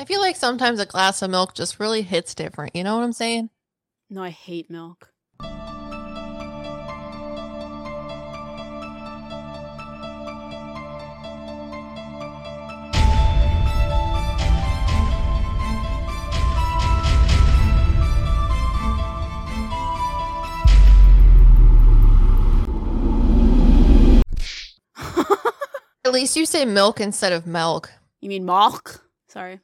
I 0.00 0.04
feel 0.04 0.20
like 0.20 0.36
sometimes 0.36 0.78
a 0.78 0.86
glass 0.86 1.22
of 1.22 1.30
milk 1.30 1.54
just 1.54 1.80
really 1.80 2.02
hits 2.02 2.32
different. 2.32 2.76
You 2.76 2.84
know 2.84 2.96
what 2.96 3.02
I'm 3.02 3.12
saying? 3.12 3.50
No, 4.08 4.22
I 4.22 4.30
hate 4.30 4.70
milk. 4.70 5.12
At 26.04 26.12
least 26.12 26.36
you 26.36 26.46
say 26.46 26.64
milk 26.64 27.00
instead 27.00 27.32
of 27.32 27.48
milk. 27.48 27.90
You 28.20 28.28
mean 28.28 28.44
milk? 28.44 29.04
Sorry. 29.26 29.58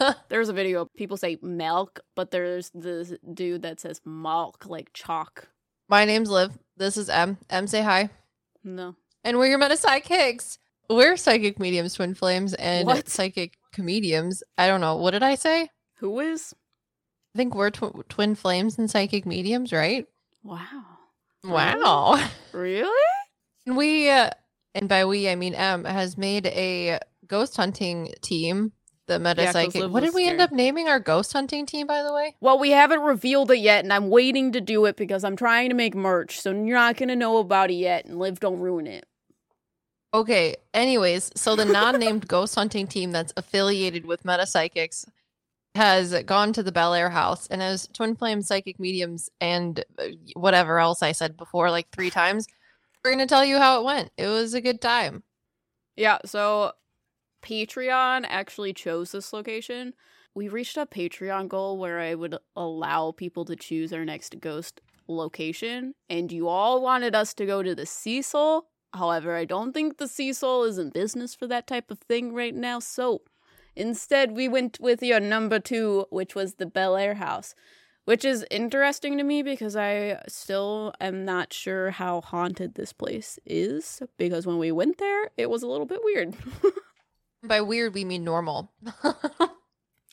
there's 0.28 0.48
a 0.48 0.52
video. 0.52 0.86
People 0.96 1.16
say 1.16 1.38
milk, 1.42 2.00
but 2.14 2.30
there's 2.30 2.70
this 2.74 3.12
dude 3.34 3.62
that 3.62 3.80
says 3.80 4.00
milk, 4.04 4.66
like 4.66 4.90
chalk. 4.92 5.48
My 5.88 6.04
name's 6.04 6.30
Liv. 6.30 6.52
This 6.76 6.96
is 6.96 7.08
M. 7.08 7.38
M, 7.50 7.66
say 7.66 7.82
hi. 7.82 8.10
No. 8.64 8.94
And 9.24 9.38
we're 9.38 9.46
your 9.46 9.58
meta 9.58 9.76
psychics. 9.76 10.58
We're 10.90 11.16
psychic 11.16 11.58
mediums, 11.58 11.94
twin 11.94 12.14
flames, 12.14 12.54
and 12.54 12.86
What? 12.86 13.08
psychic 13.08 13.58
comedians. 13.72 14.42
I 14.56 14.66
don't 14.66 14.80
know. 14.80 14.96
What 14.96 15.10
did 15.10 15.22
I 15.22 15.34
say? 15.34 15.68
Who 15.96 16.18
is? 16.20 16.54
I 17.34 17.38
think 17.38 17.54
we're 17.54 17.70
tw- 17.70 18.08
twin 18.08 18.34
flames 18.34 18.78
and 18.78 18.90
psychic 18.90 19.26
mediums, 19.26 19.72
right? 19.72 20.06
Wow. 20.42 20.84
Wow. 21.44 22.28
Really? 22.52 22.90
And 23.66 23.76
we, 23.76 24.08
uh, 24.08 24.30
and 24.74 24.88
by 24.88 25.04
we, 25.04 25.28
I 25.28 25.34
mean 25.34 25.54
M, 25.54 25.84
has 25.84 26.16
made 26.16 26.46
a 26.46 26.98
ghost 27.26 27.56
hunting 27.56 28.14
team. 28.22 28.72
The 29.08 29.18
meta 29.18 29.42
Yeah, 29.42 29.52
psychic. 29.52 29.90
What 29.90 30.00
did 30.00 30.12
we 30.12 30.28
end 30.28 30.40
up 30.42 30.52
naming 30.52 30.86
our 30.86 31.00
ghost 31.00 31.32
hunting 31.32 31.64
team, 31.64 31.86
by 31.86 32.02
the 32.02 32.12
way? 32.12 32.36
Well, 32.40 32.58
we 32.58 32.70
haven't 32.72 33.00
revealed 33.00 33.50
it 33.50 33.58
yet, 33.58 33.82
and 33.82 33.90
I'm 33.92 34.10
waiting 34.10 34.52
to 34.52 34.60
do 34.60 34.84
it 34.84 34.96
because 34.96 35.24
I'm 35.24 35.34
trying 35.34 35.70
to 35.70 35.74
make 35.74 35.94
merch, 35.94 36.40
so 36.40 36.50
you're 36.50 36.76
not 36.76 36.98
gonna 36.98 37.16
know 37.16 37.38
about 37.38 37.70
it 37.70 37.74
yet, 37.74 38.04
and 38.04 38.18
Liv 38.18 38.38
don't 38.38 38.60
ruin 38.60 38.86
it. 38.86 39.06
Okay. 40.12 40.56
Anyways, 40.74 41.30
so 41.34 41.56
the 41.56 41.64
non-named 41.64 42.28
ghost 42.28 42.54
hunting 42.54 42.86
team 42.86 43.10
that's 43.10 43.32
affiliated 43.36 44.04
with 44.04 44.26
Meta 44.26 44.46
Psychics 44.46 45.06
has 45.74 46.14
gone 46.24 46.52
to 46.52 46.62
the 46.62 46.72
Bellaire 46.72 47.10
house 47.10 47.46
and 47.46 47.62
as 47.62 47.86
twin 47.88 48.16
flame 48.16 48.42
psychic 48.42 48.80
mediums 48.80 49.30
and 49.40 49.84
uh, 49.98 50.08
whatever 50.34 50.78
else 50.78 51.02
I 51.02 51.12
said 51.12 51.36
before, 51.36 51.70
like 51.70 51.90
three 51.90 52.10
times, 52.10 52.46
we're 53.02 53.12
gonna 53.12 53.26
tell 53.26 53.44
you 53.44 53.56
how 53.58 53.80
it 53.80 53.84
went. 53.84 54.10
It 54.18 54.26
was 54.26 54.52
a 54.52 54.60
good 54.60 54.82
time. 54.82 55.22
Yeah, 55.96 56.18
so 56.26 56.72
Patreon 57.42 58.24
actually 58.28 58.72
chose 58.72 59.12
this 59.12 59.32
location. 59.32 59.94
We 60.34 60.48
reached 60.48 60.76
a 60.76 60.86
Patreon 60.86 61.48
goal 61.48 61.78
where 61.78 61.98
I 61.98 62.14
would 62.14 62.36
allow 62.54 63.12
people 63.12 63.44
to 63.46 63.56
choose 63.56 63.92
our 63.92 64.04
next 64.04 64.40
ghost 64.40 64.80
location, 65.08 65.94
and 66.08 66.30
you 66.30 66.48
all 66.48 66.82
wanted 66.82 67.14
us 67.14 67.34
to 67.34 67.46
go 67.46 67.62
to 67.62 67.74
the 67.74 67.86
Cecil. 67.86 68.66
However, 68.94 69.36
I 69.36 69.44
don't 69.44 69.72
think 69.72 69.96
the 69.96 70.08
Cecil 70.08 70.64
is 70.64 70.78
in 70.78 70.90
business 70.90 71.34
for 71.34 71.46
that 71.46 71.66
type 71.66 71.90
of 71.90 71.98
thing 71.98 72.34
right 72.34 72.54
now, 72.54 72.78
so 72.78 73.22
instead 73.74 74.32
we 74.32 74.48
went 74.48 74.78
with 74.80 75.02
your 75.02 75.20
number 75.20 75.58
two, 75.58 76.06
which 76.10 76.34
was 76.34 76.54
the 76.54 76.66
Bellaire 76.66 77.16
house. 77.16 77.54
Which 78.04 78.24
is 78.24 78.46
interesting 78.50 79.18
to 79.18 79.22
me 79.22 79.42
because 79.42 79.76
I 79.76 80.22
still 80.28 80.94
am 80.98 81.26
not 81.26 81.52
sure 81.52 81.90
how 81.90 82.22
haunted 82.22 82.74
this 82.74 82.94
place 82.94 83.38
is. 83.44 84.02
Because 84.16 84.46
when 84.46 84.56
we 84.56 84.72
went 84.72 84.96
there, 84.96 85.28
it 85.36 85.50
was 85.50 85.62
a 85.62 85.66
little 85.66 85.84
bit 85.84 86.00
weird. 86.02 86.34
By 87.48 87.60
weird, 87.62 87.94
we 87.94 88.04
mean 88.04 88.24
normal. 88.24 88.70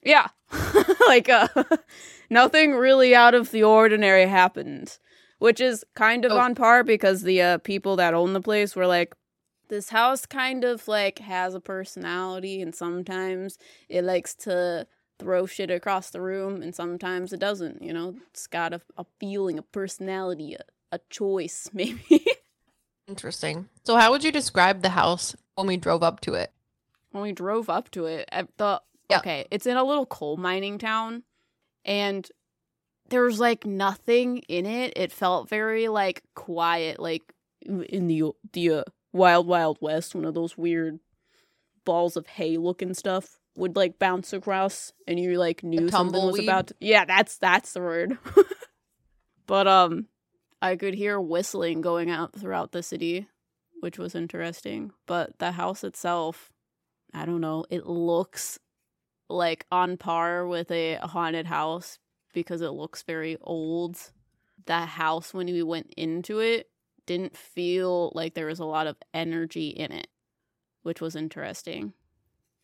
Yeah. 0.04 0.28
like 1.08 1.30
uh 1.30 1.48
nothing 2.30 2.74
really 2.74 3.16
out 3.16 3.34
of 3.34 3.50
the 3.50 3.64
ordinary 3.64 4.28
happened, 4.28 5.00
which 5.40 5.60
is 5.60 5.84
kind 5.96 6.26
of 6.26 6.32
Oh. 6.32 6.38
on 6.38 6.54
par 6.54 6.84
because 6.84 7.24
the 7.24 7.42
uh 7.42 7.58
people 7.58 7.96
that 7.96 8.14
own 8.14 8.34
the 8.34 8.42
place 8.42 8.76
were 8.76 8.86
like 8.86 9.16
this 9.68 9.90
house 9.90 10.28
kind 10.28 10.64
of 10.64 10.88
like 10.88 11.18
has 11.18 11.56
a 11.56 11.60
personality 11.60 12.62
and 12.62 12.76
sometimes 12.76 13.58
it 13.90 14.04
likes 14.04 14.36
to 14.36 14.86
throw 15.18 15.48
shit 15.48 15.72
across 15.72 16.12
the 16.12 16.22
room 16.22 16.62
and 16.62 16.76
sometimes 16.76 17.34
it 17.34 17.40
doesn't, 17.40 17.82
you 17.82 17.92
know. 17.92 18.16
It's 18.30 18.46
got 18.46 18.74
a, 18.74 18.82
a 18.98 19.06
feeling, 19.20 19.58
a 19.58 19.64
personality, 19.64 20.54
a, 20.54 20.62
a 20.92 21.00
choice 21.10 21.68
maybe. 21.74 22.24
Interesting. 23.08 23.70
So, 23.86 23.96
how 23.96 24.12
would 24.12 24.24
you 24.24 24.32
describe 24.32 24.84
the 24.84 24.90
house 24.90 25.36
when 25.56 25.66
we 25.66 25.78
drove 25.78 26.04
up 26.04 26.20
to 26.22 26.36
it? 26.36 26.52
When 27.16 27.24
we 27.24 27.32
drove 27.32 27.70
up 27.70 27.90
to 27.92 28.06
it 28.06 28.28
at 28.32 28.48
the 28.58 28.82
Yeah. 29.10 29.20
okay 29.20 29.48
it's 29.52 29.66
in 29.66 29.78
a 29.78 29.84
little 29.84 30.06
coal 30.06 30.36
mining 30.38 30.78
town 30.78 31.24
and 31.86 32.30
there's 33.10 33.40
like 33.40 33.66
nothing 33.68 34.40
in 34.50 34.66
it. 34.66 34.94
It 34.96 35.12
felt 35.12 35.48
very 35.48 35.88
like 35.88 36.24
quiet 36.34 37.00
like 37.00 37.22
in 37.62 38.08
the 38.08 38.24
the 38.54 38.70
uh, 38.72 38.84
wild 39.14 39.46
wild 39.48 39.78
west 39.80 40.14
one 40.16 40.26
of 40.26 40.34
those 40.34 40.58
weird 40.58 41.00
balls 41.86 42.18
of 42.18 42.26
hay 42.28 42.58
looking 42.58 42.94
stuff 42.96 43.40
would 43.56 43.76
like 43.76 44.00
bounce 44.00 44.34
across 44.34 44.92
and 45.08 45.20
you 45.20 45.38
like 45.38 45.64
knew 45.64 45.88
something 45.90 46.26
was 46.26 46.40
about 46.40 46.68
to, 46.68 46.76
yeah 46.80 47.06
that's 47.06 47.38
that's 47.38 47.74
the 47.74 47.80
word. 47.80 48.18
But 49.48 49.68
um 49.68 50.08
i 50.62 50.76
could 50.76 50.96
hear 50.96 51.22
whistling 51.22 51.82
going 51.82 52.10
out 52.10 52.34
throughout 52.38 52.72
the 52.72 52.82
city 52.82 53.28
which 53.82 54.00
was 54.00 54.16
interesting 54.16 54.92
but 55.06 55.38
the 55.38 55.52
house 55.52 55.84
itself 55.84 56.52
I 57.16 57.26
don't 57.26 57.42
know, 57.42 57.66
it 57.70 57.86
looks 57.86 58.60
like 59.30 59.66
on 59.72 59.96
par 59.96 60.46
with 60.46 60.70
a 60.70 60.96
haunted 60.98 61.46
house 61.46 61.98
because 62.34 62.62
it 62.62 62.72
looks 62.72 63.04
very 63.04 63.38
old. 63.42 63.98
That 64.66 64.90
house, 64.90 65.34
when 65.34 65.48
we 65.48 65.64
went 65.64 65.94
into 65.96 66.40
it, 66.40 66.70
didn't 67.06 67.38
feel 67.38 68.12
like 68.14 68.34
there 68.34 68.48
was 68.48 68.60
a 68.60 68.66
lot 68.66 68.88
of 68.88 68.98
energy 69.14 69.70
in 69.70 69.92
it, 69.92 70.08
which 70.84 71.00
was 71.00 71.16
interesting. 71.16 71.94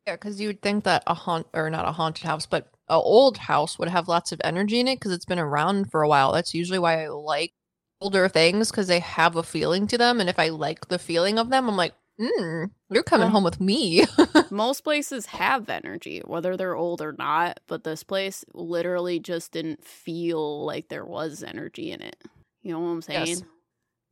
Yeah, 0.06 0.16
because 0.16 0.42
you 0.42 0.50
would 0.50 0.62
think 0.62 0.84
that 0.84 1.04
a 1.08 1.14
haunt 1.14 1.48
or 1.54 1.70
not 1.70 1.88
a 1.88 1.92
haunted 1.92 2.26
house, 2.26 2.46
but 2.46 2.72
a 2.90 2.96
old 2.96 3.38
house 3.38 3.80
would 3.80 3.88
have 3.88 4.10
lots 4.10 4.32
of 4.32 4.42
energy 4.44 4.80
in 4.80 4.88
it 4.88 4.98
because 4.98 5.14
it's 5.14 5.26
been 5.26 5.40
around 5.40 5.92
for 5.92 6.02
a 6.02 6.10
while. 6.10 6.34
That's 6.34 6.54
usually 6.54 6.80
why 6.80 7.04
I 7.04 7.08
like 7.08 7.54
older 8.02 8.28
things 8.28 8.70
because 8.70 8.88
they 8.88 9.00
have 9.00 9.36
a 9.36 9.44
feeling 9.44 9.88
to 9.88 9.98
them, 9.98 10.20
and 10.20 10.30
if 10.30 10.40
I 10.40 10.50
like 10.50 10.88
the 10.90 11.00
feeling 11.00 11.40
of 11.40 11.50
them, 11.50 11.70
I'm 11.70 11.78
like, 11.78 11.94
mm, 12.22 12.70
you're 12.92 13.04
coming 13.04 13.30
home 13.30 13.44
with 13.44 13.60
me. 13.60 14.06
Most 14.52 14.84
places 14.84 15.26
have 15.28 15.70
energy, 15.70 16.22
whether 16.26 16.56
they're 16.56 16.76
old 16.76 17.02
or 17.02 17.14
not, 17.18 17.60
but 17.68 17.84
this 17.84 18.04
place 18.04 18.46
literally 18.54 19.20
just 19.20 19.52
didn't 19.52 19.84
feel 19.84 20.66
like 20.66 20.90
there 20.90 21.06
was 21.06 21.42
energy 21.44 21.92
in 21.92 22.02
it. 22.02 22.16
You 22.62 22.74
know 22.74 22.80
what 22.82 22.88
I'm 22.90 23.02
saying? 23.02 23.28
Yes. 23.28 23.44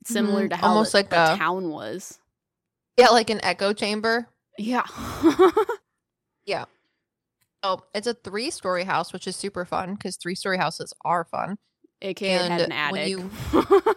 Similar 0.06 0.46
Mhm. 0.48 0.50
to 0.52 0.56
how 0.56 0.68
Almost 0.70 0.92
the, 0.94 0.98
like 0.98 1.10
the 1.10 1.34
a- 1.34 1.38
town 1.38 1.70
was. 1.70 2.20
yeah, 2.98 3.10
like 3.10 3.30
an 3.30 3.40
echo 3.44 3.74
chamber. 3.74 4.28
Yeah. 4.58 4.84
Yeah. 6.46 6.66
Oh, 7.62 7.82
it's 7.94 8.08
a 8.08 8.16
three 8.16 8.50
story 8.50 8.86
house, 8.86 9.14
which 9.14 9.28
is 9.28 9.36
super 9.36 9.66
fun 9.66 9.94
because 9.94 10.18
three 10.18 10.34
story 10.34 10.58
houses 10.58 10.94
are 11.06 11.26
fun. 11.26 11.58
It 12.02 12.18
had 12.18 12.52
And 12.52 12.62
an 12.64 12.72
attic. 12.72 13.08
you- 13.10 13.30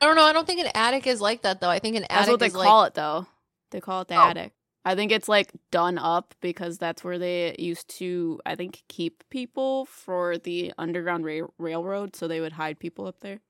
I 0.00 0.06
don't 0.06 0.16
know. 0.16 0.24
I 0.24 0.32
don't 0.32 0.46
think 0.46 0.60
an 0.60 0.70
attic 0.74 1.06
is 1.06 1.20
like 1.20 1.42
that 1.42 1.60
though. 1.60 1.68
I 1.68 1.78
think 1.78 1.96
an 1.96 2.02
That's 2.02 2.12
attic 2.12 2.40
That's 2.40 2.54
what 2.54 2.62
they 2.62 2.68
call 2.68 2.80
like 2.80 2.88
it, 2.88 2.94
though. 2.94 3.26
They 3.70 3.80
call 3.80 4.00
it 4.02 4.08
the 4.08 4.16
Oh. 4.16 4.28
attic. 4.28 4.52
I 4.84 4.94
think 4.94 5.12
it's 5.12 5.28
like 5.28 5.52
done 5.70 5.98
up 5.98 6.34
because 6.40 6.78
that's 6.78 7.04
where 7.04 7.18
they 7.18 7.54
used 7.58 7.86
to, 7.98 8.40
I 8.46 8.54
think, 8.54 8.82
keep 8.88 9.22
people 9.28 9.84
for 9.84 10.38
the 10.38 10.72
Underground 10.78 11.26
Ra- 11.26 11.48
Railroad. 11.58 12.16
So 12.16 12.26
they 12.26 12.40
would 12.40 12.52
hide 12.52 12.78
people 12.78 13.06
up 13.06 13.20
there. 13.20 13.40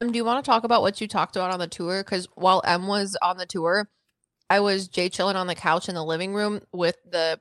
Um, 0.00 0.10
do 0.10 0.16
you 0.16 0.24
want 0.24 0.42
to 0.42 0.50
talk 0.50 0.64
about 0.64 0.80
what 0.80 0.98
you 1.02 1.06
talked 1.06 1.36
about 1.36 1.52
on 1.52 1.58
the 1.60 1.66
tour? 1.66 2.02
Because 2.02 2.26
while 2.34 2.62
M 2.64 2.86
was 2.86 3.14
on 3.20 3.36
the 3.36 3.44
tour, 3.44 3.90
I 4.48 4.60
was 4.60 4.88
Jay 4.88 5.10
chilling 5.10 5.36
on 5.36 5.48
the 5.48 5.54
couch 5.54 5.86
in 5.90 5.94
the 5.94 6.02
living 6.04 6.32
room 6.34 6.62
with 6.72 6.96
the 7.04 7.38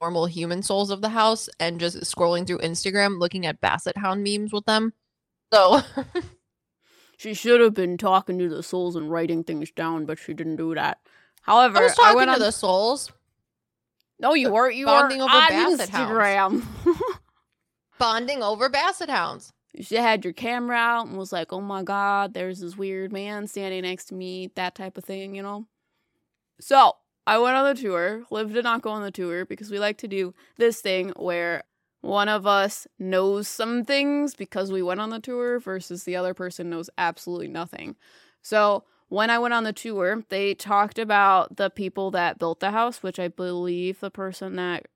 normal 0.00 0.26
human 0.26 0.60
souls 0.62 0.90
of 0.90 1.00
the 1.00 1.10
house 1.10 1.48
and 1.60 1.78
just 1.78 1.96
scrolling 2.00 2.44
through 2.44 2.58
Instagram 2.58 3.20
looking 3.20 3.46
at 3.46 3.60
Basset 3.60 3.96
Hound 3.96 4.24
memes 4.24 4.52
with 4.52 4.64
them. 4.64 4.92
So 5.52 5.80
She 7.16 7.34
should 7.34 7.60
have 7.60 7.74
been 7.74 7.96
talking 7.96 8.38
to 8.38 8.48
the 8.48 8.62
souls 8.62 8.96
and 8.96 9.10
writing 9.10 9.44
things 9.44 9.70
down, 9.70 10.04
but 10.06 10.18
she 10.18 10.34
didn't 10.34 10.56
do 10.56 10.74
that. 10.74 10.98
However, 11.42 11.78
I 11.78 11.82
was 11.84 11.94
talking 11.94 12.16
went 12.16 12.28
to 12.28 12.34
on 12.34 12.40
the 12.40 12.52
souls, 12.52 13.12
No, 14.18 14.34
you 14.34 14.50
weren't. 14.52 14.74
You 14.76 14.86
bonding 14.86 15.18
were 15.18 15.24
over 15.24 15.34
on 15.34 15.48
Basset 15.48 15.88
Hounds. 15.90 16.64
Instagram. 16.64 16.96
bonding 17.98 18.42
over 18.42 18.68
Basset 18.68 19.10
Hounds. 19.10 19.52
she 19.80 19.96
had 19.96 20.24
your 20.24 20.32
camera 20.32 20.76
out 20.76 21.06
and 21.06 21.16
was 21.16 21.32
like, 21.32 21.52
"Oh 21.52 21.60
my 21.60 21.82
god, 21.82 22.34
there's 22.34 22.60
this 22.60 22.76
weird 22.76 23.12
man 23.12 23.46
standing 23.46 23.82
next 23.82 24.06
to 24.06 24.14
me," 24.14 24.50
that 24.54 24.74
type 24.74 24.96
of 24.96 25.04
thing, 25.04 25.34
you 25.34 25.42
know. 25.42 25.66
So 26.60 26.92
I 27.26 27.38
went 27.38 27.56
on 27.56 27.74
the 27.74 27.80
tour. 27.80 28.24
Liv 28.30 28.52
did 28.52 28.64
not 28.64 28.82
go 28.82 28.90
on 28.90 29.02
the 29.02 29.10
tour 29.10 29.44
because 29.44 29.70
we 29.70 29.78
like 29.78 29.98
to 29.98 30.08
do 30.08 30.34
this 30.56 30.80
thing 30.80 31.10
where 31.16 31.64
one 32.04 32.28
of 32.28 32.46
us 32.46 32.86
knows 32.98 33.48
some 33.48 33.82
things 33.82 34.34
because 34.34 34.70
we 34.70 34.82
went 34.82 35.00
on 35.00 35.08
the 35.08 35.20
tour 35.20 35.58
versus 35.58 36.04
the 36.04 36.16
other 36.16 36.34
person 36.34 36.68
knows 36.68 36.90
absolutely 36.98 37.48
nothing. 37.48 37.96
So 38.42 38.84
when 39.08 39.30
I 39.30 39.38
went 39.38 39.54
on 39.54 39.64
the 39.64 39.72
tour, 39.72 40.22
they 40.28 40.54
talked 40.54 40.98
about 40.98 41.56
the 41.56 41.70
people 41.70 42.10
that 42.10 42.38
built 42.38 42.60
the 42.60 42.72
house, 42.72 43.02
which 43.02 43.18
I 43.18 43.28
believe 43.28 44.00
the 44.00 44.10
person 44.10 44.56
that 44.56 44.86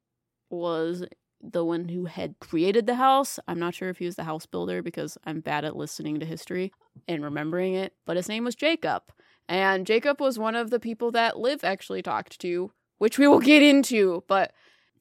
was 0.50 1.06
the 1.40 1.64
one 1.64 1.88
who 1.88 2.04
had 2.04 2.38
created 2.40 2.86
the 2.86 2.96
house. 2.96 3.38
I'm 3.48 3.58
not 3.58 3.74
sure 3.74 3.88
if 3.88 3.98
he 3.98 4.06
was 4.06 4.16
the 4.16 4.24
house 4.24 4.44
builder 4.44 4.82
because 4.82 5.16
I'm 5.24 5.40
bad 5.40 5.64
at 5.64 5.76
listening 5.76 6.20
to 6.20 6.26
history 6.26 6.72
and 7.06 7.24
remembering 7.24 7.72
it, 7.72 7.94
but 8.04 8.18
his 8.18 8.28
name 8.28 8.44
was 8.44 8.54
Jacob. 8.54 9.04
And 9.48 9.86
Jacob 9.86 10.20
was 10.20 10.38
one 10.38 10.56
of 10.56 10.68
the 10.68 10.80
people 10.80 11.10
that 11.12 11.38
Liv 11.38 11.64
actually 11.64 12.02
talked 12.02 12.38
to, 12.40 12.70
which 12.98 13.18
we 13.18 13.26
will 13.26 13.40
get 13.40 13.62
into, 13.62 14.24
but 14.28 14.52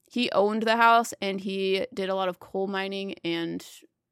he 0.10 0.32
owned 0.32 0.64
the 0.64 0.78
house 0.78 1.14
and 1.22 1.42
he 1.42 1.86
did 1.94 2.10
a 2.10 2.16
lot 2.16 2.30
of 2.30 2.40
coal 2.40 2.68
mining 2.68 3.16
and 3.24 3.66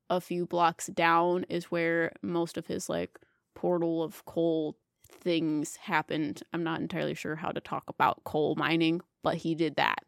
a 0.09 0.21
few 0.21 0.45
blocks 0.45 0.87
down 0.87 1.45
is 1.49 1.71
where 1.71 2.11
most 2.21 2.57
of 2.57 2.67
his 2.67 2.89
like 2.89 3.19
portal 3.55 4.03
of 4.03 4.23
coal 4.25 4.77
things 5.07 5.77
happened. 5.77 6.43
I'm 6.53 6.63
not 6.63 6.81
entirely 6.81 7.15
sure 7.15 7.35
how 7.35 7.51
to 7.51 7.61
talk 7.61 7.85
about 7.87 8.23
coal 8.23 8.55
mining, 8.55 9.01
but 9.23 9.37
he 9.37 9.55
did 9.55 9.77
that. 9.77 10.03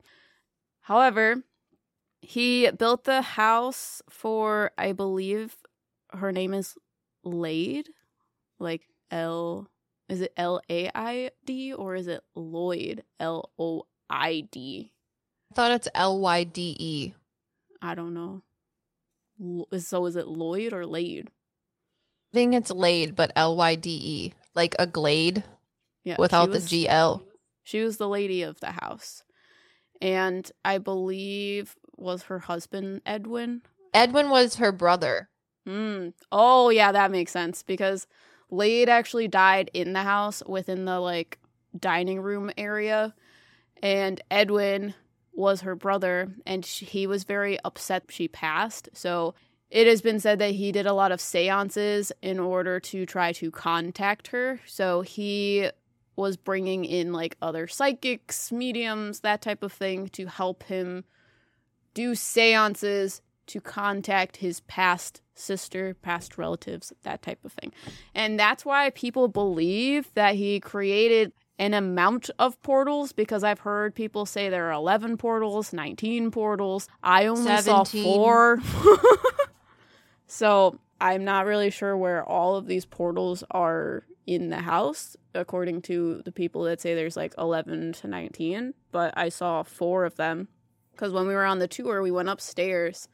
However, 0.82 1.44
he 2.22 2.70
built 2.72 3.06
the 3.06 3.22
house 3.22 4.02
for, 4.10 4.72
I 4.78 4.92
believe 4.92 5.56
her 6.12 6.32
name 6.32 6.54
is 6.54 6.76
Lade, 7.24 7.90
like 8.60 8.88
L, 9.12 9.70
is 10.10 10.22
it 10.22 10.34
L 10.38 10.62
A 10.70 10.90
I 10.94 11.32
D 11.46 11.74
or 11.74 11.96
is 11.96 12.08
it 12.08 12.22
Lloyd, 12.36 13.04
L 13.20 13.52
O 13.58 13.88
I 14.10 14.48
D? 14.52 14.92
I 15.52 15.56
thought 15.56 15.72
it's 15.72 15.88
L 15.94 16.20
Y 16.20 16.44
D 16.44 16.76
E. 16.80 17.14
I 17.82 17.96
don't 17.96 18.14
know. 18.14 18.44
So 19.80 20.06
is 20.06 20.16
it 20.16 20.28
Lloyd 20.28 20.74
or 20.74 20.86
Laid? 20.86 21.30
I 22.34 22.34
think 22.34 22.54
it's 22.54 22.72
laid, 22.72 23.16
but 23.16 23.32
L 23.36 23.56
Y 23.56 23.76
D 23.76 23.90
E, 23.90 24.34
like 24.56 24.76
a 24.78 24.88
glade 24.88 25.44
Yeah, 26.04 26.16
without 26.20 26.52
the 26.52 26.60
G 26.60 26.88
L. 26.88 27.24
She 27.64 27.82
was 27.82 27.98
the 27.98 28.08
lady 28.08 28.42
of 28.42 28.60
the 28.60 28.72
house. 28.72 29.24
And 30.02 30.50
I 30.64 30.78
believe 30.78 31.76
was 31.96 32.24
her 32.24 32.40
husband 32.40 33.02
Edwin. 33.06 33.62
Edwin 33.94 34.30
was 34.30 34.56
her 34.56 34.72
brother. 34.72 35.30
Hmm. 35.66 36.10
Oh 36.32 36.70
yeah, 36.70 36.92
that 36.92 37.12
makes 37.12 37.32
sense 37.32 37.64
because 37.64 38.08
Laid 38.50 38.90
actually 38.90 39.28
died 39.28 39.72
in 39.74 39.94
the 39.94 40.04
house 40.04 40.44
within 40.46 40.86
the 40.86 41.00
like 41.00 41.40
dining 41.78 42.22
room 42.22 42.52
area, 42.58 43.14
and 43.82 44.22
Edwin 44.32 44.94
was 45.38 45.62
her 45.62 45.76
brother, 45.76 46.34
and 46.46 46.66
sh 46.66 46.80
he 46.80 47.08
was 47.08 47.24
very 47.24 47.58
upset 47.64 48.04
she 48.10 48.28
passed. 48.28 48.90
So 48.94 49.36
it 49.70 49.88
has 49.88 50.02
been 50.02 50.20
said 50.20 50.40
that 50.40 50.52
he 50.52 50.72
did 50.72 50.88
a 50.88 50.94
lot 50.94 51.12
of 51.12 51.22
seances 51.22 52.12
in 52.22 52.40
order 52.40 52.80
to 52.80 53.06
try 53.06 53.32
to 53.34 53.52
contact 53.52 54.28
her. 54.30 54.60
So 54.66 55.02
he 55.02 55.70
was 56.16 56.38
bringing 56.38 56.84
in 56.84 57.14
like 57.14 57.38
other 57.42 57.68
psychics, 57.68 58.52
mediums, 58.52 59.20
that 59.20 59.42
type 59.42 59.62
of 59.62 59.72
thing 59.72 60.10
to 60.10 60.26
help 60.26 60.64
him 60.64 61.04
do 61.94 62.16
seances 62.16 63.22
to 63.46 63.62
contact 63.62 64.38
his 64.38 64.62
past 64.62 65.22
sister, 65.36 65.94
past 66.02 66.38
relatives, 66.38 66.92
that 67.04 67.22
type 67.22 67.46
of 67.46 67.54
thing. 67.54 67.72
And 68.16 68.40
that's 68.40 68.66
why 68.66 68.90
people 68.90 69.28
believe 69.28 70.12
that 70.16 70.36
he 70.36 70.60
created 70.60 71.32
an 71.60 71.74
amount 71.74 72.30
of 72.38 72.62
portals 72.62 73.12
because 73.12 73.44
I've 73.44 73.60
heard 73.60 73.96
people 73.96 74.26
say 74.26 74.50
there 74.50 74.70
are 74.70 74.74
11 74.74 75.18
portals, 75.18 75.74
19 75.74 76.32
portals. 76.32 76.88
I 77.02 77.26
only 77.26 77.58
saw 77.62 77.84
17. 77.84 78.04
four. 78.04 78.60
so 80.28 80.80
I'm 81.02 81.24
not 81.24 81.46
really 81.46 81.70
sure 81.70 81.98
where 81.98 82.24
all 82.24 82.56
of 82.56 82.68
these 82.68 82.86
portals 82.86 83.44
are 83.52 84.04
in 84.28 84.50
the 84.50 84.60
house, 84.60 85.16
according 85.34 85.82
to 85.84 86.22
the 86.26 86.32
people 86.32 86.64
that 86.64 86.82
say 86.82 86.94
there's 86.94 87.18
like 87.18 87.34
11 87.38 87.94
to 87.94 88.08
19. 88.08 88.74
But 88.92 89.14
I 89.18 89.30
saw 89.30 89.64
four 89.64 90.06
of 90.06 90.16
them 90.16 90.50
because 90.92 91.12
when 91.12 91.28
we 91.28 91.34
were 91.34 91.46
on 91.46 91.60
the 91.60 91.68
tour, 91.68 92.02
we 92.02 92.12
went 92.12 92.30
upstairs 92.30 93.08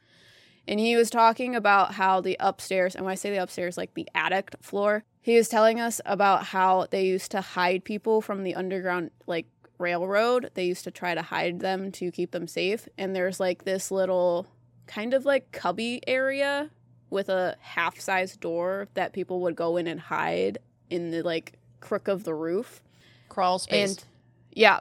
and 0.66 0.80
he 0.80 0.96
was 0.96 1.10
talking 1.10 1.54
about 1.54 1.94
how 1.94 2.20
the 2.20 2.36
upstairs, 2.40 2.94
and 2.94 3.04
when 3.04 3.12
I 3.12 3.16
say 3.16 3.30
the 3.30 3.42
upstairs, 3.42 3.76
like 3.76 3.94
the 3.94 4.08
attic 4.14 4.50
floor, 4.60 5.04
he 5.20 5.36
was 5.36 5.48
telling 5.48 5.80
us 5.80 6.00
about 6.04 6.44
how 6.44 6.86
they 6.90 7.06
used 7.06 7.30
to 7.32 7.40
hide 7.40 7.84
people 7.84 8.20
from 8.20 8.44
the 8.44 8.54
underground, 8.54 9.10
like 9.26 9.46
railroad. 9.78 10.50
They 10.54 10.64
used 10.64 10.84
to 10.84 10.90
try 10.90 11.14
to 11.14 11.22
hide 11.22 11.60
them 11.60 11.92
to 11.92 12.10
keep 12.10 12.30
them 12.30 12.46
safe. 12.46 12.88
And 12.98 13.14
there's 13.14 13.40
like 13.40 13.64
this 13.64 13.90
little 13.90 14.46
kind 14.86 15.14
of 15.14 15.24
like 15.24 15.50
cubby 15.52 16.00
area 16.06 16.70
with 17.10 17.28
a 17.28 17.56
half 17.60 17.98
size 18.00 18.36
door 18.36 18.88
that 18.94 19.12
people 19.12 19.40
would 19.40 19.56
go 19.56 19.76
in 19.76 19.86
and 19.86 20.00
hide 20.00 20.58
in 20.90 21.10
the 21.10 21.22
like 21.22 21.58
crook 21.80 22.08
of 22.08 22.24
the 22.24 22.34
roof. 22.34 22.82
Crawl 23.28 23.58
space. 23.58 23.90
And 23.90 24.04
yeah, 24.52 24.80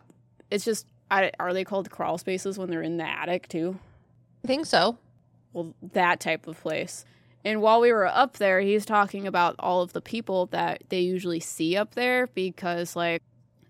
it's 0.51 0.65
just, 0.65 0.88
I, 1.09 1.31
are 1.39 1.53
they 1.53 1.63
called 1.63 1.89
crawl 1.89 2.18
spaces 2.18 2.57
when 2.57 2.69
they're 2.69 2.81
in 2.81 2.97
the 2.97 3.07
attic 3.07 3.47
too? 3.47 3.80
I 4.44 4.47
think 4.47 4.66
so. 4.66 4.97
Well, 5.54 5.74
that 5.94 6.19
type 6.19 6.48
of 6.48 6.60
place. 6.60 7.06
And 7.45 7.62
while 7.62 7.81
we 7.81 7.92
were 7.92 8.07
up 8.07 8.38
there, 8.38 8.62
he's 8.62 8.86
talking 8.86 9.28
about 9.28 9.56
all 9.60 9.81
of 9.81 9.94
the 9.94 10.02
people 10.02 10.48
that 10.48 10.83
they 10.90 11.02
usually 11.02 11.40
see 11.40 11.76
up 11.76 11.95
there 11.95 12.28
because, 12.28 12.95
like, 12.95 13.22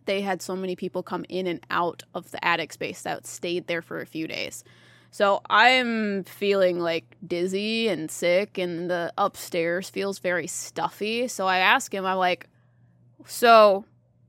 they 0.06 0.22
had 0.22 0.42
so 0.42 0.56
many 0.56 0.76
people 0.76 1.02
come 1.02 1.26
in 1.30 1.48
and 1.48 1.66
out 1.70 2.04
of 2.14 2.32
the 2.32 2.44
attic 2.46 2.74
space 2.74 3.02
that 3.04 3.26
stayed 3.26 3.68
there 3.68 3.82
for 3.82 4.02
a 4.02 4.06
few 4.06 4.28
days. 4.28 4.64
So 5.12 5.42
I'm 5.50 6.24
feeling 6.24 6.80
like 6.80 7.18
dizzy 7.26 7.88
and 7.88 8.10
sick, 8.10 8.58
and 8.58 8.90
the 8.90 9.14
upstairs 9.18 9.90
feels 9.90 10.20
very 10.20 10.48
stuffy. 10.48 11.28
So 11.28 11.48
I 11.48 11.60
ask 11.60 11.94
him, 11.94 12.06
I'm 12.06 12.18
like, 12.18 12.48
so 13.26 13.86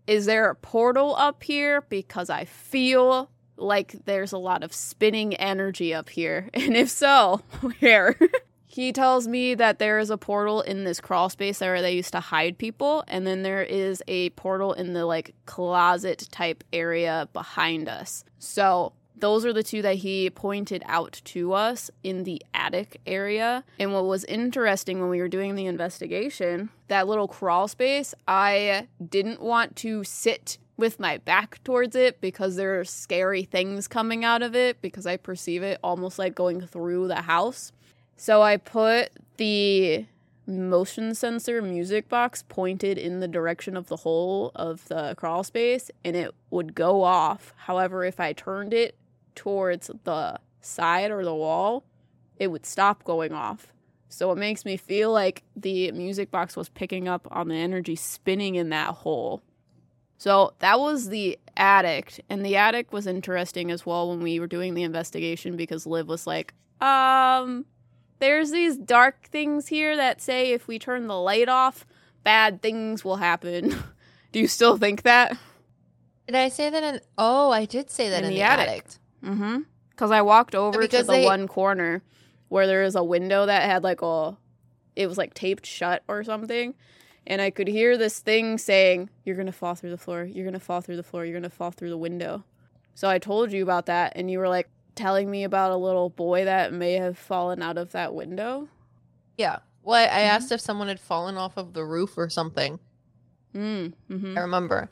is 0.06 0.26
there 0.26 0.50
a 0.50 0.54
portal 0.54 1.16
up 1.16 1.42
here? 1.42 1.82
Because 1.82 2.30
I 2.30 2.44
feel 2.44 3.30
like 3.56 4.04
there's 4.04 4.32
a 4.32 4.38
lot 4.38 4.62
of 4.62 4.72
spinning 4.72 5.34
energy 5.34 5.94
up 5.94 6.08
here. 6.08 6.50
And 6.54 6.76
if 6.76 6.88
so, 6.88 7.42
where? 7.80 8.18
he 8.66 8.92
tells 8.92 9.28
me 9.28 9.54
that 9.54 9.78
there 9.78 9.98
is 9.98 10.10
a 10.10 10.18
portal 10.18 10.62
in 10.62 10.84
this 10.84 11.00
crawl 11.00 11.28
space 11.28 11.60
where 11.60 11.82
they 11.82 11.92
used 11.92 12.12
to 12.12 12.20
hide 12.20 12.58
people, 12.58 13.04
and 13.06 13.26
then 13.26 13.42
there 13.42 13.62
is 13.62 14.02
a 14.08 14.30
portal 14.30 14.72
in 14.72 14.94
the 14.94 15.04
like 15.04 15.34
closet 15.46 16.26
type 16.32 16.64
area 16.72 17.28
behind 17.32 17.88
us. 17.88 18.24
So 18.38 18.92
those 19.16 19.46
are 19.46 19.52
the 19.52 19.62
two 19.62 19.82
that 19.82 19.96
he 19.96 20.28
pointed 20.30 20.82
out 20.86 21.20
to 21.24 21.52
us 21.52 21.90
in 22.02 22.24
the 22.24 22.42
attic 22.52 23.00
area. 23.06 23.64
And 23.78 23.92
what 23.92 24.06
was 24.06 24.24
interesting 24.24 25.00
when 25.00 25.08
we 25.08 25.20
were 25.20 25.28
doing 25.28 25.54
the 25.54 25.66
investigation, 25.66 26.70
that 26.88 27.06
little 27.06 27.28
crawl 27.28 27.68
space, 27.68 28.14
I 28.26 28.88
didn't 29.08 29.40
want 29.40 29.76
to 29.76 30.02
sit 30.04 30.58
with 30.76 30.98
my 30.98 31.18
back 31.18 31.62
towards 31.64 31.94
it 31.94 32.20
because 32.20 32.56
there 32.56 32.78
are 32.80 32.84
scary 32.84 33.44
things 33.44 33.86
coming 33.86 34.24
out 34.24 34.42
of 34.42 34.56
it 34.56 34.80
because 34.82 35.06
I 35.06 35.16
perceive 35.16 35.62
it 35.62 35.78
almost 35.82 36.18
like 36.18 36.34
going 36.34 36.60
through 36.60 37.08
the 37.08 37.22
house. 37.22 37.72
So 38.16 38.42
I 38.42 38.56
put 38.56 39.10
the 39.36 40.06
motion 40.46 41.14
sensor 41.14 41.62
music 41.62 42.08
box 42.08 42.42
pointed 42.42 42.98
in 42.98 43.20
the 43.20 43.28
direction 43.28 43.76
of 43.76 43.88
the 43.88 43.96
hole 43.96 44.52
of 44.54 44.86
the 44.88 45.14
crawl 45.16 45.42
space 45.42 45.90
and 46.04 46.16
it 46.16 46.34
would 46.50 46.74
go 46.74 47.02
off. 47.02 47.54
However, 47.56 48.04
if 48.04 48.20
I 48.20 48.32
turned 48.32 48.74
it 48.74 48.96
towards 49.34 49.90
the 50.04 50.38
side 50.60 51.10
or 51.10 51.24
the 51.24 51.34
wall, 51.34 51.84
it 52.36 52.48
would 52.48 52.66
stop 52.66 53.04
going 53.04 53.32
off. 53.32 53.72
So 54.08 54.30
it 54.30 54.36
makes 54.36 54.64
me 54.64 54.76
feel 54.76 55.12
like 55.12 55.42
the 55.56 55.90
music 55.92 56.30
box 56.30 56.56
was 56.56 56.68
picking 56.68 57.08
up 57.08 57.26
on 57.30 57.48
the 57.48 57.56
energy 57.56 57.96
spinning 57.96 58.54
in 58.54 58.68
that 58.68 58.88
hole. 58.88 59.42
So 60.24 60.54
that 60.60 60.80
was 60.80 61.10
the 61.10 61.38
attic, 61.54 62.24
and 62.30 62.42
the 62.46 62.56
attic 62.56 62.94
was 62.94 63.06
interesting 63.06 63.70
as 63.70 63.84
well 63.84 64.08
when 64.08 64.20
we 64.20 64.40
were 64.40 64.46
doing 64.46 64.72
the 64.72 64.82
investigation 64.82 65.54
because 65.54 65.86
Liv 65.86 66.08
was 66.08 66.26
like, 66.26 66.54
um, 66.80 67.66
there's 68.20 68.50
these 68.50 68.78
dark 68.78 69.26
things 69.26 69.66
here 69.66 69.94
that 69.98 70.22
say 70.22 70.52
if 70.52 70.66
we 70.66 70.78
turn 70.78 71.08
the 71.08 71.20
light 71.20 71.50
off, 71.50 71.84
bad 72.22 72.62
things 72.62 73.04
will 73.04 73.16
happen. 73.16 73.76
Do 74.32 74.40
you 74.40 74.48
still 74.48 74.78
think 74.78 75.02
that? 75.02 75.36
Did 76.26 76.36
I 76.36 76.48
say 76.48 76.70
that 76.70 76.82
in? 76.82 77.00
Oh, 77.18 77.50
I 77.50 77.66
did 77.66 77.90
say 77.90 78.08
that 78.08 78.20
In 78.20 78.24
in, 78.24 78.30
the 78.30 78.36
the, 78.36 78.42
attic. 78.44 78.68
attic. 78.68 78.86
Mm-hmm. 79.22 79.58
Because 79.90 80.10
I 80.10 80.22
walked 80.22 80.54
over 80.54 80.86
to 80.86 80.96
the 80.96 81.02
they- 81.02 81.24
one 81.26 81.46
corner 81.46 82.02
where 82.48 82.66
there 82.66 82.82
is 82.82 82.94
a 82.94 83.04
window 83.04 83.44
that 83.44 83.64
had 83.64 83.84
like 83.84 84.00
a, 84.00 84.38
it 84.96 85.06
was 85.06 85.18
like 85.18 85.34
taped 85.34 85.66
shut 85.66 86.02
or 86.08 86.24
something, 86.24 86.72
and 87.26 87.40
I 87.40 87.50
could 87.50 87.68
hear 87.68 87.96
this 87.96 88.18
thing 88.20 88.58
saying, 88.58 89.10
"You're 89.24 89.36
gonna 89.36 89.52
fall 89.52 89.74
through 89.74 89.90
the 89.90 89.98
floor. 89.98 90.24
You're 90.24 90.44
gonna 90.44 90.60
fall 90.60 90.80
through 90.80 90.96
the 90.96 91.02
floor. 91.02 91.24
You're 91.24 91.38
gonna 91.38 91.50
fall 91.50 91.70
through 91.70 91.90
the 91.90 91.98
window." 91.98 92.44
So 92.94 93.08
I 93.08 93.18
told 93.18 93.52
you 93.52 93.62
about 93.62 93.86
that, 93.86 94.12
and 94.16 94.30
you 94.30 94.38
were 94.38 94.48
like 94.48 94.68
telling 94.94 95.30
me 95.30 95.42
about 95.44 95.72
a 95.72 95.76
little 95.76 96.10
boy 96.10 96.44
that 96.44 96.72
may 96.72 96.92
have 96.94 97.18
fallen 97.18 97.60
out 97.62 97.76
of 97.78 97.90
that 97.92 98.14
window. 98.14 98.68
Yeah. 99.36 99.58
Well, 99.82 99.96
I, 99.96 100.04
I 100.04 100.20
Mhm. 100.20 100.28
asked 100.28 100.52
if 100.52 100.60
someone 100.60 100.88
had 100.88 101.00
fallen 101.00 101.36
off 101.36 101.56
of 101.56 101.72
the 101.72 101.84
roof 101.84 102.16
or 102.16 102.28
something. 102.30 102.78
Mm. 103.54 103.92
Mm-hmm. 104.10 104.38
I 104.38 104.40
remember. 104.40 104.90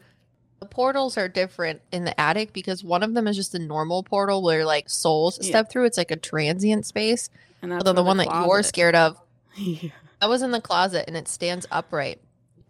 The 0.61 0.67
portals 0.67 1.17
are 1.19 1.29
different 1.29 1.83
in 1.91 2.05
the 2.05 2.19
attic 2.21 2.53
because 2.53 2.85
one 2.85 3.03
of 3.03 3.15
them 3.15 3.27
is 3.27 3.37
just 3.37 3.55
a 3.55 3.59
normal 3.59 4.03
portal 4.05 4.43
where 4.43 4.65
like 4.65 4.89
souls 4.89 5.39
Yeah. 5.41 5.49
step 5.49 5.71
through. 5.71 5.87
It's 5.87 5.99
like 5.99 6.11
a 6.13 6.17
transient 6.17 6.87
space. 6.87 7.31
And 7.63 7.71
that's 7.73 7.81
Although 7.81 8.01
the 8.01 8.07
one 8.07 8.17
that 8.19 8.29
you're 8.47 8.63
scared 8.63 8.95
of, 8.95 9.21
Yeah. 9.57 9.91
that 10.21 10.29
was 10.29 10.43
in 10.43 10.51
the 10.53 10.61
closet 10.61 11.05
and 11.09 11.17
it 11.17 11.27
stands 11.29 11.67
upright. 11.71 12.21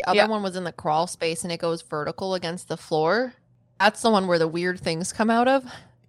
The 0.03 0.09
other 0.11 0.17
Yeah. 0.17 0.27
one 0.27 0.43
was 0.43 0.57
in 0.57 0.65
the 0.65 0.73
crawl 0.73 1.07
space 1.07 1.45
and 1.45 1.53
it 1.53 1.59
goes 1.61 1.81
vertical 1.81 2.35
against 2.35 2.67
the 2.67 2.77
floor. 2.77 3.35
That's 3.79 4.03
the 4.03 4.11
one 4.11 4.27
where 4.27 4.39
the 4.39 4.49
weird 4.49 4.81
things 4.81 5.13
come 5.13 5.31
out 5.31 5.47
of. 5.47 5.63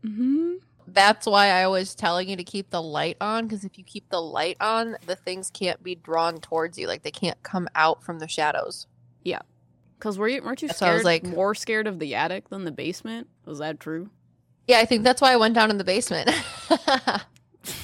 Mm-hmm. 0.04 0.54
That's 0.88 1.28
why 1.28 1.50
I 1.50 1.68
was 1.68 1.94
telling 1.94 2.28
you 2.28 2.36
to 2.36 2.44
keep 2.44 2.72
the 2.72 2.82
light 2.82 3.18
on 3.22 3.46
because 3.46 3.64
if 3.64 3.78
you 3.78 3.84
keep 3.84 4.10
the 4.10 4.20
light 4.22 4.58
on, 4.60 4.98
the 5.06 5.16
things 5.16 5.52
can't 5.52 5.84
be 5.84 5.94
drawn 5.94 6.40
towards 6.40 6.80
you. 6.80 6.88
Like 6.88 7.04
they 7.04 7.12
can't 7.12 7.42
come 7.44 7.68
out 7.76 8.04
from 8.04 8.18
the 8.18 8.28
shadows. 8.28 8.88
Yeah. 9.24 9.42
Because 10.00 10.18
were 10.18 10.28
you 10.28 10.42
weren't 10.42 10.64
you 10.64 10.70
That's 10.70 10.82
why 10.82 10.90
I 10.90 10.94
was 10.96 11.04
like- 11.04 11.24
more 11.24 11.54
scared 11.54 11.86
of 11.86 12.00
the 12.00 12.16
attic 12.16 12.50
than 12.50 12.66
the 12.66 12.72
basement? 12.72 13.28
Was 13.46 13.60
that 13.60 13.80
true? 13.80 14.10
Yeah, 14.68 14.80
I 14.80 14.86
think 14.86 15.04
that's 15.04 15.22
why 15.22 15.34
I 15.34 15.36
went 15.36 15.54
down 15.54 15.70
in 15.70 15.78
the 15.78 15.84
basement. 15.84 16.32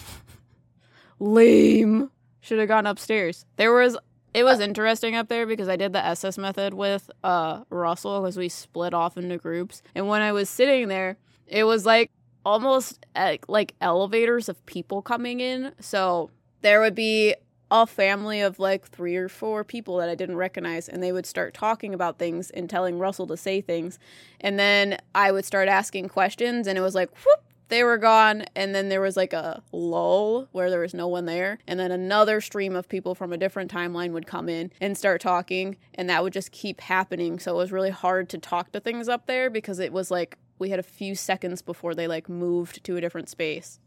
Lame. 1.20 2.10
Should 2.42 2.58
have 2.60 2.68
gone 2.68 2.88
upstairs. 2.88 3.46
There 3.58 3.74
was 3.74 3.96
it 4.34 4.44
was 4.44 4.60
interesting 4.60 5.16
up 5.16 5.28
there 5.28 5.46
because 5.46 5.68
I 5.68 5.76
did 5.76 5.94
the 5.94 6.06
SS 6.06 6.38
method 6.38 6.74
with 6.74 7.10
uh 7.24 7.64
Russell 7.70 8.22
because 8.22 8.38
we 8.38 8.50
split 8.50 8.94
off 8.94 9.18
into 9.18 9.38
groups. 9.38 9.82
And 9.96 10.08
when 10.08 10.22
I 10.22 10.32
was 10.32 10.50
sitting 10.50 10.88
there, 10.88 11.18
it 11.48 11.64
was 11.64 11.86
like 11.86 12.12
almost 12.46 13.06
uh, 13.16 13.38
like 13.48 13.76
elevators 13.82 14.50
of 14.50 14.66
people 14.66 15.02
coming 15.02 15.40
in. 15.40 15.72
So 15.80 16.30
there 16.62 16.80
would 16.80 16.96
be 16.96 17.36
a 17.72 17.86
family 17.86 18.42
of 18.42 18.60
like 18.60 18.88
three 18.88 19.16
or 19.16 19.30
four 19.30 19.64
people 19.64 19.98
that 19.98 20.10
I 20.10 20.16
didn't 20.16 20.38
recognize, 20.38 20.90
and 20.90 21.04
they 21.04 21.12
would 21.12 21.26
start 21.26 21.54
talking 21.54 21.94
about 21.94 22.18
things 22.18 22.50
and 22.50 22.70
telling 22.70 22.98
Russell 22.98 23.28
to 23.28 23.38
say 23.38 23.62
things. 23.62 24.00
And 24.42 24.58
then 24.58 24.98
I 25.14 25.32
would 25.32 25.46
start 25.46 25.68
asking 25.68 26.10
questions, 26.10 26.68
and 26.68 26.78
it 26.78 26.82
was 26.82 26.96
like, 26.96 27.10
whoop, 27.24 27.44
they 27.70 27.84
were 27.84 27.98
gone. 27.98 28.44
And 28.56 28.76
then 28.76 28.90
there 28.90 29.02
was 29.02 29.16
like 29.18 29.34
a 29.34 29.64
lull 29.72 30.48
where 30.52 30.70
there 30.70 30.82
was 30.82 30.94
no 30.94 31.08
one 31.08 31.26
there. 31.26 31.60
And 31.68 31.80
then 31.80 31.92
another 31.92 32.42
stream 32.42 32.76
of 32.76 32.90
people 32.90 33.16
from 33.16 33.32
a 33.32 33.38
different 33.38 33.72
timeline 33.72 34.12
would 34.12 34.28
come 34.28 34.50
in 34.50 34.72
and 34.82 34.98
start 34.98 35.22
talking, 35.22 35.78
and 35.96 36.10
that 36.10 36.22
would 36.24 36.34
just 36.34 36.52
keep 36.52 36.82
happening. 36.82 37.40
So 37.40 37.54
it 37.54 37.58
was 37.58 37.72
really 37.72 37.90
hard 37.92 38.28
to 38.30 38.38
talk 38.38 38.72
to 38.74 38.80
things 38.80 39.08
up 39.08 39.26
there 39.28 39.50
because 39.50 39.80
it 39.80 39.94
was 39.94 40.12
like 40.12 40.38
we 40.60 40.70
had 40.72 40.80
a 40.80 40.84
few 40.84 41.16
seconds 41.16 41.62
before 41.62 41.96
they 41.96 42.08
like 42.08 42.28
moved 42.28 42.84
to 42.84 42.98
a 42.98 43.02
different 43.02 43.30
space. 43.30 43.80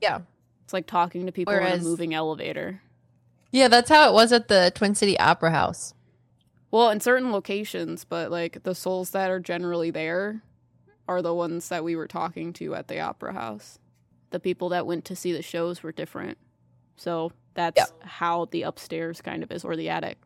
yeah. 0.00 0.20
It's 0.64 0.72
like 0.72 0.86
talking 0.86 1.26
to 1.26 1.32
people 1.32 1.52
in 1.52 1.60
Whereas- 1.62 1.80
a 1.80 1.84
moving 1.84 2.14
elevator. 2.14 2.80
Yeah, 3.52 3.68
that's 3.68 3.90
how 3.90 4.08
it 4.08 4.14
was 4.14 4.32
at 4.32 4.48
the 4.48 4.72
Twin 4.74 4.94
City 4.94 5.18
Opera 5.18 5.50
House. 5.50 5.92
Well, 6.70 6.88
in 6.90 7.00
certain 7.00 7.30
locations, 7.30 8.04
but 8.04 8.30
like 8.30 8.62
the 8.62 8.74
souls 8.74 9.10
that 9.10 9.30
are 9.30 9.38
generally 9.40 9.90
there 9.90 10.42
are 11.08 11.22
the 11.22 11.34
ones 11.34 11.68
that 11.68 11.84
we 11.84 11.96
were 11.96 12.06
talking 12.08 12.52
to 12.54 12.74
at 12.74 12.88
the 12.88 13.00
opera 13.00 13.32
house. 13.32 13.78
The 14.30 14.40
people 14.40 14.68
that 14.70 14.86
went 14.86 15.04
to 15.06 15.16
see 15.16 15.32
the 15.32 15.42
shows 15.42 15.82
were 15.82 15.92
different. 15.92 16.38
So 16.96 17.32
that's 17.54 17.76
Yeah. 17.78 18.06
how 18.06 18.46
the 18.46 18.62
upstairs 18.62 19.20
kind 19.20 19.42
of 19.42 19.50
is, 19.52 19.64
or 19.64 19.76
the 19.76 19.88
attic. 19.88 20.18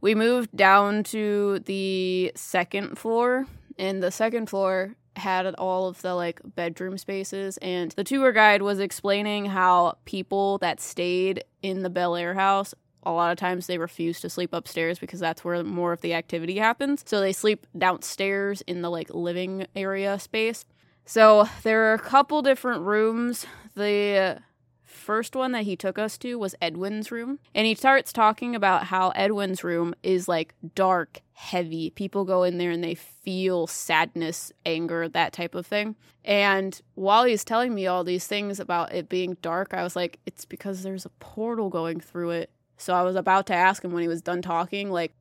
We 0.00 0.14
moved 0.14 0.56
down 0.56 1.04
to 1.04 1.60
the 1.60 2.32
second 2.34 2.98
floor, 2.98 3.46
and 3.78 4.02
the 4.02 4.10
second 4.10 4.46
floor 4.48 4.96
had 5.16 5.46
all 5.56 5.88
of 5.88 6.00
the 6.02 6.14
like 6.14 6.40
bedroom 6.42 6.96
spaces 6.96 7.58
and 7.58 7.90
the 7.92 8.02
tour 8.04 8.32
guide 8.32 8.62
was 8.62 8.80
explaining 8.80 9.44
how 9.44 9.98
people 10.06 10.56
that 10.58 10.80
stayed 10.80 11.44
in 11.60 11.82
the 11.82 11.90
Bellaire 11.90 12.34
house 12.34 12.74
a 13.04 13.12
lot 13.12 13.32
of 13.32 13.38
times 13.38 13.66
they 13.66 13.78
refuse 13.78 14.20
to 14.20 14.30
sleep 14.30 14.52
upstairs 14.52 14.98
because 14.98 15.20
that's 15.20 15.44
where 15.44 15.62
more 15.64 15.92
of 15.92 16.00
the 16.00 16.14
activity 16.14 16.58
happens. 16.58 17.02
So 17.06 17.20
they 17.20 17.32
sleep 17.32 17.66
downstairs 17.76 18.62
in 18.62 18.82
the 18.82 18.90
like 18.90 19.12
living 19.12 19.66
area 19.74 20.18
space. 20.18 20.64
So 21.04 21.48
there 21.62 21.90
are 21.90 21.94
a 21.94 21.98
couple 21.98 22.42
different 22.42 22.82
rooms. 22.82 23.46
The 23.74 24.40
first 24.84 25.34
one 25.34 25.52
that 25.52 25.64
he 25.64 25.74
took 25.74 25.98
us 25.98 26.16
to 26.18 26.38
was 26.38 26.54
Edwin's 26.62 27.10
room. 27.10 27.40
And 27.54 27.66
he 27.66 27.74
starts 27.74 28.12
talking 28.12 28.54
about 28.54 28.84
how 28.84 29.10
Edwin's 29.10 29.64
room 29.64 29.94
is 30.02 30.28
like 30.28 30.54
dark, 30.74 31.20
heavy. 31.32 31.90
People 31.90 32.24
go 32.24 32.44
in 32.44 32.58
there 32.58 32.70
and 32.70 32.84
they 32.84 32.94
feel 32.94 33.66
sadness, 33.66 34.52
anger, 34.64 35.08
that 35.08 35.32
type 35.32 35.54
of 35.54 35.66
thing. 35.66 35.96
And 36.24 36.80
while 36.94 37.24
he's 37.24 37.44
telling 37.44 37.74
me 37.74 37.86
all 37.86 38.04
these 38.04 38.26
things 38.28 38.60
about 38.60 38.94
it 38.94 39.08
being 39.08 39.36
dark, 39.42 39.74
I 39.74 39.82
was 39.82 39.96
like, 39.96 40.20
it's 40.24 40.44
because 40.44 40.82
there's 40.82 41.04
a 41.04 41.10
portal 41.10 41.68
going 41.68 41.98
through 41.98 42.30
it. 42.30 42.50
So 42.82 42.94
I 42.94 43.02
was 43.02 43.16
about 43.16 43.46
to 43.46 43.54
ask 43.54 43.84
him 43.84 43.92
when 43.92 44.02
he 44.02 44.08
was 44.08 44.22
done 44.22 44.42
talking, 44.42 44.90
like, 44.90 45.14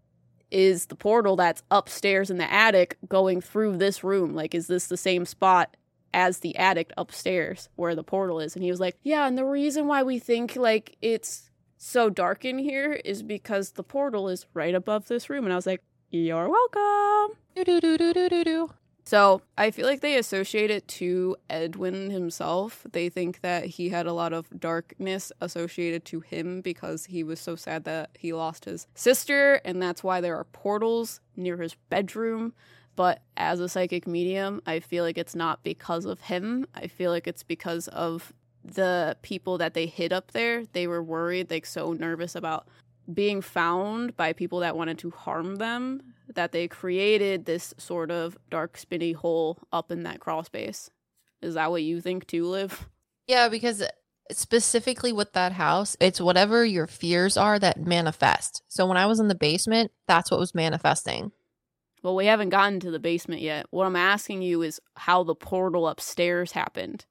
is 0.49 0.87
the 0.87 0.95
portal 0.95 1.35
that's 1.35 1.63
upstairs 1.71 2.29
in 2.29 2.37
the 2.37 2.51
attic 2.51 2.97
going 3.07 3.39
through 3.39 3.77
this 3.77 4.03
room? 4.03 4.33
Like, 4.33 4.53
is 4.53 4.67
this 4.67 4.87
the 4.87 4.97
same 4.97 5.25
spot 5.25 5.77
as 6.13 6.39
the 6.39 6.57
attic 6.57 6.91
upstairs 6.97 7.69
where 7.75 7.95
the 7.95 8.03
portal 8.03 8.39
is? 8.39 8.55
And 8.55 8.63
he 8.63 8.71
was 8.71 8.79
like, 8.79 8.97
yeah, 9.03 9.27
and 9.27 9.37
the 9.37 9.45
reason 9.45 9.87
why 9.87 10.03
we 10.03 10.19
think 10.19 10.55
like 10.55 10.97
it's 11.01 11.49
so 11.77 12.09
dark 12.09 12.43
in 12.43 12.57
here 12.57 12.93
is 13.05 13.23
because 13.23 13.71
the 13.71 13.83
portal 13.83 14.27
is 14.27 14.45
right 14.53 14.75
above 14.75 15.07
this 15.07 15.29
room. 15.29 15.45
And 15.45 15.53
I 15.53 15.55
was 15.55 15.65
like, 15.65 15.81
you're 16.09 16.49
welcome. 16.49 17.37
Do 17.55 17.63
do 17.63 17.79
do 17.79 17.97
do 17.97 18.29
do 18.29 18.43
do. 18.43 18.73
So 19.03 19.41
I 19.57 19.71
feel 19.71 19.87
like 19.87 20.01
they 20.01 20.17
associate 20.17 20.69
it 20.69 20.87
to 20.89 21.35
Edwin 21.49 22.11
himself. 22.11 22.85
They 22.91 23.09
think 23.09 23.41
that 23.41 23.65
he 23.65 23.89
had 23.89 24.05
a 24.05 24.13
lot 24.13 24.31
of 24.31 24.47
darkness 24.59 25.31
associated 25.41 26.05
to 26.05 26.19
him 26.19 26.61
because 26.61 27.05
he 27.05 27.23
was 27.23 27.39
so 27.39 27.55
sad 27.55 27.83
that 27.85 28.11
he 28.17 28.31
lost 28.31 28.65
his 28.65 28.87
sister, 28.93 29.55
and 29.65 29.81
that's 29.81 30.03
why 30.03 30.21
there 30.21 30.37
are 30.37 30.45
portals 30.45 31.19
near 31.35 31.57
his 31.57 31.75
bedroom. 31.89 32.53
But 32.95 33.21
as 33.37 33.59
a 33.59 33.69
psychic 33.69 34.05
medium, 34.05 34.61
I 34.65 34.79
feel 34.79 35.03
like 35.03 35.17
it's 35.17 35.35
not 35.35 35.63
because 35.63 36.05
of 36.05 36.21
him. 36.21 36.67
I 36.75 36.87
feel 36.87 37.11
like 37.11 37.27
it's 37.27 37.43
because 37.43 37.87
of 37.87 38.33
the 38.63 39.17
people 39.21 39.57
that 39.57 39.73
they 39.73 39.87
hid 39.87 40.13
up 40.13 40.31
there. 40.31 40.65
They 40.73 40.87
were 40.87 41.01
worried, 41.01 41.49
like 41.49 41.65
so 41.65 41.93
nervous 41.93 42.35
about 42.35 42.67
being 43.11 43.41
found 43.41 44.15
by 44.15 44.33
people 44.33 44.59
that 44.59 44.75
wanted 44.75 44.97
to 44.99 45.11
harm 45.11 45.55
them 45.57 46.01
that 46.35 46.51
they 46.51 46.67
created 46.67 47.45
this 47.45 47.73
sort 47.77 48.11
of 48.11 48.37
dark 48.49 48.77
spinny 48.77 49.11
hole 49.11 49.57
up 49.71 49.91
in 49.91 50.03
that 50.03 50.19
crawl 50.19 50.43
space. 50.43 50.89
Is 51.41 51.55
that 51.55 51.71
what 51.71 51.83
you 51.83 52.01
think 52.01 52.27
too, 52.27 52.45
Liv? 52.45 52.87
Yeah, 53.27 53.49
because 53.49 53.83
specifically 54.31 55.11
with 55.11 55.33
that 55.33 55.53
house, 55.53 55.97
it's 55.99 56.21
whatever 56.21 56.63
your 56.63 56.87
fears 56.87 57.37
are 57.37 57.59
that 57.59 57.85
manifest. 57.85 58.63
So 58.67 58.85
when 58.85 58.97
I 58.97 59.05
was 59.05 59.19
in 59.19 59.27
the 59.27 59.35
basement, 59.35 59.91
that's 60.07 60.31
what 60.31 60.39
was 60.39 60.55
manifesting. 60.55 61.31
Well, 62.03 62.15
we 62.15 62.25
haven't 62.25 62.49
gotten 62.49 62.79
to 62.79 62.91
the 62.91 62.99
basement 62.99 63.41
yet. 63.41 63.67
What 63.69 63.85
I'm 63.85 63.95
asking 63.95 64.41
you 64.41 64.61
is 64.63 64.79
how 64.95 65.23
the 65.23 65.35
portal 65.35 65.87
upstairs 65.87 66.53
happened. 66.53 67.05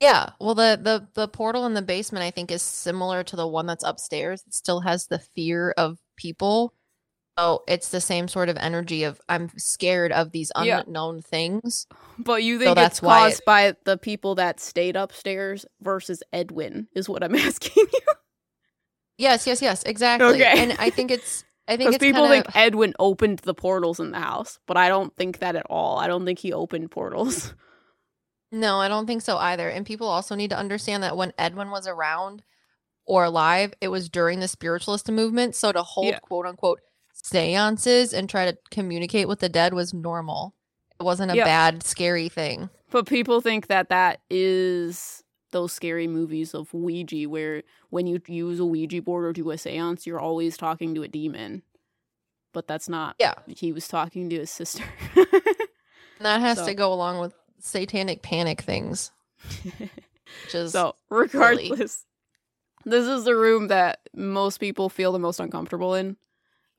Yeah, 0.00 0.30
well 0.40 0.54
the 0.54 0.78
the 0.82 1.06
the 1.14 1.28
portal 1.28 1.64
in 1.66 1.74
the 1.74 1.82
basement 1.82 2.24
I 2.24 2.30
think 2.30 2.50
is 2.50 2.62
similar 2.62 3.22
to 3.24 3.36
the 3.36 3.46
one 3.46 3.66
that's 3.66 3.84
upstairs. 3.84 4.42
It 4.46 4.54
still 4.54 4.80
has 4.80 5.06
the 5.06 5.18
fear 5.18 5.72
of 5.76 5.98
people. 6.16 6.74
Oh, 7.38 7.60
it's 7.66 7.88
the 7.88 8.00
same 8.00 8.28
sort 8.28 8.48
of 8.48 8.56
energy 8.58 9.04
of 9.04 9.20
I'm 9.28 9.48
scared 9.56 10.12
of 10.12 10.32
these 10.32 10.50
Yeah. 10.60 10.82
unknown 10.86 11.22
things. 11.22 11.86
But 12.18 12.42
you 12.42 12.58
think 12.58 12.70
it's 12.76 12.80
that's 12.82 13.02
why 13.02 13.30
caused 13.30 13.44
by 13.46 13.74
the 13.84 13.96
people 13.96 14.34
that 14.34 14.60
stayed 14.60 14.96
upstairs 14.96 15.64
versus 15.80 16.22
Edwin, 16.32 16.88
is 16.94 17.08
what 17.08 17.22
I'm 17.24 17.34
asking 17.48 17.86
you. 17.92 18.00
Yes, 19.18 19.46
yes, 19.46 19.62
yes, 19.62 19.82
exactly. 19.84 20.34
Okay. 20.42 20.60
And 20.62 20.72
I 20.78 20.90
think 20.90 21.10
it's 21.10 21.44
I 21.68 21.76
think 21.76 21.90
Because 21.90 21.94
it's 21.94 22.02
people 22.04 22.26
kinda, 22.28 22.42
think 22.44 22.56
Edwin 22.56 22.92
opened 22.98 23.38
the 23.40 23.54
portals 23.54 24.00
in 24.00 24.10
the 24.10 24.18
house, 24.20 24.58
but 24.66 24.76
I 24.76 24.88
don't 24.88 25.14
think 25.16 25.38
that 25.38 25.54
at 25.56 25.66
all. 25.70 25.96
I 25.98 26.08
don't 26.08 26.24
think 26.24 26.40
he 26.40 26.52
opened 26.52 26.90
portals. 26.90 27.54
No, 28.52 28.78
I 28.80 28.88
don't 28.88 29.06
think 29.06 29.22
so 29.22 29.38
either. 29.38 29.68
And 29.68 29.84
people 29.86 30.06
also 30.06 30.34
need 30.34 30.50
to 30.50 30.58
understand 30.58 31.02
that 31.02 31.16
when 31.16 31.32
Edwin 31.38 31.70
was 31.70 31.86
around 31.86 32.42
or 33.06 33.24
alive, 33.24 33.72
it 33.80 33.88
was 33.88 34.08
during 34.08 34.40
the 34.40 34.46
spiritualist 34.48 35.10
movement. 35.10 35.54
So 35.56 35.72
to 35.72 35.82
hold 35.82 36.06
Yeah. 36.08 36.18
quote 36.20 36.46
unquote 36.46 36.80
seances 37.12 38.12
and 38.12 38.28
try 38.28 38.50
to 38.50 38.56
communicate 38.70 39.26
with 39.26 39.40
the 39.40 39.48
dead 39.48 39.74
was 39.74 39.94
normal. 39.94 40.54
It 41.00 41.02
wasn't 41.04 41.32
a 41.32 41.36
Yeah. 41.36 41.44
bad, 41.44 41.82
scary 41.82 42.28
thing. 42.28 42.68
But 42.90 43.06
people 43.06 43.40
think 43.40 43.68
that 43.68 43.88
that 43.88 44.20
is 44.30 45.24
those 45.50 45.72
scary 45.72 46.06
movies 46.06 46.54
of 46.54 46.72
Ouija, 46.74 47.28
where 47.28 47.62
when 47.90 48.06
you 48.06 48.20
use 48.26 48.58
a 48.60 48.64
Ouija 48.64 49.02
board 49.02 49.24
or 49.24 49.32
do 49.32 49.50
a 49.50 49.58
seance, 49.58 50.06
you're 50.06 50.20
always 50.20 50.56
talking 50.56 50.94
to 50.94 51.02
a 51.02 51.08
demon. 51.08 51.62
But 52.52 52.66
that's 52.66 52.88
not. 52.88 53.16
Yeah. 53.18 53.34
He 53.48 53.72
was 53.72 53.88
talking 53.88 54.28
to 54.30 54.36
his 54.40 54.50
sister. 54.50 54.84
And 55.16 55.26
that 56.20 56.40
has 56.40 56.58
So- 56.58 56.66
to 56.66 56.74
go 56.74 56.92
along 56.92 57.18
with 57.20 57.34
satanic 57.62 58.22
panic 58.22 58.60
things, 58.60 59.10
so, 60.48 60.94
regardless, 61.08 62.04
this 62.84 63.06
is 63.06 63.24
the 63.24 63.36
room 63.36 63.68
that 63.68 64.00
most 64.14 64.58
people 64.58 64.88
feel 64.88 65.12
the 65.12 65.18
most 65.18 65.40
uncomfortable 65.40 65.94
in, 65.94 66.16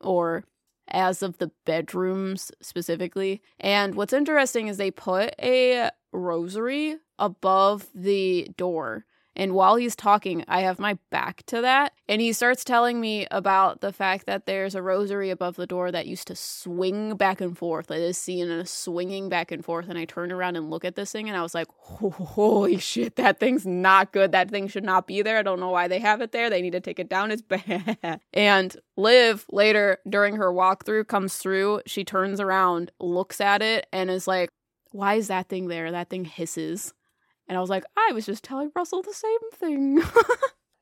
or 0.01 0.43
as 0.87 1.23
of 1.23 1.37
the 1.37 1.51
bedrooms 1.65 2.51
specifically. 2.61 3.41
And 3.59 3.95
what's 3.95 4.13
interesting 4.13 4.67
is 4.67 4.77
they 4.77 4.91
put 4.91 5.33
a 5.41 5.89
rosary 6.11 6.97
above 7.17 7.87
the 7.95 8.49
door. 8.57 9.05
And 9.35 9.53
while 9.53 9.75
he's 9.75 9.95
talking, 9.95 10.43
I 10.47 10.61
have 10.61 10.79
my 10.79 10.97
back 11.09 11.43
to 11.47 11.61
that. 11.61 11.93
And 12.07 12.21
he 12.21 12.33
starts 12.33 12.63
telling 12.63 13.01
me 13.01 13.27
about 13.31 13.81
the 13.81 13.91
fact 13.91 14.25
that 14.27 14.45
there's 14.45 14.75
a 14.75 14.81
rosary 14.81 15.29
above 15.29 15.55
the 15.55 15.65
door 15.65 15.91
that 15.91 16.07
used 16.07 16.27
to 16.27 16.35
swing 16.35 17.15
back 17.15 17.41
and 17.41 17.57
forth. 17.57 17.89
Like 17.89 17.99
this 17.99 18.17
scene 18.17 18.63
swinging 18.65 19.29
back 19.29 19.51
and 19.51 19.63
forth. 19.65 19.89
And 19.89 19.97
I 19.97 20.05
turned 20.05 20.31
around 20.31 20.55
and 20.55 20.69
look 20.69 20.85
at 20.85 20.95
this 20.95 21.11
thing 21.11 21.27
and 21.27 21.37
I 21.37 21.41
was 21.41 21.55
like, 21.55 21.67
holy 21.77 22.77
shit, 22.77 23.15
that 23.15 23.39
thing's 23.39 23.65
not 23.65 24.11
good. 24.11 24.31
That 24.31 24.51
thing 24.51 24.67
should 24.67 24.83
not 24.83 25.07
be 25.07 25.21
there. 25.21 25.37
I 25.37 25.43
don't 25.43 25.59
know 25.59 25.71
why 25.71 25.87
they 25.87 25.99
have 25.99 26.21
it 26.21 26.31
there. 26.31 26.49
They 26.49 26.61
need 26.61 26.73
to 26.73 26.79
take 26.79 26.99
it 26.99 27.09
down. 27.09 27.31
It's 27.31 27.41
bad. 27.41 28.19
And 28.33 28.75
Liv 28.97 29.45
later 29.51 29.97
during 30.07 30.35
her 30.35 30.51
walkthrough 30.51 31.07
comes 31.07 31.37
through. 31.37 31.81
She 31.85 32.03
turns 32.03 32.39
around, 32.39 32.91
looks 32.99 33.41
at 33.41 33.61
it, 33.61 33.87
and 33.91 34.09
is 34.09 34.27
like, 34.27 34.49
why 34.91 35.15
is 35.15 35.27
that 35.27 35.49
thing 35.49 35.67
there? 35.67 35.91
That 35.91 36.09
thing 36.09 36.25
hisses. 36.25 36.93
And 37.47 37.57
I 37.57 37.61
was 37.61 37.69
like, 37.69 37.83
I 37.97 38.11
was 38.13 38.25
just 38.25 38.43
telling 38.43 38.71
Russell 38.75 39.01
the 39.01 39.13
same 39.13 39.51
thing. 39.53 40.01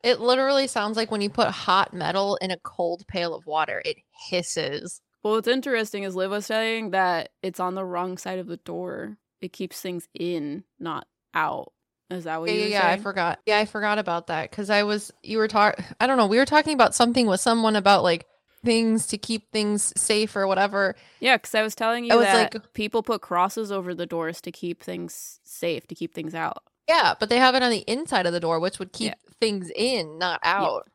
It 0.02 0.20
literally 0.20 0.66
sounds 0.66 0.96
like 0.96 1.10
when 1.12 1.20
you 1.20 1.30
put 1.30 1.48
hot 1.48 1.94
metal 1.94 2.36
in 2.42 2.50
a 2.50 2.56
cold 2.58 3.06
pail 3.06 3.34
of 3.34 3.46
water, 3.46 3.80
it 3.84 3.98
hisses. 4.28 5.00
well, 5.22 5.34
what's 5.34 5.46
interesting 5.46 6.02
is 6.02 6.16
Liv 6.16 6.30
was 6.30 6.46
saying 6.46 6.90
that 6.90 7.30
it's 7.42 7.60
on 7.60 7.76
the 7.76 7.84
wrong 7.84 8.18
side 8.18 8.40
of 8.40 8.48
the 8.48 8.56
door. 8.56 9.16
It 9.40 9.52
keeps 9.52 9.80
things 9.80 10.08
in, 10.12 10.64
not 10.80 11.06
out. 11.34 11.72
Is 12.10 12.24
that 12.24 12.40
what 12.40 12.50
Yeah, 12.50 12.54
you 12.56 12.60
were 12.62 12.68
yeah, 12.68 12.88
I 12.88 12.96
forgot. 12.96 13.38
Yeah, 13.46 13.58
I 13.58 13.64
forgot 13.64 13.98
about 13.98 14.26
that 14.26 14.50
because 14.50 14.70
I 14.70 14.82
was, 14.82 15.12
you 15.22 15.38
were 15.38 15.48
talking, 15.48 15.84
I 16.00 16.08
don't 16.08 16.16
know, 16.16 16.26
we 16.26 16.38
were 16.38 16.46
talking 16.46 16.74
about 16.74 16.96
something 16.96 17.28
with 17.28 17.40
someone 17.40 17.76
about 17.76 18.02
like 18.02 18.26
things 18.64 19.06
to 19.08 19.18
keep 19.18 19.50
things 19.52 19.92
safe 19.96 20.36
or 20.36 20.46
whatever. 20.46 20.94
Yeah, 21.20 21.36
because 21.36 21.54
I 21.54 21.62
was 21.62 21.74
telling 21.74 22.04
you 22.04 22.12
I 22.12 22.16
was 22.16 22.26
that 22.26 22.54
like- 22.54 22.72
people 22.74 23.02
put 23.02 23.20
crosses 23.22 23.72
over 23.72 23.94
the 23.94 24.06
doors 24.06 24.40
to 24.42 24.52
keep 24.52 24.82
things 24.82 25.40
safe, 25.44 25.86
to 25.88 25.94
keep 25.94 26.14
things 26.14 26.34
out. 26.34 26.62
Yeah, 26.88 27.14
but 27.18 27.28
they 27.28 27.38
have 27.38 27.54
it 27.54 27.62
on 27.62 27.70
the 27.70 27.84
inside 27.86 28.26
of 28.26 28.32
the 28.32 28.40
door, 28.40 28.60
which 28.60 28.78
would 28.78 28.92
keep 28.92 29.08
Yeah. 29.08 29.32
things 29.40 29.70
in, 29.74 30.18
not 30.18 30.40
out. 30.42 30.88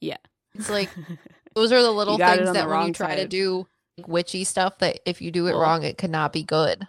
Yeah. 0.00 0.16
It's 0.54 0.70
like, 0.70 0.88
those 1.54 1.72
are 1.72 1.82
the 1.82 1.90
little 1.92 2.18
things 2.18 2.38
that 2.52 2.54
when 2.54 2.64
you 2.64 2.70
wrong 2.70 2.92
try 2.92 3.16
to 3.16 3.28
do 3.28 3.66
like, 3.96 4.08
witchy 4.08 4.44
stuff, 4.44 4.78
that 4.78 5.00
if 5.06 5.20
you 5.22 5.30
do 5.30 5.46
it 5.46 5.52
Well- 5.52 5.60
wrong, 5.62 5.82
it 5.84 5.98
could 5.98 6.10
not 6.10 6.32
be 6.32 6.42
good. 6.42 6.86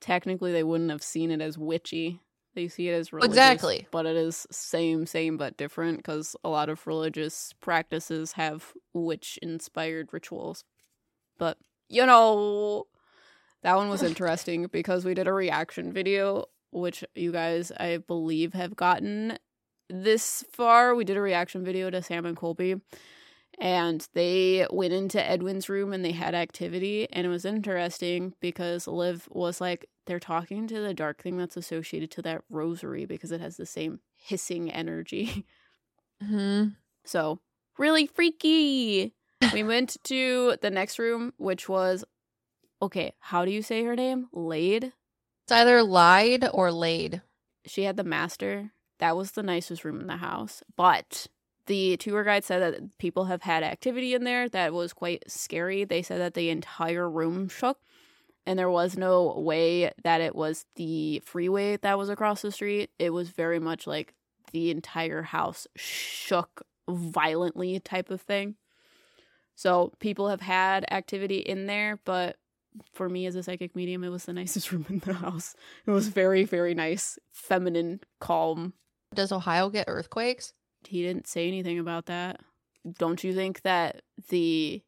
Technically, 0.00 0.52
they 0.52 0.62
wouldn't 0.62 0.90
have 0.90 1.02
seen 1.02 1.30
it 1.30 1.40
as 1.40 1.56
witchy. 1.58 2.20
They 2.56 2.68
see 2.68 2.88
it 2.88 2.94
as 2.94 3.12
religious. 3.12 3.34
Exactly. 3.34 3.86
But 3.90 4.06
it 4.06 4.16
is 4.16 4.46
same, 4.50 5.04
same, 5.04 5.36
but 5.36 5.58
different 5.58 5.98
because 5.98 6.34
a 6.42 6.48
lot 6.48 6.70
of 6.70 6.86
religious 6.86 7.52
practices 7.60 8.32
have 8.32 8.72
witch 8.94 9.38
inspired 9.42 10.08
rituals. 10.10 10.64
But, 11.38 11.58
you 11.90 12.06
know, 12.06 12.86
that 13.62 13.76
one 13.76 13.90
was 13.90 14.02
interesting 14.02 14.68
because 14.72 15.04
we 15.04 15.12
did 15.12 15.28
a 15.28 15.34
reaction 15.34 15.92
video, 15.92 16.46
which 16.70 17.04
you 17.14 17.30
guys, 17.30 17.72
I 17.72 17.98
believe, 17.98 18.54
have 18.54 18.74
gotten 18.74 19.38
this 19.90 20.42
far. 20.50 20.94
We 20.94 21.04
did 21.04 21.18
a 21.18 21.20
reaction 21.20 21.62
video 21.62 21.90
to 21.90 22.02
Sam 22.02 22.24
and 22.24 22.38
Colby. 22.38 22.76
And 23.58 24.06
they 24.12 24.66
went 24.70 24.92
into 24.92 25.24
Edwin's 25.24 25.68
room 25.68 25.92
and 25.92 26.04
they 26.04 26.12
had 26.12 26.34
activity. 26.34 27.08
And 27.12 27.26
it 27.26 27.30
was 27.30 27.44
interesting 27.44 28.34
because 28.40 28.86
Liv 28.86 29.26
was 29.30 29.60
like, 29.60 29.88
they're 30.06 30.20
talking 30.20 30.68
to 30.68 30.80
the 30.80 30.94
dark 30.94 31.22
thing 31.22 31.36
that's 31.38 31.56
associated 31.56 32.10
to 32.12 32.22
that 32.22 32.42
rosary 32.50 33.06
because 33.06 33.32
it 33.32 33.40
has 33.40 33.56
the 33.56 33.66
same 33.66 34.00
hissing 34.16 34.70
energy. 34.70 35.46
hmm 36.22 36.66
So, 37.04 37.40
really 37.78 38.06
freaky. 38.06 39.14
we 39.52 39.62
went 39.62 39.96
to 40.04 40.56
the 40.60 40.70
next 40.70 40.98
room, 40.98 41.32
which 41.38 41.68
was 41.68 42.04
okay. 42.82 43.14
How 43.20 43.44
do 43.44 43.50
you 43.50 43.62
say 43.62 43.84
her 43.84 43.96
name? 43.96 44.28
Laid? 44.32 44.84
It's 44.84 45.52
either 45.52 45.82
lied 45.82 46.46
or 46.52 46.72
laid. 46.72 47.22
She 47.66 47.84
had 47.84 47.96
the 47.96 48.04
master. 48.04 48.72
That 48.98 49.16
was 49.16 49.32
the 49.32 49.42
nicest 49.42 49.84
room 49.84 50.00
in 50.00 50.06
the 50.06 50.16
house. 50.16 50.62
But 50.76 51.26
the 51.66 51.96
tour 51.96 52.24
guide 52.24 52.44
said 52.44 52.60
that 52.60 52.98
people 52.98 53.24
have 53.26 53.42
had 53.42 53.62
activity 53.62 54.14
in 54.14 54.24
there 54.24 54.48
that 54.48 54.72
was 54.72 54.92
quite 54.92 55.24
scary. 55.30 55.84
They 55.84 56.02
said 56.02 56.20
that 56.20 56.34
the 56.34 56.48
entire 56.50 57.08
room 57.08 57.48
shook. 57.48 57.78
And 58.46 58.58
there 58.58 58.70
was 58.70 58.96
no 58.96 59.34
way 59.36 59.90
that 60.04 60.20
it 60.20 60.36
was 60.36 60.66
the 60.76 61.20
freeway 61.24 61.78
that 61.78 61.98
was 61.98 62.08
across 62.08 62.42
the 62.42 62.52
street. 62.52 62.90
It 62.98 63.10
was 63.10 63.28
very 63.30 63.58
much 63.58 63.86
like 63.88 64.14
the 64.52 64.70
entire 64.70 65.22
house 65.22 65.66
shook 65.74 66.62
violently, 66.88 67.80
type 67.80 68.10
of 68.10 68.20
thing. 68.20 68.54
So 69.56 69.92
people 69.98 70.28
have 70.28 70.42
had 70.42 70.84
activity 70.92 71.38
in 71.38 71.66
there, 71.66 71.98
but 72.04 72.36
for 72.92 73.08
me 73.08 73.26
as 73.26 73.34
a 73.34 73.42
psychic 73.42 73.74
medium, 73.74 74.04
it 74.04 74.10
was 74.10 74.26
the 74.26 74.32
nicest 74.34 74.70
room 74.70 74.86
in 74.88 75.00
the 75.00 75.14
house. 75.14 75.56
It 75.84 75.90
was 75.90 76.08
very, 76.08 76.44
very 76.44 76.74
nice, 76.74 77.18
feminine, 77.32 78.00
calm. 78.20 78.74
Does 79.14 79.32
Ohio 79.32 79.70
get 79.70 79.86
earthquakes? 79.88 80.52
He 80.86 81.02
didn't 81.02 81.26
say 81.26 81.48
anything 81.48 81.78
about 81.78 82.06
that. 82.06 82.40
Don't 82.98 83.22
you 83.24 83.34
think 83.34 83.62
that 83.62 84.02
the. 84.28 84.82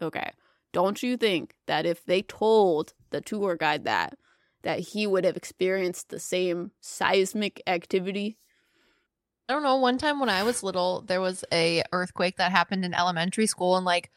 Okay. 0.00 0.30
Don't 0.72 1.02
you 1.02 1.16
think 1.16 1.54
that 1.66 1.84
if 1.84 2.04
they 2.04 2.22
told 2.22 2.94
the 3.10 3.20
tour 3.20 3.56
guide 3.56 3.84
that, 3.84 4.16
that 4.62 4.78
he 4.78 5.06
would 5.06 5.24
have 5.24 5.36
experienced 5.36 6.10
the 6.10 6.20
same 6.20 6.70
seismic 6.80 7.60
activity? 7.66 8.38
I 9.48 9.52
don't 9.52 9.64
know. 9.64 9.76
One 9.76 9.98
time 9.98 10.20
when 10.20 10.28
I 10.28 10.44
was 10.44 10.62
little, 10.62 11.02
there 11.02 11.20
was 11.20 11.44
a 11.52 11.82
earthquake 11.92 12.36
that 12.36 12.52
happened 12.52 12.84
in 12.84 12.94
elementary 12.94 13.46
school, 13.46 13.76
and 13.76 13.84
like 13.84 14.10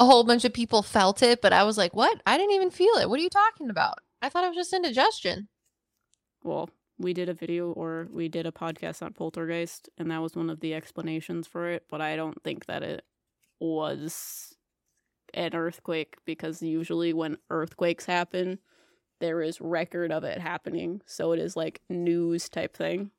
a 0.00 0.06
whole 0.06 0.24
bunch 0.24 0.46
of 0.46 0.54
people 0.54 0.82
felt 0.82 1.22
it. 1.22 1.42
But 1.42 1.52
I 1.52 1.64
was 1.64 1.76
like, 1.76 1.94
"What? 1.94 2.22
I 2.24 2.38
didn't 2.38 2.54
even 2.54 2.70
feel 2.70 2.94
it. 2.94 3.10
What 3.10 3.20
are 3.20 3.22
you 3.22 3.28
talking 3.28 3.68
about? 3.68 3.98
I 4.22 4.30
thought 4.30 4.44
it 4.44 4.48
was 4.48 4.56
just 4.56 4.72
indigestion." 4.72 5.48
Well, 6.42 6.70
we 6.98 7.12
did 7.12 7.28
a 7.28 7.34
video 7.34 7.72
or 7.72 8.08
we 8.10 8.28
did 8.28 8.46
a 8.46 8.52
podcast 8.52 9.02
on 9.02 9.12
poltergeist, 9.12 9.88
and 9.98 10.10
that 10.10 10.22
was 10.22 10.36
one 10.36 10.50
of 10.50 10.60
the 10.60 10.74
explanations 10.74 11.46
for 11.46 11.68
it. 11.68 11.84
But 11.88 12.00
I 12.00 12.16
don't 12.16 12.42
think 12.42 12.66
that 12.66 12.82
it 12.82 13.04
was 13.60 14.54
an 15.34 15.54
earthquake 15.54 16.16
because 16.24 16.62
usually 16.62 17.12
when 17.12 17.38
earthquakes 17.50 18.06
happen, 18.06 18.58
there 19.20 19.40
is 19.40 19.60
record 19.60 20.12
of 20.12 20.24
it 20.24 20.40
happening. 20.40 21.00
So 21.06 21.32
it 21.32 21.38
is 21.38 21.56
like 21.56 21.80
news 21.88 22.48
type 22.48 22.76
thing. 22.76 23.10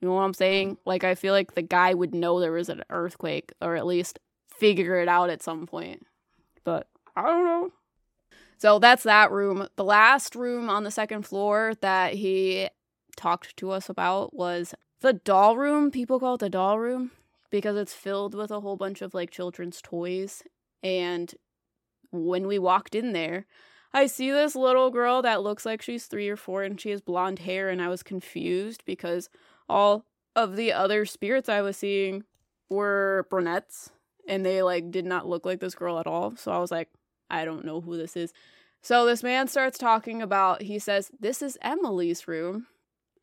You 0.00 0.08
know 0.08 0.14
what 0.14 0.22
I'm 0.22 0.34
saying? 0.34 0.78
Like 0.84 1.04
I 1.04 1.14
feel 1.14 1.32
like 1.32 1.54
the 1.54 1.62
guy 1.62 1.94
would 1.94 2.14
know 2.14 2.40
there 2.40 2.52
was 2.52 2.68
an 2.68 2.82
earthquake 2.90 3.52
or 3.62 3.76
at 3.76 3.86
least 3.86 4.18
figure 4.48 5.00
it 5.00 5.08
out 5.08 5.30
at 5.30 5.42
some 5.42 5.66
point. 5.66 6.06
But 6.64 6.88
I 7.16 7.22
don't 7.22 7.44
know. 7.44 7.70
So 8.58 8.78
that's 8.78 9.04
that 9.04 9.30
room. 9.30 9.68
The 9.76 9.84
last 9.84 10.34
room 10.34 10.68
on 10.68 10.84
the 10.84 10.90
second 10.90 11.22
floor 11.22 11.74
that 11.80 12.14
he 12.14 12.68
talked 13.14 13.56
to 13.56 13.70
us 13.70 13.88
about 13.88 14.34
was 14.34 14.74
the 15.00 15.12
doll 15.12 15.56
room. 15.56 15.90
People 15.90 16.20
call 16.20 16.34
it 16.34 16.40
the 16.40 16.50
doll 16.50 16.78
room 16.78 17.10
because 17.50 17.76
it's 17.76 17.94
filled 17.94 18.34
with 18.34 18.50
a 18.50 18.60
whole 18.60 18.76
bunch 18.76 19.02
of 19.02 19.14
like 19.14 19.30
children's 19.30 19.80
toys. 19.82 20.42
And 20.82 21.34
when 22.10 22.46
we 22.46 22.58
walked 22.58 22.94
in 22.94 23.12
there, 23.12 23.46
I 23.92 24.06
see 24.06 24.30
this 24.30 24.56
little 24.56 24.90
girl 24.90 25.22
that 25.22 25.42
looks 25.42 25.64
like 25.64 25.80
she's 25.80 26.06
three 26.06 26.28
or 26.28 26.36
four 26.36 26.62
and 26.62 26.80
she 26.80 26.90
has 26.90 27.00
blonde 27.00 27.40
hair. 27.40 27.68
And 27.68 27.80
I 27.80 27.88
was 27.88 28.02
confused 28.02 28.82
because 28.84 29.28
all 29.68 30.04
of 30.34 30.56
the 30.56 30.72
other 30.72 31.04
spirits 31.06 31.48
I 31.48 31.60
was 31.60 31.76
seeing 31.76 32.24
were 32.68 33.26
brunettes 33.30 33.90
and 34.26 34.44
they 34.44 34.62
like 34.62 34.90
did 34.90 35.04
not 35.04 35.28
look 35.28 35.46
like 35.46 35.60
this 35.60 35.74
girl 35.74 35.98
at 35.98 36.06
all. 36.06 36.36
So 36.36 36.50
I 36.50 36.58
was 36.58 36.70
like, 36.70 36.88
I 37.30 37.44
don't 37.44 37.64
know 37.64 37.80
who 37.80 37.96
this 37.96 38.16
is. 38.16 38.32
So 38.82 39.06
this 39.06 39.22
man 39.22 39.48
starts 39.48 39.78
talking 39.78 40.20
about, 40.20 40.62
he 40.62 40.78
says, 40.78 41.10
This 41.18 41.40
is 41.40 41.56
Emily's 41.62 42.28
room. 42.28 42.66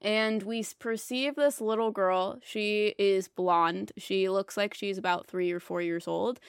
And 0.01 0.41
we 0.43 0.65
perceive 0.79 1.35
this 1.35 1.61
little 1.61 1.91
girl. 1.91 2.39
She 2.43 2.95
is 2.97 3.27
blonde. 3.27 3.91
She 3.97 4.29
looks 4.29 4.57
like 4.57 4.73
she's 4.73 4.97
about 4.97 5.27
three 5.27 5.51
or 5.51 5.59
four 5.59 5.81
years 5.81 6.07
old. 6.07 6.39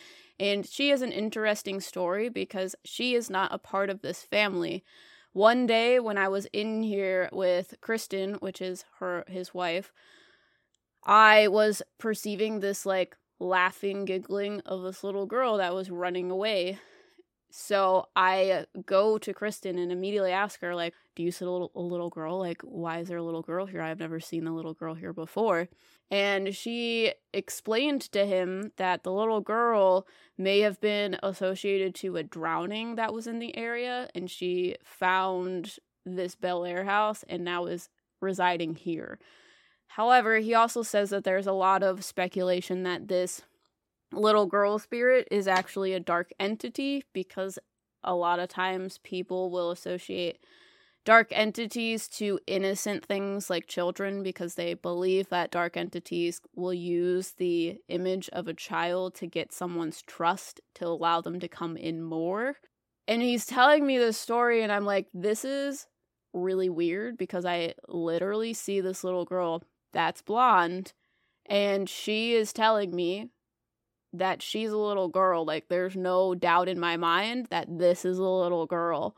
And 0.41 0.67
she 0.67 0.89
has 0.89 1.03
an 1.03 1.13
interesting 1.13 1.81
story 1.81 2.31
because 2.31 2.75
she 2.85 3.15
is 3.15 3.29
not 3.29 3.53
a 3.53 3.59
part 3.59 3.91
of 3.91 4.01
this 4.01 4.23
family. 4.23 4.83
One 5.35 5.67
day 5.67 6.01
when 6.01 6.17
I 6.17 6.29
was 6.29 6.47
in 6.53 6.83
here 6.83 7.29
with 7.33 7.75
Kristen, 7.81 8.35
which 8.35 8.61
is 8.61 8.85
her 8.99 9.25
his 9.29 9.53
wife, 9.53 9.93
I 11.05 11.49
was 11.49 11.83
perceiving 11.99 12.61
this 12.61 12.87
like 12.87 13.17
laughing, 13.39 14.05
giggling 14.05 14.61
of 14.61 14.83
this 14.83 15.05
little 15.05 15.27
girl 15.27 15.59
that 15.59 15.75
was 15.75 15.91
running 15.91 16.31
away 16.31 16.79
So 17.55 18.09
I 18.17 18.65
go 18.87 19.19
to 19.19 19.35
Kristen 19.35 19.77
and 19.79 19.93
immediately 19.93 20.33
ask 20.33 20.61
her, 20.63 20.75
like, 20.75 20.95
do 21.15 21.23
you 21.23 21.31
see 21.31 21.45
a 21.45 21.51
little 21.51 21.71
a 21.75 21.81
little 21.81 22.09
girl? 22.09 22.39
Like, 22.39 22.63
why 22.63 23.01
is 23.01 23.09
there 23.09 23.19
a 23.19 23.23
little 23.23 23.43
girl 23.43 23.67
here? 23.67 23.83
I've 23.83 24.01
never 24.01 24.21
seen 24.21 24.47
a 24.47 24.55
little 24.55 24.73
girl 24.73 24.95
here 24.95 25.13
before. 25.13 25.69
And 26.11 26.55
she 26.55 27.13
explained 27.35 28.01
to 28.13 28.25
him 28.25 28.73
that 28.77 29.03
the 29.03 29.13
little 29.13 29.43
girl 29.43 30.07
may 30.39 30.61
have 30.61 30.81
been 30.81 31.19
associated 31.23 31.95
to 31.97 32.17
a 32.17 32.23
drowning 32.23 32.95
that 32.95 33.13
was 33.13 33.27
in 33.27 33.39
the 33.39 33.55
area, 33.55 34.09
and 34.15 34.31
she 34.31 34.77
found 34.83 35.77
this 36.07 36.35
Bellaire 36.35 36.87
house 36.87 37.23
and 37.29 37.45
now 37.45 37.67
is 37.67 37.91
residing 38.23 38.77
here. 38.77 39.19
However, 39.89 40.39
he 40.39 40.55
also 40.55 40.83
says 40.83 41.11
that 41.11 41.25
there's 41.25 41.47
a 41.47 41.53
lot 41.53 41.83
of 41.83 42.03
speculation 42.03 42.83
that 42.85 43.09
this 43.09 43.43
little 44.13 44.47
girl 44.47 44.79
spirit 44.79 45.29
is 45.31 45.49
actually 45.49 45.93
a 45.93 46.01
dark 46.01 46.31
entity 46.39 47.05
because 47.13 47.59
a 48.05 48.15
lot 48.15 48.41
of 48.41 48.49
times 48.49 48.99
people 48.99 49.51
will 49.51 49.71
associate 49.71 50.39
dark 51.05 51.29
entities 51.33 52.07
to 52.07 52.39
innocent 52.47 53.05
things 53.05 53.51
like 53.51 53.67
children 53.67 54.23
because 54.23 54.55
they 54.55 54.75
believe 54.75 55.29
that 55.29 55.51
dark 55.51 55.77
entities 55.77 56.41
will 56.55 56.75
use 56.75 57.33
the 57.39 57.77
image 57.89 58.29
of 58.33 58.47
a 58.47 58.55
child 58.55 59.15
to 59.15 59.27
get 59.27 59.53
someone's 59.53 60.03
trust 60.03 60.61
to 60.75 60.87
allow 60.87 61.21
them 61.21 61.41
to 61.41 61.49
come 61.49 61.77
in 61.77 62.03
more. 62.03 62.57
And 63.09 63.21
he's 63.21 63.47
telling 63.47 63.85
me 63.85 63.99
this 63.99 64.17
story, 64.17 64.63
and 64.63 64.71
I'm 64.71 64.85
like, 64.85 65.09
this 65.13 65.45
is 65.45 65.87
really 66.33 66.69
weird 66.69 67.19
because 67.19 67.45
I 67.45 67.75
literally 67.89 68.55
see 68.55 68.81
this 68.81 69.03
little 69.03 69.25
girl 69.25 69.63
that's 69.93 70.23
blonde, 70.23 70.93
and 71.47 71.89
she 71.89 72.35
is 72.35 72.53
telling 72.53 72.95
me 72.95 73.29
that 74.13 74.43
she's 74.43 74.71
a 74.71 74.77
little 74.77 75.09
girl. 75.09 75.45
Like, 75.45 75.69
there's 75.69 75.97
no 75.97 76.35
doubt 76.35 76.69
in 76.69 76.79
my 76.79 76.97
mind 76.97 77.47
that 77.51 77.79
this 77.79 78.05
is 78.05 78.19
a 78.19 78.23
little 78.23 78.67
girl. 78.67 79.17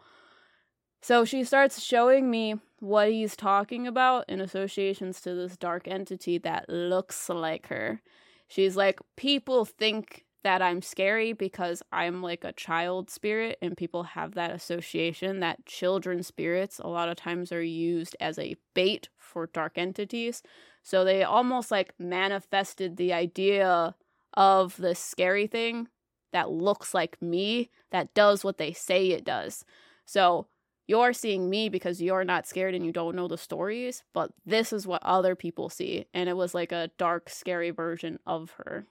So 1.03 1.25
she 1.25 1.45
starts 1.45 1.83
showing 1.83 2.31
me 2.31 2.55
what 2.81 3.11
he's 3.11 3.37
talking 3.37 3.87
about 3.87 4.25
in 4.29 4.41
associations 4.41 5.21
to 5.23 5.35
this 5.35 5.57
dark 5.57 5.87
entity 5.87 6.39
that 6.39 6.69
looks 6.69 7.29
like 7.29 7.69
her. 7.69 8.01
She's 8.49 8.77
like, 8.77 9.01
people 9.17 9.65
think 9.65 10.25
that 10.45 10.63
I'm 10.63 10.83
scary 10.83 11.33
because 11.33 11.83
I'm 11.91 12.23
like 12.23 12.45
a 12.45 12.53
child 12.53 13.11
spirit, 13.11 13.59
and 13.63 13.77
people 13.77 14.03
have 14.03 14.35
that 14.35 14.51
association 14.51 15.41
that 15.41 15.65
children 15.67 16.23
spirits 16.23 16.79
a 16.79 16.87
lot 16.87 17.09
of 17.09 17.17
times 17.17 17.51
are 17.51 17.63
used 17.63 18.15
as 18.21 18.39
a 18.39 18.57
bait 18.75 19.09
for 19.19 19.47
dark 19.47 19.79
entities. 19.79 20.43
So 20.83 21.03
they 21.03 21.23
almost 21.23 21.71
like 21.71 21.95
manifested 21.99 22.99
the 22.99 23.15
idea 23.15 23.95
of 24.37 24.77
this 24.77 24.99
scary 24.99 25.47
thing 25.47 25.88
that 26.33 26.51
looks 26.51 26.92
like 26.94 27.20
me, 27.23 27.70
that 27.90 28.12
does 28.14 28.44
what 28.44 28.59
they 28.59 28.73
say 28.73 29.11
it 29.11 29.25
does. 29.25 29.64
So 30.05 30.49
you're 30.87 31.12
seeing 31.12 31.49
me 31.49 31.68
because 31.68 32.03
you're 32.03 32.25
not 32.25 32.47
scared 32.47 32.75
and 32.75 32.85
you 32.85 32.92
don't 32.92 33.16
know 33.16 33.29
the 33.29 33.38
stories, 33.38 34.03
but 34.12 34.33
this 34.44 34.73
is 34.73 34.87
what 34.87 35.03
other 35.03 35.35
people 35.35 35.68
see. 35.70 36.07
And 36.12 36.29
it 36.29 36.37
was 36.37 36.55
like 36.55 36.73
a 36.73 36.90
dark, 36.99 37.31
scary 37.31 37.70
version 37.70 38.18
of 38.27 38.53
her. 38.64 38.85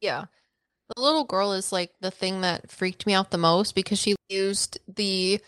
Yeah. 0.00 0.24
The 0.94 1.00
little 1.00 1.24
girl 1.24 1.52
is 1.52 1.72
like 1.72 1.92
the 2.00 2.10
thing 2.10 2.42
that 2.42 2.70
freaked 2.70 3.06
me 3.06 3.14
out 3.14 3.30
the 3.30 3.38
most 3.38 3.74
because 3.74 3.98
she 3.98 4.16
used 4.28 4.78
the 4.86 5.40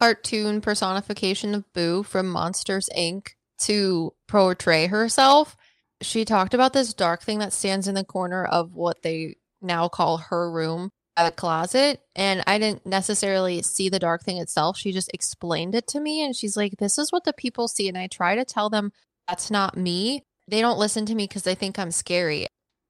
cartoon 0.00 0.60
personification 0.60 1.54
of 1.54 1.72
Boo 1.72 2.02
from 2.02 2.28
Monsters 2.28 2.88
Inc. 2.96 3.30
to 3.58 4.12
portray 4.28 4.86
herself 4.86 5.56
she 6.02 6.24
talked 6.24 6.54
about 6.54 6.72
this 6.72 6.94
dark 6.94 7.22
thing 7.22 7.38
that 7.38 7.52
stands 7.52 7.88
in 7.88 7.94
the 7.94 8.04
corner 8.04 8.44
of 8.44 8.74
what 8.74 9.02
they 9.02 9.36
now 9.60 9.88
call 9.88 10.18
her 10.18 10.50
room 10.50 10.90
a 11.16 11.30
closet 11.30 12.00
and 12.16 12.42
i 12.46 12.58
didn't 12.58 12.86
necessarily 12.86 13.60
see 13.62 13.88
the 13.88 13.98
dark 13.98 14.22
thing 14.22 14.38
itself. 14.38 14.78
She 14.78 14.92
just 14.92 15.10
explained 15.12 15.74
it 15.74 15.86
to 15.88 16.00
me 16.00 16.24
and 16.24 16.34
she's 16.34 16.56
like 16.56 16.76
this 16.78 16.98
is 16.98 17.12
what 17.12 17.24
the 17.24 17.32
people 17.32 17.68
see 17.68 17.88
and 17.88 17.98
i 17.98 18.06
try 18.06 18.34
to 18.34 18.44
tell 18.44 18.70
them 18.70 18.92
that's 19.28 19.50
not 19.50 19.76
me. 19.76 20.24
They 20.48 20.60
don't 20.60 20.78
listen 20.78 21.06
to 21.06 21.14
me 21.14 21.24
because 21.24 21.42
they 21.42 21.54
think 21.54 21.78
i'm 21.78 21.90
scary. 21.90 22.46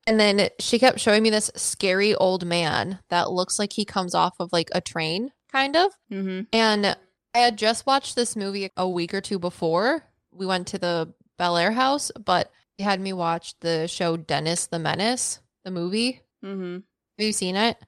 And 0.07 0.19
then 0.19 0.49
she 0.59 0.79
kept 0.79 0.99
showing 0.99 1.23
me 1.23 1.31
this 1.31 1.51
scary 1.55 2.15
old 2.15 2.45
man 2.47 3.01
that 3.11 3.31
looks 3.31 3.59
like 3.59 3.73
he 3.73 3.85
comes 3.85 4.15
off 4.15 4.35
of 4.41 4.53
like 4.53 4.71
a 4.73 4.81
train 4.81 5.33
kind 5.51 5.77
of. 5.77 5.93
Mm-hmm. 6.11 6.43
and 6.53 6.97
i 7.35 7.39
had 7.39 7.59
just 7.59 7.87
watched 7.87 8.15
this 8.15 8.37
movie 8.37 8.71
a 8.77 8.89
week 8.89 9.15
or 9.15 9.21
two 9.21 9.39
before. 9.39 10.05
We 10.33 10.47
went 10.47 10.69
to 10.69 10.79
the 10.79 11.13
Bellaire 11.39 11.75
house 11.75 12.13
but 12.25 12.53
had 12.83 13.01
me 13.01 13.13
watch 13.13 13.59
the 13.61 13.89
show 13.89 14.17
Dennis 14.17 14.67
the 14.67 14.79
Menace, 14.79 15.41
the 15.65 15.71
movie. 15.71 16.21
Mm-hmm. 16.45 16.75
Have 16.75 17.27
you 17.27 17.33
seen 17.33 17.57
it? 17.57 17.79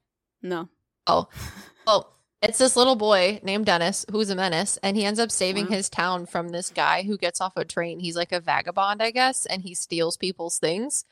No. 0.42 0.68
Oh, 1.06 1.28
well, 1.86 2.14
it's 2.42 2.58
this 2.58 2.76
little 2.76 2.96
boy 2.96 3.40
named 3.42 3.66
Dennis 3.66 4.04
who's 4.10 4.30
a 4.30 4.34
menace, 4.36 4.78
and 4.82 4.96
he 4.96 5.04
ends 5.04 5.18
up 5.20 5.30
saving 5.30 5.64
Wow. 5.64 5.70
his 5.70 5.88
town 5.88 6.26
from 6.26 6.48
this 6.50 6.70
guy 6.70 7.02
who 7.02 7.16
gets 7.16 7.40
off 7.40 7.56
a 7.56 7.64
train. 7.64 8.00
He's 8.00 8.16
like 8.16 8.32
a 8.32 8.40
vagabond, 8.40 9.02
I 9.02 9.10
guess, 9.10 9.46
and 9.46 9.62
he 9.62 9.74
steals 9.74 10.16
people's 10.16 10.58
things. 10.58 11.04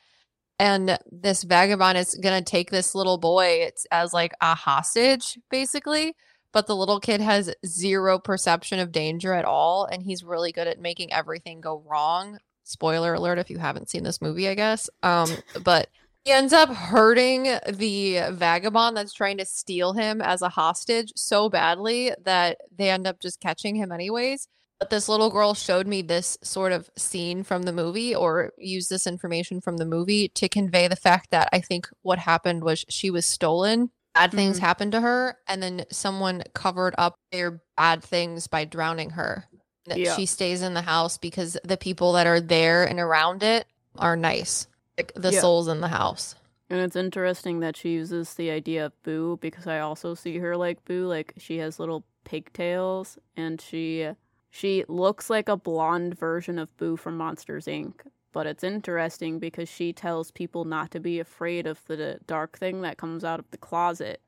And 0.59 0.99
this 1.11 1.43
vagabond 1.43 1.99
is 1.99 2.15
gonna 2.15 2.43
take 2.43 2.71
this 2.71 2.95
little 2.95 3.19
boy 3.19 3.63
it's 3.67 3.87
as 3.91 4.13
like 4.13 4.33
a 4.41 4.55
hostage, 4.55 5.39
basically. 5.51 6.15
But 6.53 6.67
the 6.67 6.77
little 6.77 7.01
kid 7.01 7.23
has 7.23 7.55
zero 7.65 8.19
perception 8.19 8.79
of 8.79 8.93
danger 8.93 9.33
at 9.33 9.47
all, 9.47 9.87
and 9.87 10.03
he's 10.03 10.23
really 10.23 10.53
good 10.53 10.69
at 10.69 10.79
making 10.79 11.11
everything 11.11 11.63
go 11.63 11.83
wrong. 11.89 12.39
Spoiler 12.65 13.15
alert 13.15 13.39
if 13.39 13.51
you 13.51 13.59
haven't 13.59 13.91
seen 13.91 14.03
this 14.03 14.21
movie, 14.21 14.49
I 14.49 14.55
guess. 14.55 14.89
Um, 15.03 15.29
but 15.63 15.89
he 16.25 16.31
ends 16.33 16.53
up 16.53 16.69
hurting 16.69 17.45
the 17.69 18.21
vagabond 18.31 18.97
that's 18.97 19.13
trying 19.13 19.39
to 19.39 19.45
steal 19.45 19.93
him 19.93 20.21
as 20.21 20.41
a 20.43 20.49
hostage 20.49 21.13
so 21.17 21.49
badly 21.49 22.13
that 22.25 22.59
they 22.77 22.91
end 22.91 23.07
up 23.07 23.19
just 23.21 23.41
catching 23.41 23.75
him 23.75 23.91
anyways. 23.91 24.47
But 24.79 24.91
this 24.91 25.09
little 25.09 25.31
girl 25.31 25.55
showed 25.55 25.87
me 25.87 26.03
this 26.03 26.39
sort 26.43 26.73
of 26.73 26.91
scene 26.97 27.45
from 27.45 27.63
the 27.63 27.73
movie 27.73 28.15
or 28.15 28.53
used 28.59 28.91
this 28.91 29.07
information 29.07 29.61
from 29.61 29.77
the 29.77 29.85
movie 29.85 30.29
to 30.31 30.49
convey 30.49 30.89
the 30.89 30.97
fact 30.97 31.31
that 31.31 31.49
I 31.53 31.61
think 31.61 31.89
what 32.03 32.19
happened 32.19 32.65
was 32.65 32.85
she 32.89 33.11
was 33.11 33.25
stolen. 33.27 33.91
Bad 34.15 34.33
things 34.33 34.59
Mhm. 34.59 34.61
happened 34.61 34.93
to 34.93 35.01
her, 35.01 35.39
and 35.49 35.63
then 35.63 35.85
someone 35.91 36.43
covered 36.53 36.95
up 36.99 37.15
their 37.31 37.63
bad 37.77 38.03
things 38.05 38.47
by 38.47 38.65
drowning 38.65 39.11
her. 39.11 39.49
That 39.87 39.99
Yeah. 39.99 40.15
She 40.17 40.27
stays 40.27 40.63
in 40.63 40.75
the 40.75 40.83
house 40.83 41.19
because 41.19 41.57
the 41.65 41.77
people 41.77 42.13
that 42.13 42.27
are 42.27 42.41
there 42.41 42.85
and 42.85 43.01
around 43.01 43.43
it 43.43 43.67
are 43.99 44.17
nice. 44.17 44.69
Like 44.97 45.13
the 45.15 45.33
Yeah. 45.33 45.41
souls 45.41 45.69
in 45.69 45.81
the 45.81 45.89
house. 45.89 46.35
And 46.71 46.81
it's 46.81 46.97
interesting 46.97 47.61
that 47.61 47.77
she 47.77 47.91
uses 47.91 48.35
the 48.35 48.51
idea 48.51 48.87
of 48.87 49.03
Boo 49.03 49.39
because 49.41 49.67
I 49.67 49.81
also 49.81 50.15
see 50.15 50.39
her 50.39 50.57
like 50.57 50.85
Boo. 50.85 51.07
Like 51.07 51.35
she 51.37 51.59
has 51.59 51.79
little 51.79 52.05
pigtails 52.25 53.19
and 53.37 53.61
she 53.61 54.09
she 54.55 54.85
looks 54.87 55.31
like 55.31 55.49
a 55.49 55.57
blonde 55.57 56.17
version 56.19 56.59
of 56.59 56.75
Boo 56.77 56.97
from 56.97 57.17
Monsters 57.17 57.67
Inc. 57.67 57.95
But 58.33 58.47
it's 58.47 58.63
interesting 58.63 59.39
because 59.39 59.69
she 59.69 59.93
tells 59.93 60.31
people 60.31 60.65
not 60.65 60.91
to 60.93 61.01
be 61.01 61.19
afraid 61.19 61.67
of 61.67 61.85
the 61.87 62.19
dark 62.27 62.59
thing 62.59 62.83
that 62.83 62.99
comes 62.99 63.25
out 63.25 63.41
of 63.41 63.51
the 63.51 63.57
closet. 63.59 64.21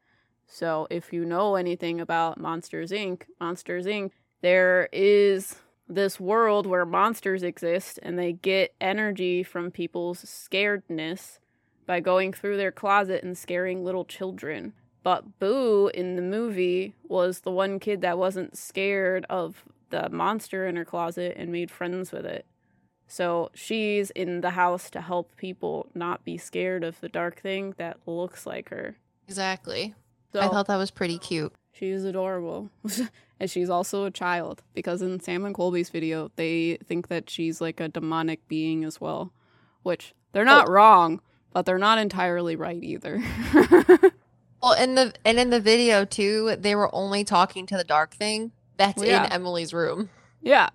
So 0.47 0.87
if 0.90 1.12
you 1.12 1.25
know 1.25 1.55
anything 1.57 2.01
about 2.01 2.38
Monsters 2.38 2.90
Inc., 2.90 3.23
Monsters 3.40 3.87
Inc., 3.87 4.12
there 4.45 4.91
is 4.93 5.57
this 5.89 6.21
world 6.21 6.67
where 6.67 6.85
monsters 6.85 7.43
exist 7.43 7.99
and 8.03 8.19
they 8.19 8.35
get 8.35 8.75
energy 8.79 9.43
from 9.43 9.71
people's 9.71 10.23
scaredness 10.23 11.39
by 11.87 11.99
going 12.01 12.31
through 12.31 12.59
their 12.59 12.71
closet 12.71 13.25
and 13.25 13.39
scaring 13.39 13.83
little 13.83 14.05
children. 14.05 14.75
But 15.03 15.39
Boo 15.39 15.91
in 15.95 16.17
the 16.17 16.23
movie 16.23 16.95
was 17.09 17.41
the 17.41 17.51
one 17.51 17.79
kid 17.79 18.03
that 18.03 18.19
wasn't 18.19 18.57
scared 18.57 19.25
of 19.31 19.65
the 19.89 20.11
monster 20.11 20.67
in 20.67 20.77
her 20.77 20.85
closet 20.85 21.35
and 21.39 21.51
made 21.51 21.71
friends 21.71 22.13
with 22.13 22.27
it. 22.27 22.45
So 23.07 23.51
she's 23.55 24.11
in 24.11 24.43
the 24.43 24.51
house 24.51 24.91
to 24.91 25.01
help 25.01 25.37
people 25.37 25.89
not 25.95 26.23
be 26.23 26.37
scared 26.37 26.85
of 26.85 27.01
the 27.01 27.09
dark 27.09 27.41
thing 27.41 27.75
that 27.79 27.97
looks 28.05 28.45
like 28.45 28.69
her. 28.69 28.97
Exactly. 29.27 29.95
So 30.35 30.41
I 30.41 30.49
thought 30.49 30.67
that 30.67 30.77
was 30.77 30.91
pretty 30.91 31.19
cute. 31.19 31.55
she's 31.73 32.05
adorable. 32.05 32.69
and 33.40 33.51
she's 33.51 33.70
also 33.70 34.05
a 34.05 34.11
child 34.11 34.62
because 34.75 35.03
in 35.03 35.20
Sam 35.20 35.44
and 35.44 35.55
Colby's 35.55 35.90
video, 35.90 36.31
they 36.37 36.79
think 36.87 37.09
that 37.09 37.29
she's 37.29 37.61
like 37.61 37.81
a 37.81 37.88
demonic 37.88 38.47
being 38.49 38.85
as 38.85 39.01
well, 39.01 39.33
which 39.83 40.14
they're 40.33 40.44
not 40.44 40.68
oh. 40.68 40.73
wrong, 40.73 41.20
but 41.53 41.66
they're 41.66 41.79
not 41.79 41.99
entirely 41.99 42.57
right 42.57 42.83
either. 42.83 43.23
Well, 44.64 44.73
in 44.73 44.94
the 44.94 45.12
and 45.27 45.38
in 45.38 45.51
the 45.51 45.61
video 45.61 46.07
too, 46.07 46.57
they 46.59 46.75
were 46.75 46.88
only 46.94 47.23
talking 47.23 47.66
to 47.66 47.77
the 47.77 47.85
dark 47.85 48.14
thing 48.14 48.51
that's 48.79 48.97
Well, 48.97 49.07
yeah. 49.07 49.27
in 49.27 49.33
Emily's 49.33 49.75
room. 49.75 50.09
yeah. 50.40 50.70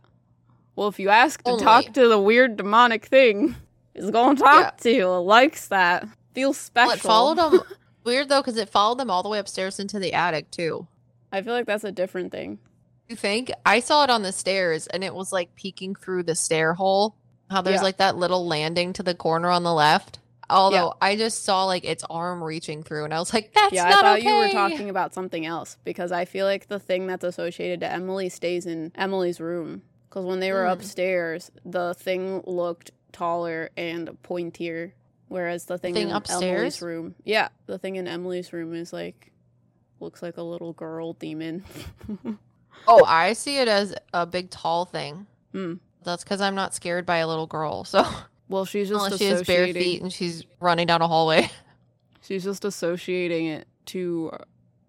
Well, 0.76 0.88
if 0.88 1.00
you 1.00 1.10
ask 1.10 1.42
to 1.42 1.52
Only. 1.52 1.64
talk 1.64 1.86
to 1.94 2.08
the 2.08 2.20
weird 2.20 2.56
demonic 2.56 3.06
thing, 3.06 3.56
it's 3.96 4.12
going 4.12 4.36
to 4.36 4.44
talk 4.44 4.78
to 4.82 4.92
you. 4.92 5.12
It 5.12 5.22
likes 5.22 5.70
that. 5.70 6.08
Feels 6.36 6.58
special. 6.58 6.90
Well, 6.90 6.96
it 6.98 7.02
followed 7.02 7.38
them. 7.40 7.62
Weird 8.04 8.30
though, 8.30 8.42
because 8.42 8.58
it 8.58 8.70
followed 8.70 9.00
them 9.00 9.10
all 9.10 9.24
the 9.24 9.30
way 9.30 9.40
upstairs 9.40 9.80
into 9.80 9.98
the 9.98 10.14
attic 10.14 10.52
too. 10.52 10.88
I 11.32 11.42
feel 11.42 11.54
like 11.54 11.66
that's 11.66 11.84
a 11.84 11.92
different 11.92 12.32
thing. 12.32 12.60
You 13.08 13.16
think? 13.16 13.52
I 13.66 13.80
saw 13.80 14.04
it 14.04 14.10
on 14.10 14.22
the 14.22 14.32
stairs, 14.32 14.88
and 14.88 15.04
it 15.04 15.14
was 15.14 15.32
like 15.32 15.56
peeking 15.56 15.96
through 15.96 16.24
the 16.24 16.36
stair 16.36 16.74
hole. 16.74 17.16
How 17.50 17.62
there's 17.62 17.78
Yeah. 17.78 17.84
like 17.84 17.98
that 17.98 18.16
little 18.18 18.46
landing 18.46 18.94
to 18.94 19.04
the 19.04 19.16
corner 19.16 19.50
on 19.50 19.64
the 19.64 19.74
left. 19.74 20.20
Although 20.52 20.96
I 21.00 21.16
just 21.16 21.44
saw 21.44 21.66
like 21.66 21.84
its 21.86 22.04
arm 22.10 22.44
reaching 22.44 22.82
through, 22.84 23.06
and 23.06 23.14
I 23.14 23.20
was 23.20 23.34
like, 23.34 23.54
"That's 23.54 23.74
yeah, 23.74 23.88
I 23.88 23.92
thought 23.94 24.20
okay." 24.20 24.28
you 24.28 24.36
were 24.36 24.50
talking 24.50 24.90
about 24.90 25.14
something 25.14 25.46
else 25.46 25.78
because 25.84 26.12
I 26.12 26.26
feel 26.26 26.46
like 26.46 26.68
the 26.68 26.80
thing 26.80 27.06
that's 27.08 27.24
associated 27.24 27.80
to 27.82 27.92
Emily 27.92 28.30
stays 28.30 28.66
in 28.66 28.92
Emily's 28.96 29.40
room. 29.40 29.84
Because 30.08 30.26
when 30.26 30.40
they 30.40 30.52
were 30.52 30.64
Mm. 30.64 30.72
upstairs, 30.74 31.52
the 31.66 31.94
thing 31.94 32.42
looked 32.48 32.90
taller 33.12 33.70
and 33.78 34.10
pointier, 34.24 34.94
whereas 35.28 35.66
the 35.66 35.78
thing, 35.78 35.94
thing 35.94 36.10
in 36.10 36.16
upstairs? 36.16 36.42
Emily's 36.44 36.82
room, 36.82 37.16
yeah, 37.24 37.50
the 37.68 37.78
thing 37.78 37.96
in 37.96 38.08
Emily's 38.08 38.52
room 38.52 38.74
is 38.74 38.92
like 38.92 39.32
looks 40.00 40.22
like 40.22 40.38
a 40.38 40.42
little 40.44 40.74
girl 40.74 41.14
demon. 41.14 41.64
Oh, 42.88 43.04
I 43.06 43.34
see 43.34 43.58
it 43.58 43.68
as 43.68 43.94
a 44.14 44.26
big 44.26 44.50
tall 44.50 44.86
thing. 44.86 45.28
Hmm. 45.52 45.76
That's 46.04 46.24
because 46.24 46.40
I'm 46.40 46.56
not 46.56 46.74
scared 46.74 47.06
by 47.06 47.18
a 47.18 47.28
little 47.28 47.46
girl. 47.48 47.84
So 47.86 48.08
well, 48.48 48.64
she's 48.66 48.88
just 48.90 49.04
unless 49.04 49.20
she 49.20 49.26
has 49.26 49.44
bare 49.44 49.72
feet 49.74 50.02
and 50.02 50.12
she's 50.12 50.44
running 50.60 50.88
down 50.88 51.02
a 51.02 51.08
hallway. 51.08 51.52
She's 52.22 52.44
just 52.44 52.64
associating 52.64 53.48
it 53.48 53.68
to 53.88 54.30
uh, 54.34 54.38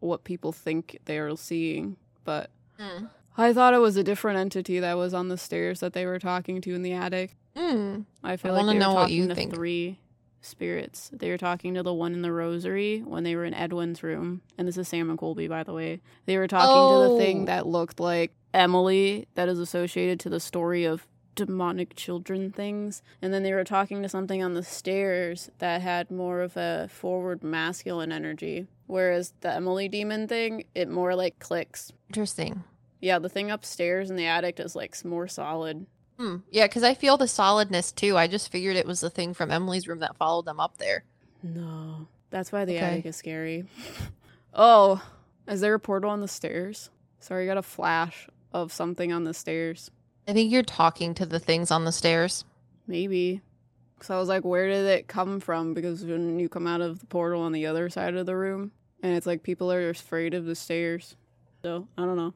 what 0.00 0.24
people 0.24 0.52
think 0.52 0.98
they 1.06 1.18
are 1.18 1.34
seeing, 1.36 1.96
but 2.24 2.50
Hmm. 2.78 3.06
I 3.36 3.52
thought 3.52 3.72
it 3.74 3.78
was 3.78 3.96
a 3.96 4.04
different 4.04 4.38
entity 4.38 4.78
that 4.80 4.94
was 4.96 5.12
on 5.14 5.28
the 5.28 5.36
stairs 5.38 5.80
that 5.80 5.92
they 5.94 6.06
were 6.06 6.18
talking 6.18 6.60
to 6.62 6.74
in 6.74 6.82
the 6.82 6.92
attic. 6.92 7.36
Hmm. 7.56 8.02
I 8.22 8.36
feel 8.36 8.52
I 8.54 8.58
like 8.62 8.66
they 8.66 8.74
were 8.74 8.78
know 8.80 8.94
what 8.94 9.10
you 9.10 9.26
to 9.28 9.34
think. 9.34 9.54
three 9.54 9.98
spirits. 10.40 11.10
They 11.12 11.30
were 11.30 11.38
talking 11.38 11.74
to 11.74 11.82
the 11.82 11.94
one 11.94 12.12
in 12.14 12.22
the 12.22 12.32
rosary 12.32 13.00
when 13.00 13.24
they 13.24 13.34
were 13.36 13.44
in 13.44 13.54
Edwin's 13.54 14.02
room, 14.02 14.42
and 14.58 14.66
this 14.66 14.76
is 14.76 14.88
Sam 14.88 15.10
and 15.10 15.18
Colby, 15.18 15.48
by 15.48 15.62
the 15.62 15.72
way. 15.72 16.00
They 16.26 16.36
were 16.38 16.48
talking 16.48 16.68
to 17.08 17.12
the 17.14 17.18
thing 17.18 17.42
Oh. 17.42 17.46
that 17.46 17.66
looked 17.66 18.00
like 18.00 18.32
Emily, 18.54 19.26
that 19.34 19.48
is 19.48 19.58
associated 19.58 20.18
to 20.20 20.28
the 20.28 20.40
story 20.40 20.84
of 20.84 21.06
demonic 21.36 21.94
children 21.94 22.50
things, 22.50 23.02
and 23.22 23.32
then 23.32 23.42
they 23.42 23.52
were 23.54 23.64
talking 23.64 24.02
to 24.02 24.08
something 24.08 24.42
on 24.42 24.54
the 24.54 24.62
stairs 24.62 25.50
that 25.58 25.80
had 25.80 26.10
more 26.10 26.40
of 26.42 26.56
a 26.56 26.88
forward 26.90 27.42
masculine 27.44 28.12
energy. 28.12 28.66
Whereas 28.86 29.32
the 29.40 29.54
Emily 29.54 29.88
demon 29.88 30.26
thing, 30.26 30.64
it 30.74 30.88
more 30.88 31.14
like 31.14 31.38
clicks. 31.38 31.92
Interesting. 32.08 32.64
Yeah, 33.00 33.18
the 33.20 33.28
thing 33.28 33.50
upstairs 33.50 34.10
in 34.10 34.16
the 34.16 34.26
attic 34.26 34.58
is 34.60 34.74
like 34.76 35.02
more 35.04 35.28
solid. 35.28 35.86
Hmm. 36.20 36.36
Yeah, 36.50 36.66
because 36.66 36.82
I 36.82 36.92
feel 36.92 37.16
the 37.16 37.26
solidness 37.26 37.92
too. 37.92 38.18
I 38.18 38.26
just 38.26 38.52
figured 38.52 38.76
it 38.76 38.86
was 38.86 39.00
the 39.00 39.08
thing 39.08 39.32
from 39.32 39.50
Emily's 39.50 39.88
room 39.88 40.00
that 40.00 40.18
followed 40.18 40.44
them 40.44 40.60
up 40.60 40.76
there. 40.76 41.04
No, 41.42 42.08
that's 42.28 42.52
why 42.52 42.66
the 42.66 42.76
Okay. 42.76 42.84
attic 42.84 43.06
is 43.06 43.16
scary. 43.16 43.64
oh, 44.54 45.02
is 45.48 45.62
there 45.62 45.72
a 45.72 45.80
portal 45.80 46.10
on 46.10 46.20
the 46.20 46.28
stairs? 46.28 46.90
Sorry, 47.20 47.44
I 47.44 47.46
got 47.46 47.56
a 47.56 47.62
flash 47.62 48.28
of 48.52 48.70
something 48.70 49.10
on 49.14 49.24
the 49.24 49.32
stairs. 49.32 49.90
I 50.28 50.34
think 50.34 50.52
you're 50.52 50.62
talking 50.62 51.14
to 51.14 51.24
the 51.24 51.38
things 51.38 51.70
on 51.70 51.86
the 51.86 51.92
stairs. 51.92 52.44
Maybe. 52.86 53.40
Because 53.94 54.10
I 54.10 54.18
was 54.18 54.28
like, 54.28 54.44
where 54.44 54.68
did 54.68 54.84
it 54.88 55.08
come 55.08 55.40
from? 55.40 55.72
Because 55.72 56.04
when 56.04 56.38
you 56.38 56.50
come 56.50 56.66
out 56.66 56.82
of 56.82 56.98
the 56.98 57.06
portal 57.06 57.40
on 57.40 57.52
the 57.52 57.64
other 57.64 57.88
side 57.88 58.14
of 58.14 58.26
the 58.26 58.36
room, 58.36 58.72
and 59.02 59.16
it's 59.16 59.26
like 59.26 59.42
people 59.42 59.72
are 59.72 59.88
afraid 59.88 60.34
of 60.34 60.44
the 60.44 60.54
stairs. 60.54 61.16
So, 61.62 61.88
I 61.96 62.04
don't 62.04 62.16
know. 62.18 62.34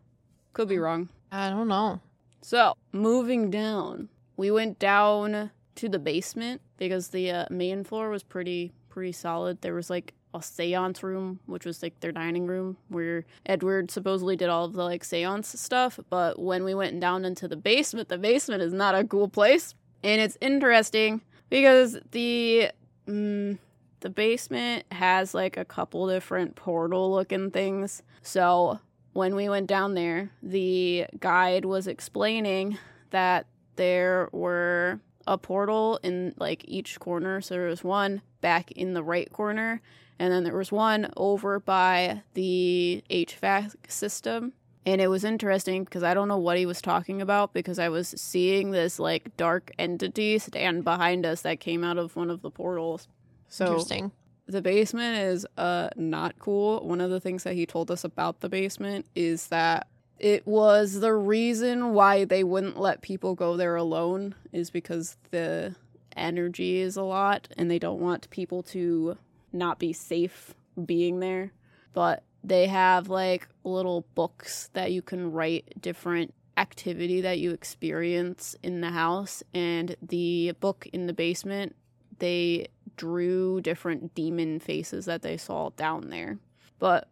Could 0.55 0.69
be 0.69 0.79
wrong. 0.79 1.11
I 1.31 1.51
don't 1.51 1.69
know. 1.69 2.01
So, 2.45 2.77
moving 2.93 3.51
down, 3.51 4.11
we 4.37 4.51
went 4.51 4.79
down 4.79 5.51
to 5.77 5.89
the 5.89 5.99
basement 5.99 6.61
because 6.77 7.09
the 7.09 7.31
uh, 7.31 7.47
main 7.49 7.85
floor 7.85 8.11
was 8.11 8.23
pretty 8.23 8.75
pretty 8.91 9.13
solid. 9.13 9.63
There 9.63 9.73
was 9.73 9.89
like 9.89 10.13
a 10.35 10.41
séance 10.41 11.03
room, 11.03 11.41
which 11.47 11.65
was 11.65 11.83
like 11.83 11.99
their 12.01 12.13
dining 12.13 12.47
room 12.47 12.77
where 12.89 13.25
Edward 13.47 13.91
supposedly 13.91 14.37
did 14.37 14.51
all 14.51 14.67
of 14.67 14.75
the 14.75 14.85
like 14.85 15.05
séance 15.05 15.57
stuff, 15.57 15.99
but 16.11 16.39
when 16.39 16.65
we 16.65 16.75
went 16.75 17.01
down 17.01 17.25
into 17.25 17.49
the 17.49 17.57
basement, 17.57 18.11
the 18.11 18.19
basement 18.19 18.61
is 18.61 18.75
not 18.75 18.95
a 18.95 19.05
cool 19.05 19.29
place. 19.29 19.75
And 20.03 20.21
it's 20.21 20.37
interesting 20.43 21.23
because 21.49 21.97
the 22.11 22.73
mm, 23.09 23.57
the 24.01 24.11
basement 24.11 24.85
has 24.93 25.33
like 25.33 25.57
a 25.57 25.65
couple 25.65 26.07
different 26.09 26.57
portal 26.57 27.11
looking 27.11 27.51
things. 27.51 28.03
So, 28.21 28.81
when 29.15 29.35
we 29.35 29.49
went 29.49 29.69
down 29.69 29.95
there, 29.95 30.31
the 30.43 31.07
guide 31.19 31.65
was 31.65 31.87
explaining 31.87 32.79
that 33.11 33.47
there 33.77 34.29
were 34.33 35.01
a 35.27 35.39
portal 35.39 35.99
in 36.03 36.35
like 36.37 36.65
each 36.67 37.01
corner. 37.01 37.41
So 37.41 37.55
there 37.55 37.69
was 37.69 37.83
one 37.83 38.21
back 38.41 38.73
in 38.73 38.93
the 38.93 39.03
right 39.03 39.33
corner, 39.33 39.81
and 40.19 40.33
then 40.33 40.45
there 40.45 40.57
was 40.57 40.71
one 40.71 41.11
over 41.17 41.61
by 41.61 42.23
the 42.35 43.03
HVAC 43.09 43.91
system. 43.91 44.53
And 44.87 45.01
it 45.01 45.09
was 45.09 45.25
interesting 45.25 45.85
because 45.85 46.03
I 46.03 46.13
don't 46.13 46.29
know 46.29 46.37
what 46.37 46.59
he 46.59 46.67
was 46.67 46.83
talking 46.83 47.23
about 47.23 47.55
because 47.55 47.79
I 47.79 47.89
was 47.89 48.09
seeing 48.19 48.71
this 48.71 48.99
like 48.99 49.35
dark 49.39 49.73
entity 49.79 50.39
stand 50.39 50.85
behind 50.85 51.25
us 51.25 51.41
that 51.43 51.59
came 51.59 51.83
out 51.83 51.97
of 51.97 52.17
one 52.17 52.29
of 52.31 52.43
the 52.43 52.51
portals. 52.51 53.09
So 53.49 53.67
Interesting. 53.67 54.13
The 54.47 54.63
basement 54.63 55.17
is 55.19 55.47
uh 55.57 55.89
not 55.97 56.39
cool. 56.39 56.87
One 56.87 57.01
of 57.01 57.11
the 57.11 57.21
things 57.21 57.45
that 57.45 57.55
he 57.55 57.67
told 57.67 57.91
us 57.91 58.05
about 58.05 58.41
the 58.41 58.49
basement 58.49 59.07
is 59.15 59.49
that 59.49 59.89
it 60.19 60.47
was 60.47 61.01
the 61.01 61.15
reason 61.15 61.93
why 61.93 62.25
they 62.25 62.45
wouldn't 62.45 62.79
let 62.79 63.03
people 63.03 63.35
go 63.35 63.57
there 63.57 63.77
alone 63.77 64.35
is 64.53 64.71
because 64.71 65.17
the 65.31 65.75
energy 66.17 66.79
is 66.79 66.97
a 66.97 67.03
lot 67.03 67.49
and 67.57 67.71
they 67.71 67.79
don't 67.79 68.01
want 68.01 68.31
people 68.31 68.63
to 68.63 69.19
not 69.53 69.79
be 69.79 69.93
safe 69.93 70.55
being 70.85 71.21
there. 71.21 71.53
But 71.93 72.23
they 72.43 72.67
have 72.67 73.09
like 73.09 73.49
little 73.65 74.07
books 74.15 74.71
that 74.75 74.93
you 74.93 75.03
can 75.03 75.33
write 75.33 75.75
different 75.81 76.35
activity 76.57 77.21
that 77.21 77.39
you 77.41 77.51
experience 77.51 78.55
in 78.63 78.81
the 78.81 78.91
house 78.91 79.43
and 79.53 79.97
the 80.01 80.53
book 80.61 80.87
in 80.93 81.07
the 81.07 81.13
basement 81.13 81.75
they 82.19 82.69
drew 82.97 83.61
different 83.61 84.15
demon 84.15 84.61
faces 84.61 85.05
that 85.07 85.23
they 85.23 85.37
saw 85.37 85.71
down 85.71 86.11
there. 86.11 86.39
But 86.79 87.09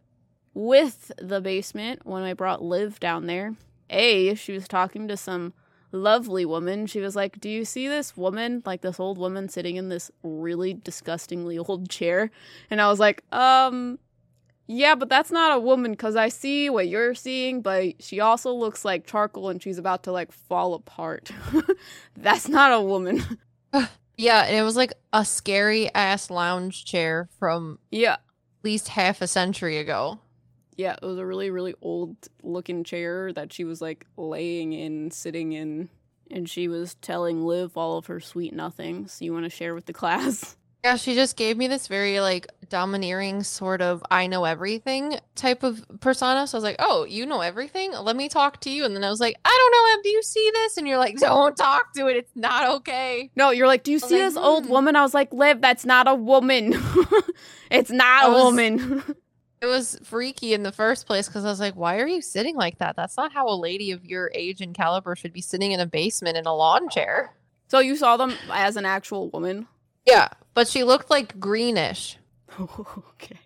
with 0.53 1.11
the 1.17 1.41
basement, 1.41 2.05
when 2.05 2.23
I 2.23 2.33
brought 2.33 2.61
Liv 2.61 2.99
down 2.99 3.25
there, 3.25 3.55
A, 3.89 4.35
she 4.35 4.53
was 4.53 4.67
talking 4.67 5.07
to 5.07 5.17
some 5.17 5.53
lovely 5.91 6.45
woman. 6.45 6.85
She 6.87 6.99
was 6.99 7.15
like, 7.15 7.39
Do 7.39 7.49
you 7.49 7.65
see 7.65 7.87
this 7.87 8.17
woman? 8.17 8.61
Like 8.65 8.81
this 8.81 8.99
old 8.99 9.17
woman 9.17 9.49
sitting 9.49 9.77
in 9.77 9.89
this 9.89 10.11
really 10.23 10.73
disgustingly 10.73 11.57
old 11.59 11.89
chair. 11.89 12.31
And 12.69 12.81
I 12.81 12.89
was 12.89 12.99
like, 12.99 13.23
Um, 13.31 13.99
yeah, 14.67 14.95
but 14.95 15.09
that's 15.09 15.31
not 15.31 15.55
a 15.55 15.59
woman 15.59 15.91
because 15.91 16.15
I 16.15 16.29
see 16.29 16.69
what 16.69 16.87
you're 16.87 17.15
seeing, 17.15 17.61
but 17.61 18.01
she 18.01 18.19
also 18.19 18.53
looks 18.53 18.85
like 18.85 19.05
charcoal 19.05 19.49
and 19.49 19.61
she's 19.61 19.77
about 19.77 20.03
to 20.03 20.11
like 20.11 20.31
fall 20.31 20.73
apart. 20.73 21.31
that's 22.17 22.47
not 22.47 22.71
a 22.71 22.81
woman. 22.81 23.39
Yeah, 24.17 24.43
and 24.43 24.55
it 24.55 24.61
was 24.61 24.75
like 24.75 24.93
a 25.11 25.25
scary 25.25 25.93
ass 25.93 26.29
lounge 26.29 26.85
chair 26.85 27.29
from 27.39 27.79
yeah. 27.91 28.13
at 28.13 28.21
least 28.63 28.89
half 28.89 29.21
a 29.21 29.27
century 29.27 29.77
ago. 29.77 30.19
Yeah, 30.75 30.95
it 31.01 31.05
was 31.05 31.17
a 31.17 31.25
really, 31.25 31.49
really 31.49 31.75
old 31.81 32.15
looking 32.41 32.83
chair 32.83 33.31
that 33.33 33.53
she 33.53 33.63
was 33.63 33.81
like 33.81 34.05
laying 34.17 34.73
in, 34.73 35.11
sitting 35.11 35.53
in, 35.53 35.89
and 36.31 36.49
she 36.49 36.67
was 36.67 36.95
telling 36.95 37.45
Liv 37.45 37.77
all 37.77 37.97
of 37.97 38.07
her 38.07 38.19
sweet 38.19 38.53
nothings 38.53 39.21
you 39.21 39.33
want 39.33 39.45
to 39.45 39.49
share 39.49 39.75
with 39.75 39.85
the 39.85 39.93
class. 39.93 40.55
Yeah, 40.83 40.95
she 40.97 41.15
just 41.15 41.37
gave 41.37 41.57
me 41.57 41.67
this 41.67 41.87
very 41.87 42.19
like 42.19 42.47
domineering 42.73 43.43
sort 43.43 43.83
of 43.83 44.03
I 44.09 44.25
know 44.25 44.45
everything 44.45 45.19
type 45.35 45.61
of 45.61 45.85
persona. 45.99 46.47
So 46.47 46.55
I 46.55 46.57
was 46.57 46.63
like, 46.63 46.77
"Oh, 46.79 47.05
you 47.05 47.27
know 47.27 47.41
everything? 47.41 47.91
Let 47.91 48.15
me 48.15 48.27
talk 48.29 48.59
to 48.61 48.71
you." 48.71 48.83
And 48.83 48.95
then 48.95 49.03
I 49.03 49.11
was 49.11 49.19
like, 49.19 49.35
"I 49.45 49.69
don't 49.71 49.97
know. 49.97 50.01
Do 50.01 50.09
you 50.09 50.23
see 50.23 50.49
this?" 50.55 50.77
And 50.77 50.87
you're 50.87 50.97
like, 50.97 51.17
"Don't 51.19 51.55
talk 51.55 51.93
to 51.93 52.07
it. 52.07 52.17
It's 52.17 52.31
not 52.35 52.67
okay." 52.77 53.29
No, 53.35 53.51
you're 53.51 53.67
like, 53.67 53.83
do 53.83 53.91
you 53.91 53.99
see 53.99 54.15
like, 54.15 54.23
this 54.23 54.35
old 54.35 54.65
"Hmm." 54.65 54.71
woman? 54.71 54.95
I 54.95 55.03
was 55.03 55.13
like, 55.13 55.31
Liv, 55.31 55.61
that's 55.61 55.85
not 55.85 56.07
a 56.07 56.15
woman. 56.15 56.73
it's 57.69 57.91
not 57.91 58.23
I 58.23 58.27
a 58.27 58.31
was- 58.31 58.43
woman. 58.43 59.03
It 59.61 59.67
was 59.67 59.97
freaky 60.03 60.53
in 60.53 60.63
the 60.63 60.73
first 60.73 61.05
place 61.05 61.27
because 61.27 61.45
I 61.45 61.49
was 61.49 61.59
like, 61.59 61.75
"Why 61.75 61.99
are 61.99 62.07
you 62.07 62.21
sitting 62.21 62.55
like 62.57 62.79
that? 62.79 62.95
That's 62.95 63.15
not 63.15 63.31
how 63.31 63.47
a 63.47 63.55
lady 63.55 63.91
of 63.91 64.03
your 64.03 64.31
age 64.33 64.61
and 64.61 64.73
caliber 64.73 65.15
should 65.15 65.31
be 65.31 65.41
sitting 65.41 65.71
in 65.71 65.79
a 65.79 65.85
basement 65.85 66.37
in 66.37 66.45
a 66.47 66.55
lawn 66.55 66.89
chair." 66.89 67.35
so 67.67 67.79
you 67.79 67.95
saw 67.95 68.17
them 68.17 68.33
as 68.51 68.75
an 68.77 68.85
actual 68.85 69.29
woman? 69.29 69.67
Yeah, 70.05 70.27
but 70.53 70.67
she 70.67 70.83
looked 70.83 71.09
like 71.09 71.39
greenish, 71.39 72.17
okay. 72.59 73.39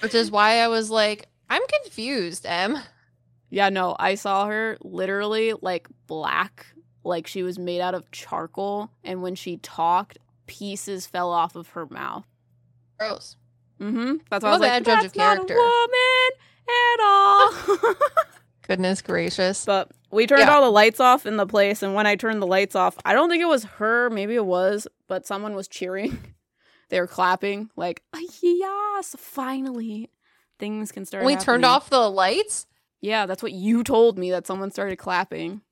which 0.00 0.14
is 0.14 0.30
why 0.30 0.58
I 0.60 0.68
was 0.68 0.90
like, 0.90 1.26
"I'm 1.50 1.62
confused, 1.82 2.46
Em." 2.46 2.78
Yeah, 3.50 3.68
no, 3.68 3.94
I 3.98 4.14
saw 4.14 4.46
her 4.46 4.78
literally 4.82 5.52
like 5.60 5.86
black, 6.06 6.66
like 7.04 7.26
she 7.26 7.42
was 7.42 7.58
made 7.58 7.80
out 7.80 7.94
of 7.94 8.10
charcoal, 8.10 8.90
and 9.04 9.22
when 9.22 9.34
she 9.34 9.58
talked, 9.58 10.18
pieces 10.46 11.06
fell 11.06 11.30
off 11.30 11.54
of 11.56 11.68
her 11.70 11.86
mouth. 11.86 12.24
Gross. 12.98 13.36
Mm-hmm. 13.80 14.16
That's 14.30 14.42
why 14.44 14.50
I'm 14.50 14.60
was 14.60 14.68
like, 14.68 14.84
judge 14.84 15.02
that's 15.02 15.06
of 15.06 15.16
not 15.16 15.34
character." 15.36 15.54
a 15.54 15.56
woman 15.56 16.30
at 16.68 17.04
all. 17.04 17.94
Goodness 18.66 19.02
gracious. 19.02 19.64
but 19.64 19.90
we 20.12 20.26
turned 20.26 20.42
Yeah. 20.42 20.54
all 20.54 20.62
the 20.62 20.70
lights 20.70 21.00
off 21.00 21.26
in 21.26 21.36
the 21.36 21.46
place, 21.46 21.82
and 21.82 21.94
when 21.94 22.06
I 22.06 22.14
turned 22.16 22.40
the 22.40 22.46
lights 22.46 22.74
off, 22.76 22.96
I 23.04 23.12
don't 23.12 23.28
think 23.28 23.42
it 23.42 23.46
was 23.48 23.64
her. 23.64 24.08
Maybe 24.08 24.34
it 24.34 24.46
was, 24.46 24.86
but 25.08 25.26
someone 25.26 25.54
was 25.54 25.68
cheering. 25.68 26.18
they 26.92 27.00
were 27.00 27.06
clapping, 27.06 27.70
like, 27.74 28.02
"Ah, 28.12 28.20
"Yes, 28.42 29.16
finally, 29.18 30.10
things 30.58 30.92
can 30.92 31.06
start." 31.06 31.24
we 31.24 31.36
turned 31.36 31.64
off 31.64 31.88
the 31.88 32.10
lights. 32.10 32.66
Yeah, 33.00 33.24
that's 33.24 33.42
what 33.42 33.52
you 33.52 33.82
told 33.82 34.18
me. 34.18 34.30
That 34.30 34.46
someone 34.46 34.70
started 34.70 34.96
clapping. 34.96 35.62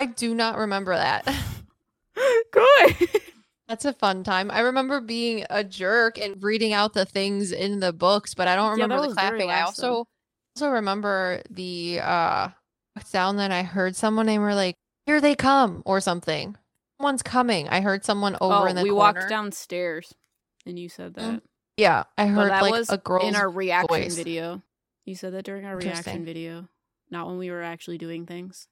I 0.00 0.06
do 0.06 0.34
not 0.34 0.58
remember 0.58 0.96
that. 0.96 1.24
Good. 2.50 2.96
That's 3.68 3.86
a 3.86 3.94
fun 3.94 4.24
time. 4.24 4.50
I 4.50 4.60
remember 4.60 5.00
being 5.00 5.46
a 5.48 5.64
jerk 5.64 6.18
and 6.18 6.42
reading 6.42 6.74
out 6.74 6.92
the 6.92 7.06
things 7.06 7.50
in 7.50 7.80
the 7.80 7.94
books, 7.94 8.34
but 8.34 8.46
I 8.46 8.56
don't 8.56 8.76
Yeah, 8.76 8.84
remember 8.84 9.06
the 9.08 9.14
clapping. 9.14 9.50
I 9.50 9.62
also 9.62 10.06
also 10.54 10.68
remember 10.68 11.40
the 11.48 12.00
uh 12.02 12.48
sound 13.04 13.38
that 13.38 13.50
I 13.50 13.62
heard 13.62 13.96
someone 13.96 14.28
and 14.28 14.42
were 14.42 14.54
like, 14.54 14.74
"Here 15.06 15.20
they 15.20 15.34
come" 15.34 15.82
or 15.86 16.00
something. 16.00 16.56
Someone's 16.98 17.22
coming. 17.22 17.68
I 17.68 17.80
heard 17.80 18.04
someone 18.04 18.36
over 18.40 18.64
oh, 18.64 18.66
in 18.66 18.76
the 18.76 18.82
we 18.82 18.90
corner. 18.90 19.20
walked 19.20 19.28
downstairs, 19.30 20.14
and 20.66 20.78
you 20.78 20.88
said 20.88 21.14
that. 21.14 21.34
Mm, 21.34 21.40
Yeah, 21.76 22.04
I 22.16 22.26
heard 22.26 22.50
that 22.50 22.62
like 22.62 22.72
was 22.72 22.90
a 22.90 22.98
girl's 22.98 23.28
in 23.28 23.36
our 23.36 23.48
reaction 23.48 23.88
voice. 23.88 24.14
video. 24.14 24.62
You 25.04 25.14
said 25.14 25.34
that 25.34 25.44
during 25.44 25.64
our 25.64 25.76
reaction 25.76 26.24
video, 26.24 26.68
not 27.10 27.26
when 27.26 27.38
we 27.38 27.50
were 27.50 27.62
actually 27.62 27.98
doing 27.98 28.26
things. 28.26 28.68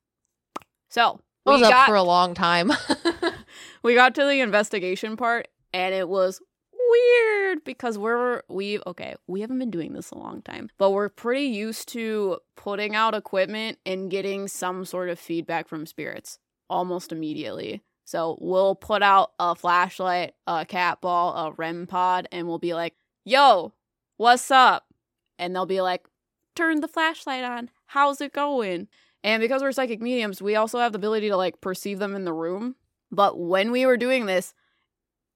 So 0.88 1.20
I 1.46 1.50
was 1.50 1.60
we 1.60 1.66
up 1.66 1.70
got 1.70 1.88
for 1.88 1.94
a 1.96 2.02
long 2.02 2.34
time. 2.34 2.72
we 3.82 3.94
got 3.94 4.14
to 4.14 4.24
the 4.24 4.40
investigation 4.40 5.16
part, 5.16 5.48
and 5.72 5.94
it 5.94 6.08
was 6.08 6.40
weird 6.72 7.64
because 7.64 7.96
we're 7.96 8.42
we 8.48 8.78
okay 8.86 9.14
we 9.26 9.40
haven't 9.40 9.58
been 9.58 9.70
doing 9.70 9.94
this 9.94 10.10
a 10.10 10.18
long 10.18 10.42
time 10.42 10.68
but 10.76 10.90
we're 10.90 11.08
pretty 11.08 11.46
used 11.46 11.88
to 11.88 12.36
putting 12.56 12.94
out 12.94 13.14
equipment 13.14 13.78
and 13.86 14.10
getting 14.10 14.46
some 14.46 14.84
sort 14.84 15.08
of 15.08 15.18
feedback 15.18 15.68
from 15.68 15.86
spirits 15.86 16.38
almost 16.68 17.10
immediately 17.10 17.82
so 18.12 18.36
we'll 18.42 18.74
put 18.74 19.02
out 19.02 19.32
a 19.38 19.54
flashlight 19.54 20.34
a 20.46 20.66
cat 20.66 21.00
ball 21.00 21.34
a 21.34 21.52
rem 21.52 21.86
pod 21.86 22.28
and 22.30 22.46
we'll 22.46 22.58
be 22.58 22.74
like 22.74 22.94
yo 23.24 23.72
what's 24.18 24.50
up? 24.50 24.84
And 25.38 25.56
they'll 25.56 25.64
be 25.64 25.80
like 25.80 26.06
turn 26.54 26.80
the 26.80 26.88
flashlight 26.88 27.42
on. 27.42 27.70
How's 27.86 28.20
it 28.20 28.34
going? 28.34 28.88
And 29.24 29.40
because 29.40 29.62
we're 29.62 29.72
psychic 29.72 30.02
mediums 30.02 30.42
we 30.42 30.56
also 30.56 30.78
have 30.78 30.92
the 30.92 30.98
ability 30.98 31.30
to 31.30 31.38
like 31.38 31.62
perceive 31.62 32.00
them 32.00 32.14
in 32.14 32.26
the 32.26 32.34
room. 32.34 32.76
But 33.10 33.38
when 33.38 33.70
we 33.70 33.86
were 33.86 33.96
doing 33.96 34.26
this 34.26 34.52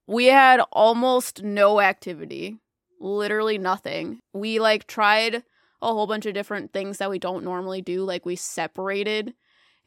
we 0.05 0.25
had 0.25 0.59
almost 0.71 1.41
no 1.41 1.81
activity. 1.81 2.59
Literally 2.99 3.57
nothing. 3.57 4.19
We 4.33 4.59
like 4.59 4.85
tried 4.85 5.43
a 5.81 5.87
whole 5.87 6.05
bunch 6.05 6.27
of 6.27 6.35
different 6.35 6.73
things 6.73 6.99
that 6.99 7.09
we 7.09 7.17
don't 7.17 7.43
normally 7.43 7.81
do. 7.81 8.03
Like 8.03 8.23
we 8.23 8.35
separated 8.35 9.33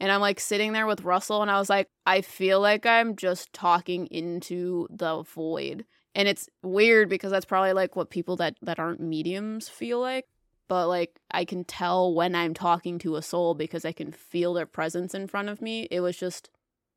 and 0.01 0.11
i'm 0.11 0.21
like 0.21 0.41
sitting 0.41 0.73
there 0.73 0.87
with 0.87 1.05
russell 1.05 1.43
and 1.43 1.51
i 1.51 1.59
was 1.59 1.71
like 1.71 1.89
i 2.07 2.21
feel 2.21 2.61
like 2.61 2.87
i'm 2.87 3.17
just 3.17 3.53
talking 3.53 4.07
into 4.07 4.87
the 4.91 5.23
void 5.23 5.85
and 6.15 6.27
it's 6.27 6.49
weird 6.63 7.09
because 7.09 7.31
that's 7.31 7.45
probably 7.45 7.73
like 7.73 7.95
what 7.95 8.11
people 8.11 8.37
that 8.37 8.57
that 8.63 8.79
aren't 8.79 9.01
mediums 9.01 9.69
feel 9.69 10.01
like 10.01 10.27
but 10.69 10.89
like 10.89 11.21
i 11.31 11.45
can 11.45 11.65
tell 11.65 12.13
when 12.13 12.35
i'm 12.35 12.55
talking 12.55 12.99
to 12.99 13.17
a 13.17 13.23
soul 13.23 13.55
because 13.55 13.85
i 13.85 13.93
can 13.93 14.11
feel 14.11 14.55
their 14.55 14.67
presence 14.67 15.15
in 15.15 15.27
front 15.27 15.49
of 15.49 15.63
me 15.63 15.87
it 15.91 16.01
was 16.01 16.17
just 16.17 16.51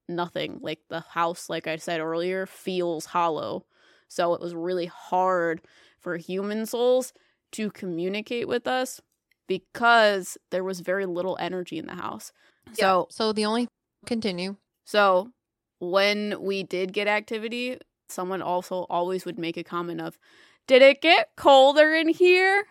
nothing. 0.08 0.60
Like 0.62 0.80
the 0.90 1.02
house, 1.02 1.50
like 1.50 1.68
I 1.68 1.78
said 1.78 2.00
earlier, 2.00 2.46
feels 2.46 3.06
hollow. 3.06 3.66
So 4.08 4.34
it 4.34 4.42
was 4.42 4.54
really 4.54 4.86
hard 4.86 5.62
for 6.00 6.18
human 6.18 6.66
souls 6.66 7.14
to 7.54 7.72
communicate 7.72 8.48
with 8.48 8.68
us 8.68 9.02
because 9.48 10.38
there 10.52 10.64
was 10.64 10.80
very 10.80 11.06
little 11.06 11.38
energy 11.40 11.78
in 11.78 11.88
the 11.88 11.96
house. 11.96 12.32
So 12.72 13.08
so 13.10 13.34
the 13.34 13.46
only 13.46 13.68
continue. 14.06 14.56
so 14.86 15.32
when 15.80 16.42
we 16.42 16.64
did 16.64 16.94
get 16.94 17.08
activity, 17.08 17.78
someone 18.08 18.42
also 18.42 18.86
always 18.90 19.26
would 19.26 19.38
make 19.38 19.58
a 19.58 19.64
comment 19.64 20.00
of, 20.00 20.18
"Did 20.66 20.82
it 20.82 21.02
get 21.02 21.36
colder 21.36 21.94
in 21.94 22.08
here?" 22.08 22.68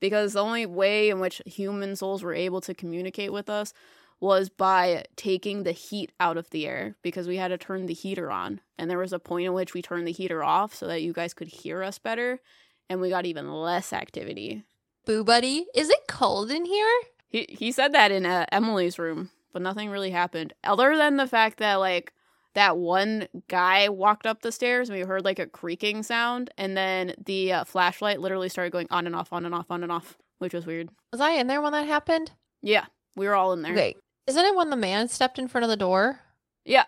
Because 0.00 0.32
the 0.32 0.42
only 0.42 0.66
way 0.66 1.08
in 1.10 1.20
which 1.20 1.40
human 1.46 1.96
souls 1.96 2.22
were 2.22 2.34
able 2.34 2.60
to 2.62 2.74
communicate 2.74 3.32
with 3.32 3.48
us 3.48 3.72
was 4.20 4.48
by 4.48 5.04
taking 5.16 5.62
the 5.62 5.72
heat 5.72 6.12
out 6.20 6.36
of 6.36 6.50
the 6.50 6.66
air 6.66 6.96
because 7.02 7.28
we 7.28 7.36
had 7.36 7.48
to 7.48 7.58
turn 7.58 7.86
the 7.86 7.94
heater 7.94 8.30
on. 8.30 8.60
And 8.78 8.90
there 8.90 8.98
was 8.98 9.12
a 9.12 9.18
point 9.18 9.46
in 9.46 9.52
which 9.52 9.74
we 9.74 9.82
turned 9.82 10.06
the 10.06 10.12
heater 10.12 10.42
off 10.42 10.74
so 10.74 10.86
that 10.86 11.02
you 11.02 11.12
guys 11.12 11.34
could 11.34 11.48
hear 11.48 11.82
us 11.82 11.98
better 11.98 12.40
and 12.88 13.00
we 13.00 13.08
got 13.10 13.26
even 13.26 13.52
less 13.52 13.92
activity. 13.92 14.64
Boo 15.06 15.24
buddy, 15.24 15.66
is 15.74 15.90
it 15.90 16.00
cold 16.08 16.50
in 16.50 16.64
here? 16.64 17.00
He 17.34 17.46
he 17.48 17.72
said 17.72 17.92
that 17.94 18.12
in 18.12 18.24
uh, 18.26 18.46
Emily's 18.52 18.96
room, 18.96 19.28
but 19.52 19.60
nothing 19.60 19.90
really 19.90 20.12
happened 20.12 20.52
other 20.62 20.96
than 20.96 21.16
the 21.16 21.26
fact 21.26 21.58
that 21.58 21.74
like 21.80 22.12
that 22.54 22.76
one 22.78 23.26
guy 23.48 23.88
walked 23.88 24.24
up 24.24 24.42
the 24.42 24.52
stairs 24.52 24.88
and 24.88 24.96
we 24.96 25.04
heard 25.04 25.24
like 25.24 25.40
a 25.40 25.46
creaking 25.48 26.04
sound 26.04 26.50
and 26.56 26.76
then 26.76 27.12
the 27.26 27.52
uh, 27.52 27.64
flashlight 27.64 28.20
literally 28.20 28.48
started 28.48 28.70
going 28.70 28.86
on 28.92 29.04
and 29.08 29.16
off 29.16 29.32
on 29.32 29.44
and 29.44 29.52
off 29.52 29.68
on 29.68 29.82
and 29.82 29.90
off, 29.90 30.16
which 30.38 30.54
was 30.54 30.64
weird. 30.64 30.90
Was 31.10 31.20
I 31.20 31.32
in 31.32 31.48
there 31.48 31.60
when 31.60 31.72
that 31.72 31.88
happened? 31.88 32.30
Yeah, 32.62 32.84
we 33.16 33.26
were 33.26 33.34
all 33.34 33.52
in 33.52 33.62
there. 33.62 33.72
Okay. 33.72 33.96
Isn't 34.28 34.44
it 34.44 34.54
when 34.54 34.70
the 34.70 34.76
man 34.76 35.08
stepped 35.08 35.40
in 35.40 35.48
front 35.48 35.64
of 35.64 35.70
the 35.70 35.76
door? 35.76 36.20
Yeah. 36.64 36.84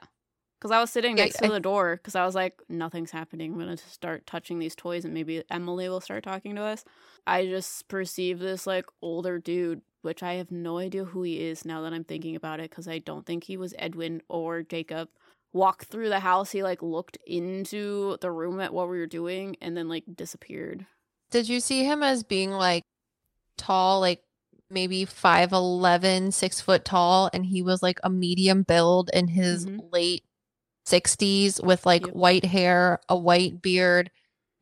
Cuz 0.61 0.71
I 0.71 0.79
was 0.81 0.91
sitting 0.93 1.19
Yeah, 1.19 1.25
next 1.25 1.43
I- 1.43 1.49
to 1.49 1.53
the 1.55 1.59
door 1.59 1.97
cuz 2.05 2.15
I 2.15 2.25
was 2.25 2.37
like 2.37 2.55
nothing's 2.69 3.11
happening. 3.11 3.51
I'm 3.55 3.59
going 3.59 3.77
to 3.77 3.89
start 3.91 4.29
touching 4.29 4.61
these 4.61 4.77
toys 4.77 5.05
and 5.05 5.13
maybe 5.13 5.43
Emily 5.51 5.89
will 5.89 6.01
start 6.01 6.23
talking 6.23 6.55
to 6.55 6.63
us. 6.63 6.85
I 7.27 7.47
just 7.47 7.89
perceived 7.89 8.41
this 8.41 8.65
like 8.65 8.87
older 9.03 9.41
dude 9.41 9.83
which 10.07 10.23
I 10.23 10.35
have 10.35 10.51
no 10.51 10.79
idea 10.79 11.05
who 11.05 11.23
he 11.23 11.45
is 11.45 11.65
now 11.67 11.83
that 11.83 11.93
I'm 11.93 12.05
thinking 12.05 12.35
about 12.37 12.61
it 12.61 12.71
cuz 12.71 12.89
I 12.89 12.99
don't 13.01 13.27
think 13.27 13.45
he 13.45 13.59
was 13.59 13.75
Edwin 13.79 14.23
or 14.29 14.63
Jacob. 14.63 15.11
Walk 15.53 15.85
through 15.85 16.09
the 16.09 16.21
house, 16.21 16.53
he 16.53 16.63
like 16.63 16.83
looked 16.83 17.19
into 17.27 18.17
the 18.21 18.31
room 18.31 18.61
at 18.61 18.73
what 18.73 18.89
we 18.89 18.99
were 18.99 19.07
doing 19.07 19.57
and 19.61 19.77
then 19.77 19.89
like 19.89 20.05
disappeared. 20.15 20.87
Did 21.31 21.49
you 21.49 21.61
see 21.61 21.85
him 21.85 22.03
as 22.03 22.23
being 22.23 22.53
like 22.53 22.85
tall, 23.59 24.01
like 24.01 24.23
maybe 24.71 25.05
5'11, 25.05 26.33
six 26.33 26.61
foot 26.61 26.85
tall, 26.85 27.29
and 27.33 27.45
he 27.47 27.63
was 27.63 27.83
like 27.83 27.99
a 28.03 28.11
medium 28.11 28.63
build 28.63 29.11
in 29.13 29.29
his 29.29 29.67
Mhm. 29.67 29.93
late 29.93 30.25
60s 30.85 31.61
with 31.61 31.85
like 31.85 32.07
Yep. 32.07 32.15
white 32.15 32.45
hair, 32.45 33.01
a 33.09 33.17
white 33.17 33.61
beard. 33.61 34.11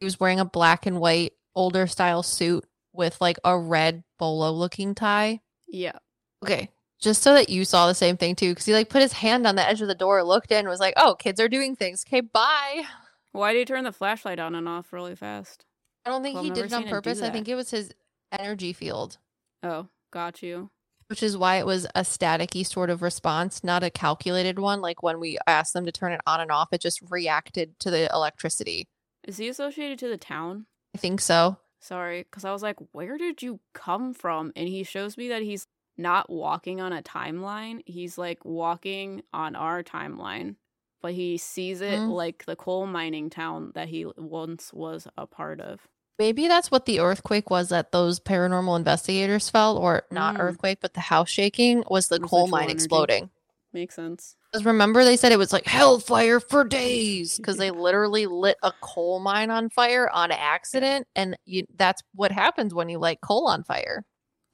He 0.00 0.04
was 0.04 0.18
wearing 0.18 0.40
a 0.40 0.44
black 0.44 0.86
and 0.86 1.00
white 1.00 1.34
older 1.54 1.86
style 1.86 2.22
suit 2.22 2.64
with 2.92 3.20
like 3.20 3.38
a 3.44 3.58
red 3.58 4.04
bolo 4.24 4.50
looking 4.52 4.94
tie. 4.94 5.40
Yeah. 5.68 5.98
Okay. 6.42 6.70
Just 6.98 7.22
so 7.22 7.34
that 7.34 7.50
you 7.50 7.66
saw 7.66 7.86
the 7.86 7.94
same 7.94 8.16
thing 8.16 8.34
too, 8.34 8.52
because 8.52 8.64
he 8.64 8.72
like 8.72 8.88
put 8.88 9.02
his 9.02 9.12
hand 9.12 9.46
on 9.46 9.56
the 9.56 9.68
edge 9.68 9.82
of 9.82 9.88
the 9.88 9.94
door, 9.94 10.22
looked 10.24 10.50
in, 10.50 10.66
was 10.66 10.80
like, 10.80 10.94
oh, 10.96 11.14
kids 11.14 11.38
are 11.38 11.48
doing 11.48 11.76
things. 11.76 12.02
Okay, 12.08 12.22
bye. 12.22 12.84
Why 13.32 13.52
did 13.52 13.58
he 13.58 13.64
turn 13.66 13.84
the 13.84 13.92
flashlight 13.92 14.38
on 14.38 14.54
and 14.54 14.66
off 14.66 14.92
really 14.92 15.14
fast? 15.14 15.66
I 16.06 16.10
don't 16.10 16.22
think 16.22 16.36
Well, 16.36 16.44
he 16.44 16.50
did 16.50 16.64
it 16.66 16.72
on 16.72 16.80
seen 16.80 16.80
it 16.82 16.84
do 16.86 16.90
purpose. 16.90 17.20
I 17.20 17.28
think 17.30 17.48
it 17.48 17.54
was 17.56 17.70
his 17.70 17.92
energy 18.32 18.72
field. 18.72 19.18
Oh, 19.62 19.88
got 20.10 20.42
you. 20.42 20.70
which 21.08 21.22
is 21.22 21.36
why 21.36 21.56
it 21.56 21.66
was 21.66 21.86
a 21.94 22.00
staticky 22.00 22.66
sort 22.66 22.90
of 22.90 23.02
response, 23.02 23.62
not 23.62 23.82
a 23.82 23.90
calculated 23.90 24.58
one. 24.58 24.80
Like 24.80 25.02
when 25.02 25.20
we 25.20 25.38
asked 25.46 25.72
them 25.74 25.84
to 25.84 25.92
turn 25.92 26.12
it 26.12 26.20
on 26.26 26.40
and 26.40 26.50
off, 26.50 26.68
it 26.72 26.80
just 26.80 27.00
reacted 27.10 27.78
to 27.80 27.90
the 27.90 28.08
electricity. 28.12 28.88
Is 29.26 29.36
he 29.38 29.48
associated 29.48 29.98
to 30.00 30.08
the 30.08 30.16
town? 30.16 30.66
I 30.94 30.98
think 30.98 31.20
so. 31.20 31.58
Sorry, 31.84 32.22
because 32.22 32.46
I 32.46 32.52
was 32.52 32.62
like, 32.62 32.76
where 32.92 33.18
did 33.18 33.42
you 33.42 33.60
come 33.74 34.14
from? 34.14 34.52
And 34.56 34.66
he 34.66 34.84
shows 34.84 35.18
me 35.18 35.28
that 35.28 35.42
he's 35.42 35.66
not 35.98 36.30
walking 36.30 36.80
on 36.80 36.94
a 36.94 37.02
timeline. 37.02 37.82
He's 37.84 38.16
like 38.16 38.42
walking 38.42 39.20
on 39.34 39.54
our 39.54 39.82
timeline, 39.82 40.56
but 41.02 41.12
he 41.12 41.36
sees 41.36 41.82
it 41.82 42.00
Hmm. 42.00 42.10
like 42.10 42.46
the 42.46 42.56
coal 42.56 42.86
mining 42.86 43.28
town 43.28 43.72
that 43.74 43.88
he 43.88 44.06
once 44.16 44.72
was 44.72 45.06
a 45.18 45.26
part 45.26 45.60
of. 45.60 45.86
Maybe 46.18 46.48
that's 46.48 46.70
what 46.70 46.86
the 46.86 47.00
earthquake 47.00 47.50
was 47.50 47.68
that 47.68 47.92
those 47.92 48.18
paranormal 48.18 48.78
investigators 48.78 49.50
felt, 49.50 49.78
or 49.78 50.04
not 50.10 50.36
Mm. 50.36 50.40
earthquake, 50.40 50.78
but 50.80 50.94
the 50.94 51.00
house 51.00 51.28
shaking 51.28 51.84
was 51.90 52.08
the 52.08 52.18
coal 52.18 52.46
mine 52.46 52.62
energy. 52.62 52.72
exploding. 52.72 53.30
Makes 53.74 53.96
sense. 53.96 54.36
Because 54.50 54.64
remember, 54.64 55.04
they 55.04 55.16
said 55.16 55.32
it 55.32 55.38
was 55.38 55.52
like 55.52 55.66
hellfire 55.66 56.38
for 56.40 56.64
days 56.64 57.36
because 57.38 57.56
they 57.58 57.70
literally 57.72 58.26
lit 58.26 58.56
a 58.62 58.72
coal 58.80 59.18
mine 59.18 59.50
on 59.50 59.68
fire 59.68 60.08
on 60.08 60.30
accident, 60.30 61.08
and 61.16 61.36
you, 61.44 61.66
that's 61.76 62.02
what 62.14 62.30
happens 62.32 62.72
when 62.72 62.88
you 62.88 62.98
light 62.98 63.20
coal 63.20 63.48
on 63.48 63.64
fire. 63.64 64.04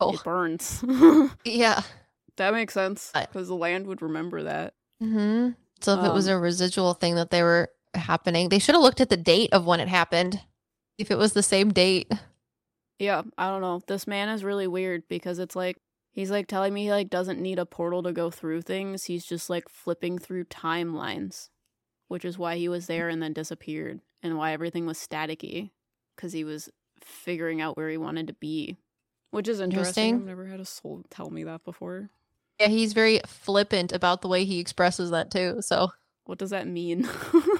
Oh, 0.01 0.15
It 0.15 0.25
burns. 0.25 0.83
yeah. 1.45 1.83
that 2.39 2.55
makes 2.55 2.73
sense 2.73 3.13
because 3.15 3.49
the 3.49 3.55
land 3.55 3.87
would 3.87 4.01
remember 4.01 4.43
that. 4.45 4.73
hmm 5.01 5.51
So 5.83 5.93
if 5.99 6.05
it 6.05 6.13
was 6.15 6.27
Um, 6.27 6.33
a 6.33 6.39
residual 6.39 6.95
thing 6.95 7.17
that 7.17 7.31
they 7.31 7.43
were 7.43 7.69
happening, 7.95 8.49
they 8.49 8.59
should 8.59 8.75
have 8.75 8.83
looked 8.83 9.03
at 9.03 9.11
the 9.11 9.17
date 9.19 9.53
of 9.53 9.67
when 9.67 9.81
it 9.81 9.89
happened. 9.89 10.41
If 10.97 11.11
it 11.11 11.19
was 11.19 11.35
the 11.35 11.43
same 11.43 11.73
date. 11.73 12.11
Yeah, 12.99 13.23
I 13.39 13.49
don't 13.49 13.63
know. 13.63 13.81
This 13.87 14.07
man 14.07 14.29
is 14.29 14.45
really 14.45 14.67
weird 14.67 15.05
because 15.09 15.39
it's 15.39 15.57
like 15.57 15.79
he's 16.13 16.31
like 16.31 16.47
telling 16.47 16.75
me 16.75 16.85
he 16.85 16.91
like 16.91 17.11
doesn't 17.11 17.41
need 17.41 17.59
a 17.59 17.67
portal 17.67 18.03
to 18.03 18.13
go 18.13 18.31
through 18.31 18.63
things. 18.63 19.05
He's 19.05 19.25
just 19.25 19.51
like 19.51 19.69
flipping 19.69 20.19
through 20.19 20.45
timelines, 20.45 21.49
which 22.09 22.25
is 22.25 22.39
why 22.39 22.57
he 22.57 22.69
was 22.69 22.87
there 22.87 23.09
and 23.09 23.23
then 23.23 23.33
disappeared 23.33 24.01
and 24.23 24.37
why 24.37 24.53
everything 24.53 24.87
was 24.87 24.99
staticky 24.99 25.71
cuz 26.17 26.33
he 26.33 26.45
was 26.45 26.69
figuring 27.03 27.61
out 27.61 27.77
where 27.77 27.89
he 27.89 27.97
wanted 27.97 28.27
to 28.27 28.35
be. 28.35 28.77
Which 29.31 29.49
is 29.49 29.61
interesting. 29.61 30.09
Interesting. 30.09 30.15
I've 30.17 30.37
never 30.37 30.47
had 30.47 30.61
a 30.61 30.65
soul 30.65 31.05
tell 31.09 31.31
me 31.31 31.45
that 31.45 31.65
before. 31.65 32.11
Yeah, 32.59 32.67
he's 32.69 32.93
very 32.93 33.21
flippant 33.27 33.93
about 33.93 34.21
the 34.23 34.29
way 34.29 34.45
he 34.45 34.59
expresses 34.59 35.11
that 35.13 35.31
too. 35.31 35.63
So 35.63 35.93
What 36.25 36.39
does 36.39 36.51
that 36.51 36.67
mean? 36.67 37.09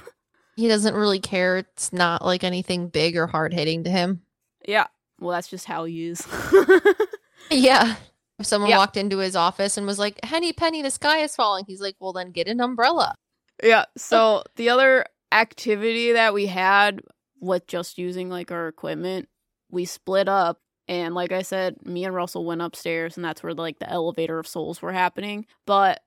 he 0.55 0.67
doesn't 0.67 0.93
really 0.93 1.19
care. 1.19 1.57
It's 1.57 1.91
not 1.91 2.23
like 2.25 2.43
anything 2.43 2.89
big 2.89 3.15
or 3.17 3.25
hard 3.27 3.53
hitting 3.53 3.83
to 3.85 3.89
him. 3.89 4.21
yeah. 4.67 4.87
Well, 5.19 5.31
that's 5.31 5.47
just 5.49 5.65
how 5.65 5.85
he 5.85 6.07
is. 6.07 6.27
Yeah. 7.51 7.95
If 8.41 8.47
someone 8.47 8.69
Yeah. 8.71 8.79
walked 8.79 8.97
into 8.97 9.19
his 9.19 9.35
office 9.35 9.77
and 9.77 9.87
was 9.87 9.97
like, 9.99 10.19
Henny 10.25 10.51
Penny, 10.51 10.81
the 10.81 10.91
sky 10.91 11.19
is 11.19 11.35
falling, 11.35 11.63
he's 11.65 11.79
like, 11.81 11.95
Well 11.99 12.11
then 12.13 12.31
get 12.31 12.47
an 12.47 12.59
umbrella. 12.59 13.15
Yeah. 13.63 13.85
So 13.97 14.43
the 14.57 14.69
other 14.69 15.05
activity 15.31 16.11
that 16.13 16.33
we 16.33 16.47
had 16.47 17.01
with 17.39 17.67
just 17.67 17.97
using 17.97 18.29
like 18.29 18.51
our 18.51 18.67
equipment, 18.67 19.29
we 19.69 19.85
split 19.85 20.27
up. 20.27 20.57
And 20.87 21.13
like 21.15 21.31
I 21.31 21.43
said, 21.43 21.85
me 21.85 22.03
and 22.03 22.13
Russell 22.13 22.43
went 22.45 22.61
upstairs, 22.61 23.15
and 23.15 23.23
that's 23.23 23.41
where 23.43 23.53
like 23.53 23.79
the 23.79 23.89
elevator 23.89 24.39
of 24.39 24.47
souls 24.47 24.81
were 24.81 24.91
happening. 24.91 25.45
But 25.65 26.01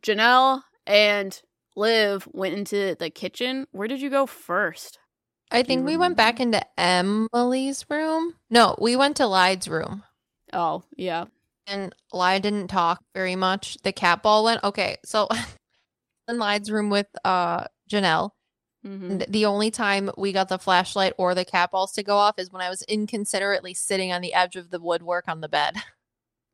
Janelle 0.00 0.62
and 0.86 1.40
Liv 1.76 2.28
went 2.32 2.54
into 2.54 2.96
the 2.98 3.08
kitchen. 3.10 3.66
Where 3.72 3.88
did 3.88 4.00
you 4.02 4.10
go 4.10 4.26
first? 4.26 4.98
I 5.50 5.62
think 5.62 5.86
we 5.86 5.96
went 5.96 6.16
back 6.16 6.40
into 6.40 6.60
Emily's 6.78 7.86
room. 7.88 8.34
No, 8.50 8.76
we 8.78 8.96
went 8.96 9.16
to 9.16 9.26
Lyde's 9.26 9.66
room. 9.68 10.02
Oh, 10.52 10.82
yeah. 10.96 11.24
And 11.68 11.94
Lyde 12.12 12.42
didn't 12.42 12.68
talk 12.68 13.02
very 13.14 13.36
much. 13.36 13.76
The 13.82 13.92
cat 13.92 14.22
ball 14.22 14.44
went. 14.44 14.64
Okay, 14.64 14.96
so 15.04 15.28
in 16.28 16.38
Lyde's 16.38 16.70
room 16.70 16.90
with 16.90 17.06
uh 17.24 17.64
Janelle. 17.90 18.30
Mhm. 18.86 19.10
And 19.10 19.26
the 19.28 19.44
only 19.46 19.70
time 19.70 20.08
we 20.16 20.32
got 20.32 20.48
the 20.48 20.58
flashlight 20.58 21.12
or 21.18 21.34
the 21.34 21.44
cat 21.44 21.70
balls 21.72 21.92
to 21.92 22.02
go 22.02 22.16
off 22.16 22.38
is 22.38 22.50
when 22.52 22.62
I 22.62 22.70
was 22.70 22.82
inconsiderately 22.82 23.74
sitting 23.74 24.12
on 24.12 24.22
the 24.22 24.32
edge 24.34 24.54
of 24.56 24.70
the 24.70 24.80
woodwork 24.80 25.24
on 25.28 25.40
the 25.40 25.48
bed. 25.48 25.74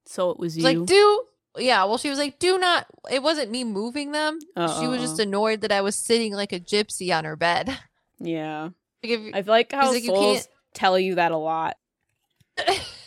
So 0.06 0.30
it 0.30 0.38
was 0.38 0.54
you. 0.54 0.64
like, 0.64 0.84
do 0.84 1.22
yeah. 1.56 1.82
Well, 1.84 1.96
she 1.96 2.10
was 2.10 2.18
like, 2.18 2.38
do 2.38 2.58
not. 2.58 2.86
It 3.10 3.22
wasn't 3.22 3.50
me 3.50 3.64
moving 3.64 4.12
them. 4.12 4.38
She 4.54 4.86
was 4.86 5.00
just 5.00 5.18
Uh-uh. 5.18 5.22
annoyed 5.22 5.60
that 5.62 5.72
I 5.72 5.80
was 5.80 5.96
sitting 5.96 6.34
like 6.34 6.52
a 6.52 6.60
gypsy 6.60 7.16
on 7.16 7.24
her 7.24 7.36
bed. 7.36 7.74
yeah. 8.18 8.64
Like 9.02 9.12
if, 9.12 9.34
I 9.34 9.40
feel 9.42 9.52
like 9.54 9.72
how 9.72 9.90
like, 9.90 10.02
you 10.02 10.08
souls 10.10 10.36
can't- 10.40 10.48
tell 10.74 10.98
you 10.98 11.14
that 11.14 11.32
a 11.32 11.38
lot. 11.38 11.78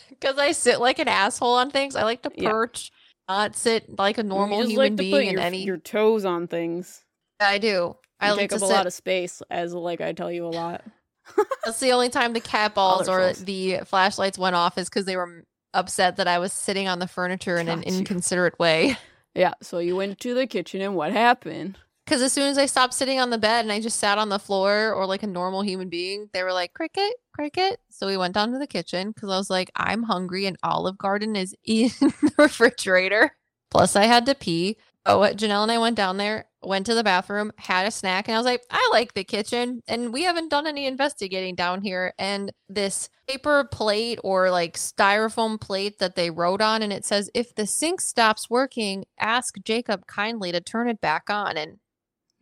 Because 0.08 0.38
I 0.38 0.52
sit 0.52 0.80
like 0.80 0.98
an 0.98 1.08
asshole 1.08 1.54
on 1.54 1.70
things. 1.70 1.96
I 1.96 2.02
like 2.04 2.22
to 2.22 2.30
Yeah. 2.36 2.50
perch, 2.50 2.90
not 3.28 3.56
sit 3.56 3.98
like 3.98 4.18
a 4.18 4.22
normal 4.22 4.58
you 4.58 4.62
just 4.64 4.70
human 4.72 4.84
like 4.84 4.96
to 4.96 4.96
being 5.02 5.30
your, 5.32 5.40
any. 5.40 5.62
your 5.64 5.76
toes 5.78 6.24
on 6.24 6.46
things. 6.48 7.04
I 7.40 7.58
do. 7.58 7.96
I 8.20 8.28
You 8.28 8.32
like 8.32 8.50
take 8.50 8.52
up 8.54 8.62
a 8.62 8.66
sit. 8.66 8.74
lot 8.74 8.86
of 8.86 8.92
space, 8.92 9.42
as 9.50 9.72
like 9.74 10.00
I 10.00 10.12
tell 10.12 10.30
you 10.32 10.46
a 10.46 10.48
lot. 10.48 10.82
That's 11.64 11.78
the 11.80 11.92
only 11.92 12.08
time 12.08 12.32
the 12.32 12.40
cat 12.40 12.74
balls 12.74 13.08
or 13.08 13.32
the 13.34 13.80
flashlights 13.84 14.38
went 14.38 14.56
off 14.56 14.78
is 14.78 14.88
because 14.88 15.04
they 15.04 15.16
were 15.16 15.44
upset 15.74 16.16
that 16.16 16.26
I 16.26 16.38
was 16.38 16.52
sitting 16.52 16.88
on 16.88 16.98
the 16.98 17.06
furniture 17.06 17.58
in 17.58 17.68
an 17.68 17.82
you. 17.86 17.98
inconsiderate 17.98 18.58
way. 18.58 18.96
Yeah. 19.34 19.52
So 19.62 19.78
you 19.78 19.94
went 19.94 20.18
to 20.20 20.34
the 20.34 20.48
kitchen, 20.48 20.80
and 20.80 20.96
what 20.96 21.12
happened? 21.12 21.78
Because 22.04 22.22
as 22.22 22.32
soon 22.32 22.48
as 22.48 22.58
I 22.58 22.66
stopped 22.66 22.92
sitting 22.94 23.20
on 23.20 23.30
the 23.30 23.38
bed 23.38 23.64
and 23.64 23.70
I 23.70 23.78
just 23.78 24.00
sat 24.00 24.18
on 24.18 24.30
the 24.30 24.38
floor 24.40 24.92
or 24.92 25.06
like 25.06 25.22
a 25.22 25.28
normal 25.28 25.62
human 25.62 25.88
being, 25.88 26.28
they 26.32 26.42
were 26.42 26.52
like, 26.52 26.72
Cricket, 26.74 27.12
Cricket. 27.38 27.78
So 27.88 28.08
we 28.08 28.16
went 28.16 28.34
down 28.34 28.50
to 28.50 28.58
the 28.58 28.66
kitchen 28.66 29.12
because 29.12 29.30
I 29.30 29.36
was 29.36 29.48
like, 29.48 29.70
I'm 29.76 30.02
hungry 30.02 30.46
and 30.46 30.56
Olive 30.64 30.98
Garden 30.98 31.36
is 31.36 31.54
in 31.64 31.90
the 32.00 32.32
refrigerator. 32.36 33.30
Plus, 33.70 33.94
I 33.94 34.06
had 34.06 34.26
to 34.26 34.34
pee. 34.34 34.76
Oh, 35.06 35.20
Janelle 35.20 35.62
and 35.62 35.70
I 35.70 35.78
went 35.78 35.96
down 35.96 36.16
there, 36.16 36.46
went 36.62 36.86
to 36.86 36.94
the 36.94 37.04
bathroom, 37.04 37.52
had 37.56 37.86
a 37.86 37.92
snack, 37.92 38.26
and 38.26 38.34
I 38.34 38.38
was 38.38 38.44
like, 38.44 38.62
I 38.70 38.88
like 38.92 39.14
the 39.14 39.22
kitchen. 39.22 39.82
And 39.86 40.12
we 40.12 40.24
haven't 40.24 40.50
done 40.50 40.66
any 40.66 40.86
investigating 40.86 41.54
down 41.54 41.80
here. 41.80 42.12
And 42.18 42.52
this 42.68 43.08
paper 43.28 43.68
plate 43.70 44.18
or 44.24 44.50
like 44.50 44.76
styrofoam 44.76 45.60
plate 45.60 46.00
that 46.00 46.16
they 46.16 46.30
wrote 46.30 46.60
on, 46.60 46.82
and 46.82 46.92
it 46.92 47.04
says, 47.04 47.30
if 47.34 47.54
the 47.54 47.66
sink 47.66 48.00
stops 48.00 48.50
working, 48.50 49.04
ask 49.20 49.54
Jacob 49.64 50.06
kindly 50.08 50.50
to 50.50 50.60
turn 50.60 50.88
it 50.88 51.00
back 51.00 51.30
on. 51.30 51.56
And 51.56 51.78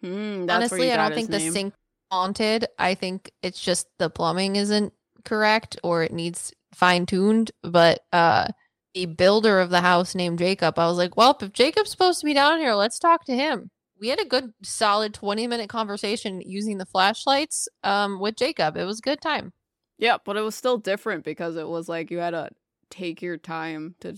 hmm, 0.01 0.47
that's 0.47 0.73
honestly, 0.73 0.91
I 0.91 0.97
don't 0.97 1.15
think 1.15 1.31
the 1.31 1.39
name. 1.39 1.53
sink 1.53 1.75
haunted. 2.11 2.67
I 2.79 2.95
think 2.95 3.33
it's 3.43 3.61
just 3.61 3.89
the 3.99 4.11
plumbing 4.11 4.57
isn't 4.57 4.93
correct 5.25 5.77
or 5.83 6.03
it 6.03 6.13
needs 6.13 6.53
fine 6.75 7.07
tuned. 7.07 7.51
But 7.63 8.01
uh 8.13 8.49
the 8.95 9.07
builder 9.07 9.61
of 9.61 9.71
the 9.71 9.83
house 9.83 10.15
named 10.15 10.39
Jacob, 10.39 10.79
I 10.79 10.87
was 10.87 10.97
like, 10.97 11.17
well, 11.19 11.37
if 11.41 11.53
Jacob's 11.53 11.91
supposed 11.91 12.21
to 12.21 12.25
be 12.25 12.33
down 12.33 12.59
here, 12.59 12.73
let's 12.73 12.99
talk 12.99 13.27
to 13.27 13.35
him. 13.37 13.71
We 14.01 14.09
had 14.09 14.21
a 14.21 14.25
good 14.25 14.53
solid 14.63 15.13
20 15.15 15.47
minute 15.47 15.69
conversation 15.69 16.41
using 16.41 16.79
the 16.79 16.87
flashlights 16.87 17.69
um 17.83 18.21
with 18.21 18.37
Jacob. 18.37 18.77
It 18.77 18.85
was 18.85 18.99
a 18.99 19.03
good 19.03 19.21
time. 19.21 19.53
Yeah, 19.99 20.19
but 20.25 20.37
it 20.37 20.43
was 20.43 20.55
still 20.55 20.79
different 20.79 21.25
because 21.25 21.57
it 21.57 21.69
was 21.69 21.89
like 21.89 22.11
you 22.11 22.19
had 22.19 22.31
to 22.31 22.51
take 22.91 23.23
your 23.23 23.37
time 23.39 23.95
to 24.01 24.17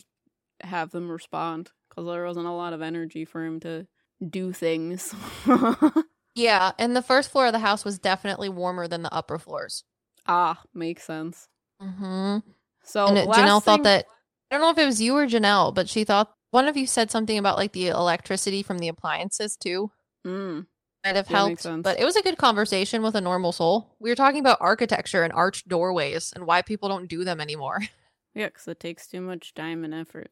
have 0.60 0.90
them 0.90 1.10
respond 1.10 1.70
because 1.88 2.04
there 2.06 2.24
wasn't 2.24 2.46
a 2.46 2.52
lot 2.52 2.72
of 2.72 2.82
energy 2.82 3.24
for 3.24 3.44
him 3.44 3.60
to 3.60 3.86
do 4.28 4.52
things. 4.52 5.14
Yeah, 6.38 6.70
and 6.78 6.94
the 6.94 7.02
first 7.02 7.30
floor 7.30 7.46
of 7.46 7.52
the 7.52 7.58
house 7.58 7.84
was 7.84 7.98
definitely 7.98 8.48
warmer 8.48 8.86
than 8.86 9.02
the 9.02 9.12
upper 9.12 9.40
floors. 9.40 9.82
ah, 10.26 10.62
makes 10.72 11.02
sense. 11.02 11.48
Mm-hmm. 11.82 12.38
So 12.84 13.06
and 13.08 13.28
Janelle 13.28 13.62
thought 13.62 13.82
that 13.82 14.06
I 14.50 14.54
don't 14.54 14.62
know 14.62 14.70
if 14.70 14.78
it 14.78 14.86
was 14.86 15.02
you 15.02 15.16
or 15.16 15.26
Janelle, 15.26 15.74
but 15.74 15.88
she 15.88 16.04
thought 16.04 16.32
one 16.52 16.68
of 16.68 16.76
you 16.76 16.86
said 16.86 17.10
something 17.10 17.38
about 17.38 17.56
like 17.56 17.72
the 17.72 17.88
electricity 17.88 18.62
from 18.62 18.78
the 18.78 18.86
appliances 18.86 19.56
too. 19.56 19.90
Mm, 20.24 20.66
Might 21.04 21.16
have 21.16 21.26
helped, 21.26 21.64
but 21.82 21.98
it 21.98 22.04
was 22.04 22.14
a 22.14 22.22
good 22.22 22.38
conversation 22.38 23.02
with 23.02 23.16
a 23.16 23.20
normal 23.20 23.50
soul. 23.50 23.96
We 23.98 24.10
were 24.10 24.16
talking 24.16 24.40
about 24.40 24.58
architecture 24.60 25.24
and 25.24 25.32
arched 25.32 25.66
doorways 25.66 26.32
and 26.36 26.46
why 26.46 26.62
people 26.62 26.88
don't 26.88 27.08
do 27.08 27.24
them 27.24 27.40
anymore. 27.40 27.80
yeah, 28.34 28.46
because 28.46 28.68
it 28.68 28.78
takes 28.78 29.08
too 29.08 29.22
much 29.22 29.54
time 29.54 29.82
and 29.82 29.92
effort. 29.92 30.30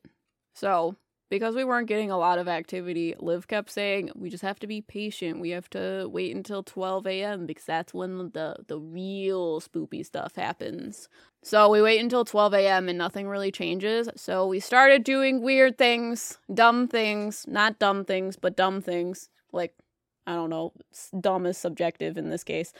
So 0.54 0.94
because 1.28 1.54
we 1.54 1.64
weren't 1.64 1.88
getting 1.88 2.10
a 2.10 2.18
lot 2.18 2.38
of 2.38 2.48
activity, 2.48 3.14
Liv 3.18 3.48
kept 3.48 3.70
saying 3.70 4.10
we 4.14 4.30
just 4.30 4.42
have 4.42 4.58
to 4.60 4.66
be 4.66 4.80
patient. 4.80 5.40
We 5.40 5.50
have 5.50 5.68
to 5.70 6.08
wait 6.10 6.34
until 6.34 6.62
12 6.62 7.06
a.m. 7.06 7.46
because 7.46 7.64
that's 7.64 7.92
when 7.92 8.30
the 8.32 8.56
the 8.66 8.78
real 8.78 9.60
spoopy 9.60 10.04
stuff 10.04 10.36
happens. 10.36 11.08
So 11.42 11.68
we 11.68 11.82
wait 11.82 12.00
until 12.00 12.24
12 12.24 12.54
a.m. 12.54 12.88
and 12.88 12.98
nothing 12.98 13.28
really 13.28 13.52
changes. 13.52 14.08
So 14.16 14.46
we 14.46 14.60
started 14.60 15.04
doing 15.04 15.42
weird 15.42 15.78
things, 15.78 16.38
dumb 16.52 16.88
things, 16.88 17.44
not 17.48 17.78
dumb 17.78 18.04
things, 18.04 18.36
but 18.36 18.56
dumb 18.56 18.80
things. 18.80 19.28
Like, 19.52 19.74
I 20.26 20.34
don't 20.34 20.50
know, 20.50 20.72
dumb 21.20 21.46
is 21.46 21.56
subjective 21.56 22.18
in 22.18 22.30
this 22.30 22.44
case. 22.44 22.72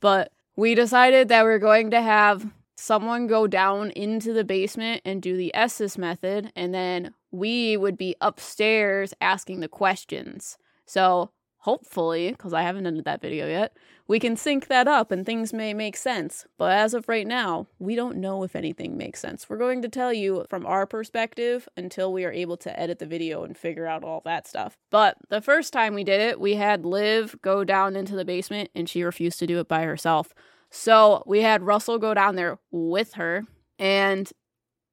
But 0.00 0.32
we 0.56 0.74
decided 0.74 1.28
that 1.28 1.44
we 1.44 1.50
are 1.50 1.60
going 1.60 1.92
to 1.92 2.02
have 2.02 2.44
someone 2.78 3.26
go 3.26 3.46
down 3.46 3.90
into 3.90 4.32
the 4.32 4.44
basement 4.44 5.02
and 5.04 5.20
do 5.20 5.36
the 5.36 5.54
Estes 5.54 5.98
method, 5.98 6.52
and 6.54 6.72
then 6.72 7.12
we 7.30 7.76
would 7.76 7.98
be 7.98 8.14
upstairs 8.20 9.12
asking 9.20 9.60
the 9.60 9.68
questions. 9.68 10.56
So 10.86 11.32
hopefully, 11.58 12.30
because 12.30 12.54
I 12.54 12.62
haven't 12.62 12.84
done 12.84 13.02
that 13.04 13.20
video 13.20 13.48
yet, 13.48 13.76
we 14.06 14.20
can 14.20 14.36
sync 14.36 14.68
that 14.68 14.86
up 14.86 15.10
and 15.10 15.26
things 15.26 15.52
may 15.52 15.74
make 15.74 15.96
sense. 15.96 16.46
But 16.56 16.72
as 16.72 16.94
of 16.94 17.08
right 17.08 17.26
now, 17.26 17.66
we 17.80 17.96
don't 17.96 18.16
know 18.16 18.44
if 18.44 18.54
anything 18.54 18.96
makes 18.96 19.20
sense. 19.20 19.50
We're 19.50 19.58
going 19.58 19.82
to 19.82 19.88
tell 19.88 20.12
you 20.12 20.46
from 20.48 20.64
our 20.64 20.86
perspective 20.86 21.68
until 21.76 22.12
we 22.12 22.24
are 22.24 22.32
able 22.32 22.56
to 22.58 22.80
edit 22.80 23.00
the 23.00 23.06
video 23.06 23.42
and 23.42 23.58
figure 23.58 23.86
out 23.86 24.04
all 24.04 24.22
that 24.24 24.46
stuff. 24.46 24.78
But 24.88 25.16
the 25.28 25.42
first 25.42 25.72
time 25.72 25.94
we 25.94 26.04
did 26.04 26.20
it, 26.20 26.40
we 26.40 26.54
had 26.54 26.86
Liv 26.86 27.36
go 27.42 27.64
down 27.64 27.96
into 27.96 28.14
the 28.14 28.24
basement 28.24 28.70
and 28.74 28.88
she 28.88 29.02
refused 29.02 29.40
to 29.40 29.48
do 29.48 29.58
it 29.58 29.68
by 29.68 29.82
herself. 29.82 30.32
So 30.70 31.22
we 31.26 31.42
had 31.42 31.62
Russell 31.62 31.98
go 31.98 32.14
down 32.14 32.36
there 32.36 32.58
with 32.70 33.14
her, 33.14 33.44
and 33.78 34.30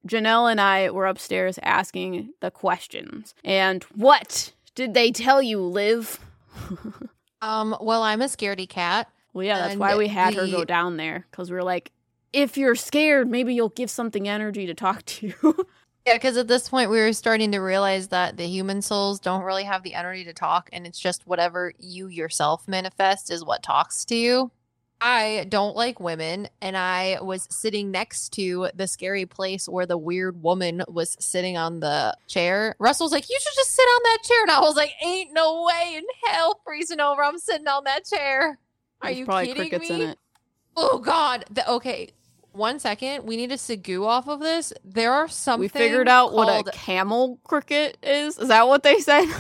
Janelle 0.08 0.50
and 0.50 0.62
I 0.62 0.90
were 0.92 1.08
upstairs 1.08 1.60
asking 1.64 2.30
the 2.42 2.52
questions. 2.52 3.34
And 3.44 3.84
what 3.96 4.54
did 4.76 4.94
they 4.94 5.12
tell 5.12 5.42
you, 5.42 5.60
Liv? 5.60 6.20
Um, 7.42 7.78
well, 7.80 8.02
I'm 8.02 8.22
a 8.22 8.26
scaredy 8.26 8.68
cat. 8.68 9.08
Well, 9.34 9.46
yeah, 9.46 9.60
that's 9.60 9.76
why 9.76 9.96
we 9.96 10.08
had 10.08 10.34
her 10.34 10.48
go 10.48 10.66
down 10.66 10.98
there 10.98 11.28
because 11.30 11.52
we 11.52 11.56
were 11.56 11.64
like, 11.64 11.92
if 12.34 12.58
you're 12.58 12.74
scared, 12.76 13.30
maybe 13.30 13.54
you'll 13.54 13.70
give 13.70 13.92
something 13.92 14.28
energy 14.28 14.66
to 14.66 14.74
talk 14.74 15.04
to 15.06 15.28
you. 15.28 15.68
Yeah, 16.08 16.14
because 16.14 16.38
at 16.38 16.48
this 16.48 16.70
point 16.70 16.92
we 16.92 17.00
were 17.00 17.14
starting 17.14 17.52
to 17.54 17.58
realize 17.58 18.10
that 18.10 18.38
the 18.38 18.46
human 18.46 18.84
souls 18.84 19.20
don't 19.20 19.42
really 19.42 19.64
have 19.64 19.82
the 19.82 19.96
energy 19.96 20.24
to 20.26 20.34
talk, 20.34 20.70
and 20.72 20.86
it's 20.86 21.00
just 21.00 21.26
whatever 21.26 21.74
you 21.80 22.06
yourself 22.06 22.68
manifest 22.68 23.32
is 23.32 23.44
what 23.44 23.64
talks 23.64 24.06
to 24.06 24.16
you. 24.16 24.52
I 25.08 25.46
don't 25.50 25.76
like 25.76 26.00
women, 26.00 26.48
and 26.64 26.76
I 26.76 27.20
was 27.22 27.48
sitting 27.52 27.92
next 27.92 28.30
to 28.34 28.70
the 28.74 28.88
scary 28.88 29.28
place 29.28 29.70
where 29.70 29.86
the 29.86 30.00
weird 30.00 30.42
woman 30.42 30.82
was 30.88 31.16
sitting 31.20 31.58
on 31.58 31.80
the 31.80 32.18
chair. 32.28 32.76
Russell's 32.80 33.12
like, 33.12 33.30
You 33.30 33.38
should 33.40 33.54
just 33.54 33.76
sit 33.76 33.84
on 33.84 34.02
that 34.04 34.18
chair. 34.24 34.42
And 34.42 34.52
I 34.52 34.62
was 34.62 34.76
like, 34.76 34.94
Ain't 35.04 35.32
no 35.32 35.64
way 35.64 35.98
in 35.98 36.04
hell 36.26 36.60
freezing 36.66 37.00
over. 37.00 37.24
I'm 37.24 37.38
sitting 37.38 37.68
on 37.68 37.84
that 37.84 38.06
chair. 38.06 38.58
Are 39.02 39.10
There's 39.10 39.20
you 39.20 39.26
probably 39.26 39.46
kidding 39.46 39.70
crickets 39.70 39.90
me? 39.92 40.02
in 40.02 40.10
it. 40.10 40.18
Oh 40.76 40.98
God. 40.98 41.46
The, 41.52 41.70
okay. 41.70 42.10
One 42.54 42.80
second. 42.80 43.26
We 43.26 43.38
need 43.38 43.52
to 43.52 43.58
Segoo 43.58 44.08
off 44.08 44.28
of 44.28 44.40
this. 44.40 44.74
There 44.84 45.14
are 45.14 45.28
some. 45.28 45.60
We 45.60 45.68
figured 45.68 46.08
out 46.08 46.34
what 46.34 46.68
a 46.68 46.72
camel 46.72 47.38
cricket 47.44 48.00
is. 48.02 48.40
Is 48.40 48.48
that 48.48 48.68
what 48.68 48.82
they 48.82 49.00
said? 49.02 49.28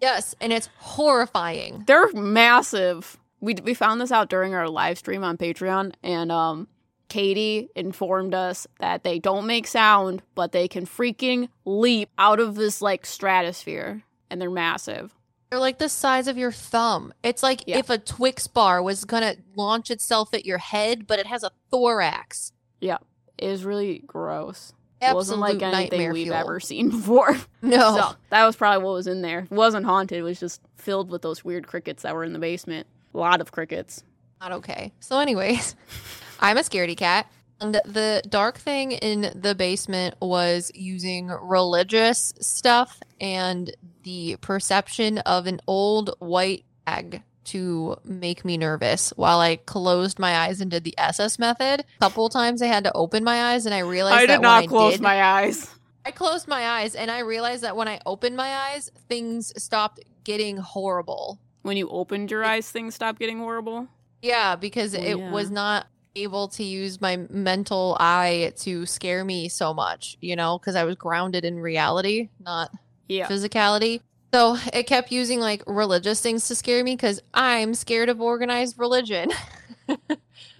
Yes, 0.00 0.34
and 0.40 0.50
it's 0.50 0.68
horrifying. 0.78 1.84
They're 1.86 2.10
massive. 2.14 3.18
We 3.40 3.54
we 3.54 3.74
found 3.74 4.00
this 4.00 4.12
out 4.12 4.28
during 4.28 4.54
our 4.54 4.68
live 4.68 4.98
stream 4.98 5.24
on 5.24 5.36
Patreon, 5.36 5.94
and 6.02 6.30
um, 6.30 6.68
Katie 7.08 7.68
informed 7.74 8.34
us 8.34 8.66
that 8.80 9.02
they 9.02 9.18
don't 9.18 9.46
make 9.46 9.66
sound, 9.66 10.22
but 10.34 10.52
they 10.52 10.68
can 10.68 10.86
freaking 10.86 11.48
leap 11.64 12.10
out 12.18 12.38
of 12.40 12.54
this 12.54 12.82
like 12.82 13.06
stratosphere, 13.06 14.02
and 14.30 14.40
they're 14.40 14.50
massive. 14.50 15.14
They're 15.50 15.58
like 15.58 15.78
the 15.78 15.88
size 15.88 16.28
of 16.28 16.38
your 16.38 16.52
thumb. 16.52 17.12
It's 17.24 17.42
like 17.42 17.64
Yeah. 17.66 17.78
if 17.78 17.90
a 17.90 17.98
Twix 17.98 18.46
bar 18.46 18.82
was 18.82 19.04
gonna 19.04 19.34
launch 19.56 19.90
itself 19.90 20.32
at 20.34 20.44
your 20.46 20.58
head, 20.58 21.06
but 21.06 21.18
it 21.18 21.26
has 21.26 21.42
a 21.42 21.50
thorax. 21.70 22.52
Yeah, 22.80 22.98
it 23.38 23.48
is 23.48 23.64
really 23.64 24.04
gross. 24.06 24.72
It 25.02 25.14
wasn't 25.14 25.40
like 25.40 25.62
anything 25.62 26.12
we've 26.12 26.24
fuel. 26.26 26.36
ever 26.36 26.60
seen 26.60 26.90
before. 26.90 27.34
No. 27.62 27.96
So 27.96 28.16
that 28.28 28.44
was 28.44 28.54
probably 28.54 28.84
what 28.84 28.92
was 28.92 29.06
in 29.06 29.22
there. 29.22 29.40
It 29.40 29.50
wasn't 29.50 29.86
haunted. 29.86 30.18
It 30.18 30.22
was 30.22 30.38
just 30.38 30.60
filled 30.76 31.10
with 31.10 31.22
those 31.22 31.42
weird 31.42 31.66
crickets 31.66 32.02
that 32.02 32.14
were 32.14 32.22
in 32.22 32.34
the 32.34 32.38
basement. 32.38 32.86
A 33.14 33.18
lot 33.18 33.40
of 33.40 33.52
crickets. 33.52 34.02
Not 34.40 34.52
okay. 34.52 34.92
So, 35.00 35.18
anyways, 35.18 35.74
I'm 36.40 36.56
a 36.56 36.60
scaredy 36.60 36.96
cat. 36.96 37.30
And 37.60 37.74
the 37.84 38.22
dark 38.26 38.56
thing 38.56 38.92
in 38.92 39.32
the 39.34 39.54
basement 39.54 40.14
was 40.22 40.72
using 40.74 41.28
religious 41.28 42.32
stuff 42.40 43.02
and 43.20 43.70
the 44.02 44.36
perception 44.40 45.18
of 45.18 45.46
an 45.46 45.60
old 45.66 46.14
white 46.20 46.64
egg 46.86 47.22
to 47.44 47.96
make 48.04 48.44
me 48.46 48.56
nervous 48.56 49.12
while 49.16 49.40
I 49.40 49.56
closed 49.56 50.18
my 50.18 50.38
eyes 50.38 50.60
and 50.62 50.70
did 50.70 50.84
the 50.84 50.94
Estes 50.96 51.38
method. 51.38 51.80
A 51.80 51.84
couple 52.00 52.28
times 52.30 52.62
I 52.62 52.66
had 52.66 52.84
to 52.84 52.92
open 52.92 53.24
my 53.24 53.52
eyes 53.52 53.66
and 53.66 53.74
I 53.74 53.80
realized 53.80 54.22
I 54.22 54.26
that 54.26 54.36
did 54.36 54.42
not 54.42 54.60
when 54.62 54.68
close 54.68 54.92
I 54.92 54.96
did, 54.96 55.02
my 55.02 55.22
eyes. 55.22 55.68
I 56.06 56.12
closed 56.12 56.48
my 56.48 56.66
eyes 56.66 56.94
and 56.94 57.10
I 57.10 57.18
realized 57.20 57.62
that 57.62 57.76
when 57.76 57.88
I 57.88 58.00
opened 58.06 58.36
my 58.36 58.48
eyes, 58.54 58.90
things 59.08 59.52
stopped 59.62 60.00
getting 60.24 60.56
horrible. 60.56 61.38
When 61.62 61.76
you 61.76 61.88
opened 61.88 62.30
your 62.30 62.44
eyes, 62.44 62.70
things 62.70 62.94
stopped 62.94 63.18
getting 63.18 63.38
horrible. 63.38 63.88
Yeah, 64.22 64.56
because 64.56 64.94
it 64.94 65.18
yeah. 65.18 65.30
was 65.32 65.50
not 65.50 65.86
able 66.16 66.48
to 66.48 66.64
use 66.64 67.00
my 67.00 67.16
mental 67.30 67.96
eye 68.00 68.52
to 68.58 68.84
scare 68.86 69.24
me 69.24 69.48
so 69.48 69.72
much, 69.72 70.16
you 70.20 70.36
know, 70.36 70.58
because 70.58 70.74
I 70.74 70.84
was 70.84 70.96
grounded 70.96 71.44
in 71.44 71.58
reality, 71.58 72.30
not 72.40 72.70
Yeah. 73.08 73.28
physicality. 73.28 74.00
So 74.32 74.56
it 74.72 74.84
kept 74.86 75.10
using 75.12 75.40
like 75.40 75.62
religious 75.66 76.20
things 76.20 76.46
to 76.48 76.54
scare 76.54 76.84
me 76.84 76.94
because 76.96 77.20
I'm 77.34 77.74
scared 77.74 78.08
of 78.08 78.20
organized 78.20 78.78
religion. 78.78 79.30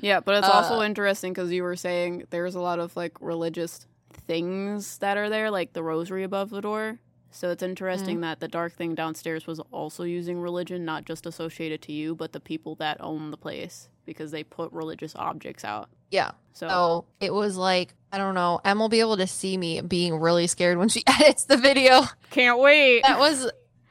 Yeah, 0.02 0.20
but 0.20 0.36
it's 0.36 0.48
also 0.48 0.80
Uh, 0.80 0.84
interesting 0.84 1.32
because 1.32 1.52
you 1.52 1.62
were 1.62 1.76
saying 1.76 2.24
there's 2.30 2.54
a 2.54 2.60
lot 2.60 2.78
of 2.78 2.96
like 2.96 3.20
religious 3.20 3.86
things 4.26 4.98
that 4.98 5.16
are 5.16 5.28
there, 5.28 5.50
like 5.50 5.72
the 5.72 5.82
rosary 5.82 6.24
above 6.24 6.50
the 6.50 6.60
door. 6.60 6.98
So 7.30 7.50
it's 7.50 7.62
interesting 7.62 8.16
Mm-hmm. 8.16 8.22
that 8.22 8.40
the 8.40 8.48
dark 8.48 8.74
thing 8.74 8.94
downstairs 8.94 9.46
was 9.46 9.60
also 9.70 10.02
using 10.04 10.40
religion, 10.40 10.84
not 10.84 11.04
just 11.04 11.26
associated 11.26 11.80
to 11.82 11.92
you, 11.92 12.14
but 12.14 12.32
the 12.32 12.40
people 12.40 12.74
that 12.76 12.96
own 13.00 13.30
the 13.30 13.36
place 13.36 13.88
because 14.04 14.30
they 14.32 14.42
put 14.42 14.72
religious 14.72 15.14
objects 15.16 15.64
out. 15.64 15.88
yeah. 16.10 16.32
So, 16.52 16.68
So 16.68 17.04
it 17.20 17.32
was 17.32 17.56
like, 17.56 17.94
I 18.12 18.18
don't 18.18 18.34
know. 18.34 18.60
Em 18.64 18.78
will 18.80 18.88
be 18.88 18.98
able 19.00 19.16
to 19.18 19.26
see 19.28 19.56
me 19.56 19.80
being 19.80 20.16
really 20.16 20.48
scared 20.48 20.76
when 20.78 20.88
she 20.88 21.04
edits 21.06 21.44
the 21.44 21.56
video. 21.56 22.02
can't 22.30 22.58
wait. 22.58 23.02
that 23.02 23.18
was 23.20 23.48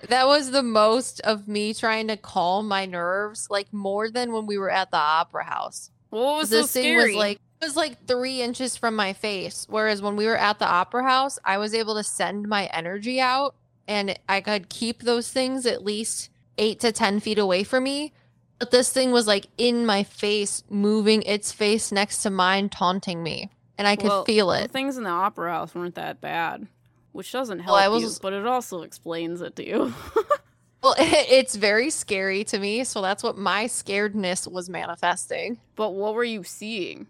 that 0.09 0.27
was 0.27 0.51
the 0.51 0.63
most 0.63 1.19
of 1.21 1.47
me 1.47 1.73
trying 1.73 2.07
to 2.09 2.17
calm 2.17 2.67
my 2.67 2.85
nerves 2.85 3.47
like 3.49 3.71
more 3.73 4.09
than 4.11 4.31
when 4.33 4.45
we 4.45 4.57
were 4.57 4.69
at 4.69 4.91
the 4.91 4.97
opera 4.97 5.43
house 5.45 5.91
What 6.09 6.37
was 6.37 6.49
this 6.49 6.71
so 6.71 6.81
thing 6.81 6.95
was 6.97 7.13
like 7.15 7.39
was 7.61 7.75
like 7.75 8.05
three 8.07 8.41
inches 8.41 8.77
from 8.77 8.95
my 8.95 9.13
face 9.13 9.65
whereas 9.69 10.01
when 10.01 10.15
we 10.15 10.25
were 10.25 10.37
at 10.37 10.59
the 10.59 10.65
opera 10.67 11.03
house 11.03 11.37
i 11.43 11.57
was 11.57 11.73
able 11.73 11.95
to 11.95 12.03
send 12.03 12.47
my 12.47 12.65
energy 12.67 13.19
out 13.19 13.53
and 13.87 14.17
i 14.29 14.39
could 14.41 14.69
keep 14.69 15.01
those 15.03 15.29
things 15.29 15.65
at 15.65 15.83
least 15.83 16.29
eight 16.57 16.79
to 16.79 16.91
ten 16.91 17.19
feet 17.19 17.37
away 17.37 17.63
from 17.63 17.83
me 17.83 18.13
but 18.59 18.71
this 18.71 18.91
thing 18.91 19.11
was 19.11 19.27
like 19.27 19.47
in 19.57 19.85
my 19.85 20.03
face 20.03 20.63
moving 20.69 21.21
its 21.23 21.51
face 21.51 21.91
next 21.91 22.21
to 22.23 22.29
mine 22.29 22.69
taunting 22.69 23.21
me 23.21 23.49
and 23.77 23.87
i 23.87 23.95
could 23.95 24.07
Well, 24.07 24.25
feel 24.25 24.47
the 24.49 24.63
it 24.63 24.71
things 24.71 24.97
in 24.97 25.03
the 25.03 25.09
opera 25.09 25.51
house 25.51 25.75
weren't 25.75 25.95
that 25.95 26.21
bad, 26.21 26.67
which 27.11 27.31
doesn't 27.31 27.59
help 27.59 27.75
Well, 27.75 27.93
I 27.93 27.97
you, 27.97 28.05
was- 28.05 28.19
but 28.19 28.33
it 28.33 28.45
also 28.45 28.81
explains 28.83 29.41
it 29.41 29.55
to 29.57 29.67
you. 29.67 29.93
well 30.81 30.95
it's 30.97 31.55
very 31.55 31.89
scary 31.89 32.43
to 32.45 32.57
me 32.59 32.85
so 32.85 33.01
that's 33.01 33.21
what 33.23 33.37
my 33.37 33.65
scaredness 33.65 34.49
was 34.49 34.69
manifesting 34.69 35.59
but 35.75 35.89
what 35.91 36.13
were 36.13 36.23
you 36.23 36.41
seeing? 36.43 37.07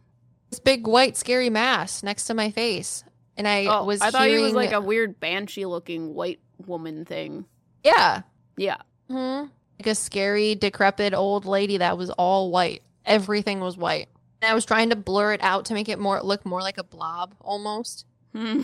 This 0.49 0.59
big 0.59 0.87
white 0.87 1.15
scary 1.17 1.49
mass 1.49 2.03
next 2.03 2.25
to 2.25 2.33
my 2.33 2.51
face. 2.51 3.03
And 3.37 3.47
i 3.47 3.65
Oh, 3.65 3.85
was 3.85 4.01
I 4.01 4.11
thought 4.11 4.27
hearing, 4.27 4.41
it 4.41 4.43
was 4.43 4.53
like 4.53 4.71
a 4.73 4.81
weird 4.81 5.19
banshee-looking 5.19 6.13
white 6.13 6.39
woman 6.65 7.05
thing. 7.05 7.45
yeah. 7.83 8.21
Yeah, 8.57 8.77
hmm 9.09 9.45
like 9.79 9.87
a 9.87 9.95
scary 9.95 10.55
decrepit 10.55 11.13
old 11.13 11.45
lady 11.45 11.77
that 11.77 11.97
was 11.97 12.09
all 12.09 12.51
white. 12.51 12.81
Everything 13.05 13.61
was 13.61 13.77
white. 13.77 14.09
And 14.41 14.51
i 14.51 14.53
was 14.53 14.65
trying 14.65 14.89
to 14.89 14.97
blur 14.97 15.31
it 15.31 15.41
out 15.41 15.65
to 15.65 15.73
make 15.73 15.87
it 15.87 15.99
more 15.99 16.21
look 16.21 16.45
more 16.45 16.61
like 16.61 16.77
a 16.77 16.83
blob 16.83 17.33
almost. 17.39 18.05
Hmm. 18.35 18.63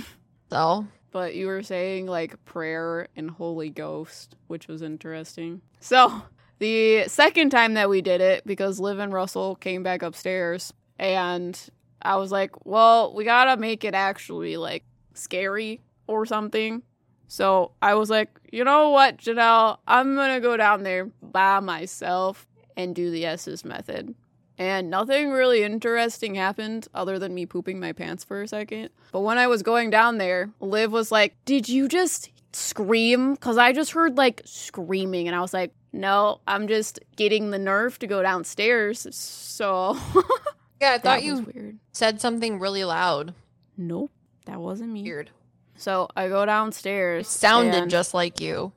so. 0.50 0.86
But 1.12 1.34
you 1.36 1.48
were 1.48 1.64
saying 1.64 2.08
like 2.08 2.44
prayer 2.44 3.08
and 3.16 3.32
Holy 3.32 3.70
Ghost, 3.70 4.36
which 4.48 4.68
was 4.68 4.82
interesting. 4.82 5.62
So 5.80 6.22
the 6.60 7.06
second 7.08 7.52
time 7.52 7.76
that 7.76 7.90
we 7.90 8.02
did 8.02 8.20
it, 8.20 8.46
because 8.46 8.78
Liv 8.82 9.00
and 9.00 9.14
Russell 9.14 9.56
came 9.56 9.82
back 9.84 10.02
upstairs, 10.02 10.74
and 11.00 11.58
I 12.06 12.16
was 12.18 12.32
like, 12.32 12.66
well, 12.66 13.14
we 13.14 13.24
gotta 13.24 13.60
make 13.60 13.84
it 13.84 13.94
actually 13.94 14.58
like 14.58 14.84
scary 15.14 15.82
or 16.08 16.26
something. 16.26 16.84
So 17.28 17.72
I 17.82 17.96
was 17.96 18.10
like, 18.10 18.30
you 18.52 18.64
know 18.64 18.90
what, 18.90 19.18
Janelle, 19.18 19.80
I'm 19.88 20.16
gonna 20.16 20.40
go 20.40 20.56
down 20.56 20.84
there 20.84 21.06
by 21.22 21.60
myself 21.60 22.48
and 22.78 22.96
do 22.96 23.10
the 23.12 23.26
Estes 23.26 23.66
method. 23.66 24.14
And 24.58 24.90
nothing 24.90 25.32
really 25.32 25.64
interesting 25.64 26.36
happened 26.36 26.88
other 26.94 27.20
than 27.20 27.34
me 27.34 27.46
pooping 27.46 27.80
my 27.80 27.92
pants 27.92 28.24
for 28.24 28.42
a 28.42 28.48
second. 28.48 28.90
But 29.12 29.22
when 29.22 29.38
I 29.38 29.48
was 29.48 29.64
going 29.64 29.90
down 29.90 30.18
there, 30.18 30.50
Liv 30.62 30.92
was 30.92 31.12
like, 31.12 31.36
Did 31.44 31.68
you 31.68 31.88
just 31.88 32.30
scream? 32.54 33.34
Because 33.34 33.58
I 33.58 33.74
just 33.74 33.92
heard 33.92 34.18
like 34.18 34.42
screaming. 34.46 35.28
And 35.28 35.36
I 35.36 35.42
was 35.42 35.54
like, 35.54 35.74
No, 35.92 36.40
I'm 36.48 36.68
just 36.70 37.00
getting 37.18 37.52
the 37.52 37.60
nerve 37.60 38.00
to 38.00 38.08
go 38.08 38.22
downstairs. 38.22 39.08
So 39.12 39.98
yeah 40.82 40.94
i 40.94 40.98
thought 40.98 41.24
you 41.24 41.40
weird. 41.54 41.78
said 41.92 42.20
something 42.22 42.60
really 42.60 42.84
loud 42.84 43.34
Nope, 43.78 44.12
that 44.46 44.60
wasn't 44.60 44.92
me. 44.92 45.04
weird 45.04 45.32
So 45.76 46.08
I 46.16 46.30
go 46.30 46.46
downstairs. 46.46 47.28
it 47.28 47.30
sounded 47.30 47.90
just 47.90 48.14
like 48.14 48.40
you 48.40 48.72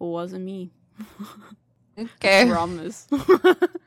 It 0.00 0.04
wasn't 0.04 0.44
me. 0.44 0.70
okay 1.98 2.46
Promise. 2.48 3.06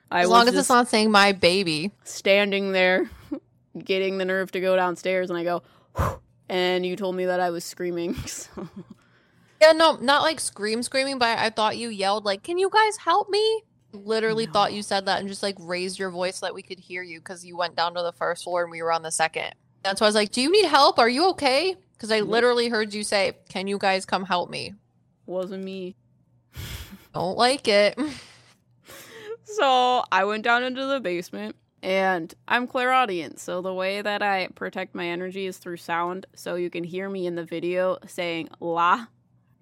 I 0.10 0.22
as 0.22 0.30
long 0.30 0.48
as 0.48 0.56
it's 0.56 0.70
not 0.70 0.88
saying 0.88 1.12
my 1.12 1.34
baby 1.34 1.92
standing 2.04 2.72
there, 2.72 3.10
getting 3.78 4.18
the 4.18 4.26
nerve 4.26 4.52
to 4.54 4.62
go 4.62 4.76
downstairs, 4.78 5.30
and 5.30 5.38
I 5.38 5.44
go, 5.44 5.62
and 6.50 6.86
you 6.86 6.96
told 6.96 7.16
me 7.16 7.26
that 7.26 7.40
I 7.42 7.50
was 7.50 7.66
screaming. 7.66 8.16
So. 8.26 8.68
yeah 9.62 9.72
no 9.74 9.98
not 9.98 10.22
like 10.22 10.40
scream 10.40 10.82
screaming 10.84 11.18
but 11.18 11.38
i 11.40 11.50
thought 11.50 11.78
you 11.78 11.90
yelled 11.90 12.24
like 12.26 12.44
can 12.44 12.58
you 12.60 12.70
guys 12.70 12.98
help 12.98 13.28
me 13.30 13.64
literally 13.94 14.46
No. 14.46 14.52
thought 14.52 14.74
you 14.74 14.82
said 14.84 15.06
that 15.06 15.20
and 15.20 15.28
just 15.30 15.42
like 15.44 15.56
raised 15.60 15.98
your 15.98 16.10
voice 16.12 16.38
so 16.38 16.46
that 16.46 16.54
we 16.54 16.62
could 16.62 16.80
hear 16.80 17.02
you 17.04 17.20
because 17.20 17.46
you 17.46 17.56
went 17.58 17.76
down 17.76 17.94
to 17.96 18.02
the 18.02 18.12
first 18.12 18.44
floor 18.44 18.64
and 18.64 18.72
we 18.72 18.82
were 18.82 18.92
on 18.92 19.02
the 19.02 19.12
second 19.12 19.54
that's 19.84 20.02
why 20.02 20.06
i 20.06 20.10
was 20.10 20.16
like 20.16 20.32
do 20.32 20.42
you 20.42 20.52
need 20.52 20.66
help 20.66 21.00
are 21.00 21.10
you 21.10 21.30
okay 21.30 21.76
because 21.94 22.12
i 22.12 22.20
literally 22.20 22.68
heard 22.68 22.94
you 22.94 23.04
say 23.04 23.34
can 23.50 23.66
you 23.68 23.78
guys 23.78 24.06
come 24.06 24.26
help 24.26 24.50
me 24.50 24.74
Wasn't 25.26 25.64
me. 25.64 25.96
don't 27.14 27.38
like 27.38 27.68
it 27.68 27.98
So 29.44 30.04
I 30.12 30.26
went 30.26 30.44
down 30.44 30.64
into 30.64 30.86
the 30.86 31.00
basement, 31.00 31.56
and 31.82 32.32
I'm 32.50 32.68
clairaudient. 32.68 33.40
So 33.40 33.62
the 33.62 33.74
way 33.74 34.02
that 34.02 34.22
I 34.22 34.50
protect 34.54 34.94
my 34.94 35.08
energy 35.08 35.46
is 35.46 35.58
through 35.58 35.78
sound. 35.78 36.26
So 36.36 36.56
you 36.56 36.70
can 36.70 36.84
hear 36.84 37.10
me 37.10 37.26
in 37.26 37.36
the 37.36 37.46
video 37.46 37.98
saying 38.06 38.50
"la" 38.60 39.06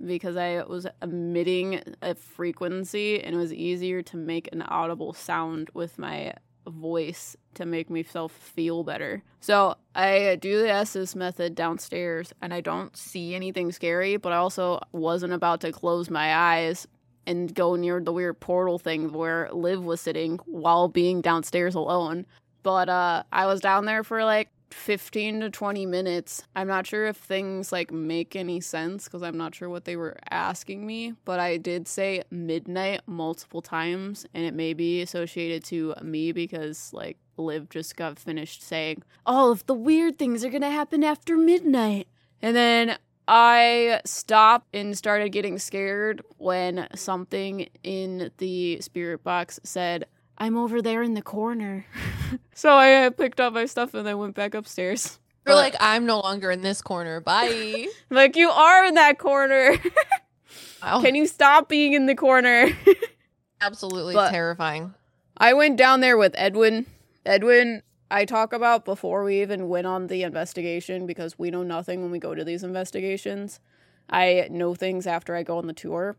because 0.04 0.38
I 0.38 0.64
was 0.64 0.88
emitting 1.02 1.82
a 2.02 2.16
frequency, 2.16 3.22
and 3.22 3.36
it 3.36 3.38
was 3.38 3.54
easier 3.54 4.02
to 4.04 4.18
make 4.18 4.50
an 4.52 4.62
audible 4.62 5.14
sound 5.14 5.70
with 5.74 5.98
my 5.98 6.34
voice 6.68 7.36
to 7.54 7.66
make 7.66 7.90
myself 7.90 8.32
feel 8.32 8.84
better. 8.84 9.24
So 9.40 9.76
I 9.94 10.38
do 10.42 10.60
the 10.60 10.70
Estes 10.70 11.16
method 11.16 11.56
downstairs, 11.56 12.34
and 12.42 12.54
I 12.54 12.62
don't 12.62 12.96
see 12.98 13.36
anything 13.36 13.72
scary, 13.72 14.18
but 14.18 14.34
I 14.34 14.38
also 14.38 14.80
wasn't 14.92 15.34
about 15.34 15.62
to 15.62 15.72
close 15.72 16.10
my 16.10 16.36
eyes 16.36 16.88
and 17.28 17.54
go 17.54 17.76
near 17.76 18.00
the 18.00 18.14
weird 18.14 18.40
portal 18.40 18.80
thing 18.80 19.12
where 19.12 19.50
Liv 19.52 19.84
was 19.84 20.02
sitting 20.02 20.38
while 20.46 20.88
being 20.88 21.22
downstairs 21.22 21.76
alone. 21.76 22.26
But 22.64 22.90
uh 22.90 23.24
I 23.32 23.46
was 23.46 23.62
down 23.62 23.86
there 23.86 24.04
for 24.04 24.24
like 24.24 24.50
15 24.76 25.40
to 25.40 25.50
20 25.50 25.86
minutes. 25.86 26.44
I'm 26.56 26.68
not 26.68 26.86
sure 26.86 27.08
if 27.08 27.18
things 27.18 27.72
like 27.72 27.92
make 27.92 28.36
any 28.36 28.60
sense 28.60 29.06
because 29.06 29.24
I'm 29.24 29.38
not 29.38 29.56
sure 29.56 29.70
what 29.70 29.86
they 29.86 29.96
were 29.96 30.18
asking 30.30 30.86
me, 30.86 31.14
but 31.24 31.40
I 31.40 31.58
did 31.58 31.88
say 31.88 32.24
midnight 32.30 33.02
multiple 33.08 33.62
times 33.62 34.26
and 34.34 34.46
it 34.46 34.54
may 34.54 34.74
be 34.74 35.02
associated 35.02 35.64
to 35.66 35.96
me 36.04 36.32
because 36.32 36.92
like 36.94 37.18
Liv 37.38 37.70
just 37.70 37.96
got 37.96 38.20
finished 38.20 38.62
saying, 38.62 39.04
"All 39.26 39.52
of 39.52 39.66
the 39.66 39.74
weird 39.74 40.20
things 40.20 40.46
are 40.46 40.50
going 40.50 40.62
to 40.62 40.70
happen 40.70 41.04
after 41.04 41.36
midnight." 41.36 42.08
And 42.42 42.56
then 42.56 42.98
I 43.28 44.02
stopped 44.06 44.68
and 44.74 44.96
started 44.98 45.30
getting 45.30 45.58
scared 45.58 46.22
when 46.38 46.88
something 46.96 47.70
in 47.84 48.32
the 48.38 48.80
spirit 48.82 49.24
box 49.24 49.60
said, 49.64 50.06
I'm 50.38 50.58
over 50.58 50.82
there 50.82 51.02
in 51.02 51.14
the 51.14 51.22
corner. 51.22 51.86
so 52.54 52.70
I 52.74 53.06
uh, 53.06 53.10
picked 53.10 53.40
up 53.40 53.54
my 53.54 53.66
stuff 53.66 53.94
and 53.94 54.06
then 54.06 54.18
went 54.18 54.36
back 54.36 54.54
upstairs. 54.54 55.20
you're 55.46 55.56
But- 55.56 55.62
like 55.62 55.76
i'm 55.80 56.06
no 56.06 56.20
longer 56.20 56.52
in 56.52 56.62
this 56.62 56.82
corner 56.82 57.20
bye 57.22 57.88
Like, 58.10 58.36
you 58.36 58.50
are 58.50 58.86
in 58.86 58.96
that 58.96 59.18
corner. 59.20 59.78
wow. 60.84 61.02
Can 61.02 61.16
you 61.16 61.28
stop 61.28 61.70
being 61.70 61.94
in 61.94 62.06
the 62.06 62.16
corner? 62.16 62.70
absolutely 63.62 64.14
But- 64.14 64.32
terrifying 64.32 64.94
I 65.38 65.54
went 65.54 65.76
down 65.78 66.00
there 66.00 66.16
with 66.18 66.34
Edwin. 66.38 66.86
Edwin, 67.26 67.82
I 68.10 68.24
talk 68.24 68.54
about 68.54 68.86
before 68.86 69.24
we 69.26 69.42
even 69.42 69.68
went 69.68 69.86
on 69.86 70.08
the 70.08 70.24
investigation 70.24 71.06
because 71.06 71.38
we 71.38 71.52
know 71.52 71.62
nothing 71.64 72.02
when 72.02 72.10
we 72.12 72.20
go 72.20 72.34
to 72.34 72.46
these 72.46 72.64
investigations. 72.64 73.60
I 74.10 74.48
know 74.50 74.76
things 74.76 75.06
after 75.06 75.36
I 75.36 75.44
go 75.44 75.58
on 75.58 75.68
the 75.68 75.74
tour. 75.74 76.16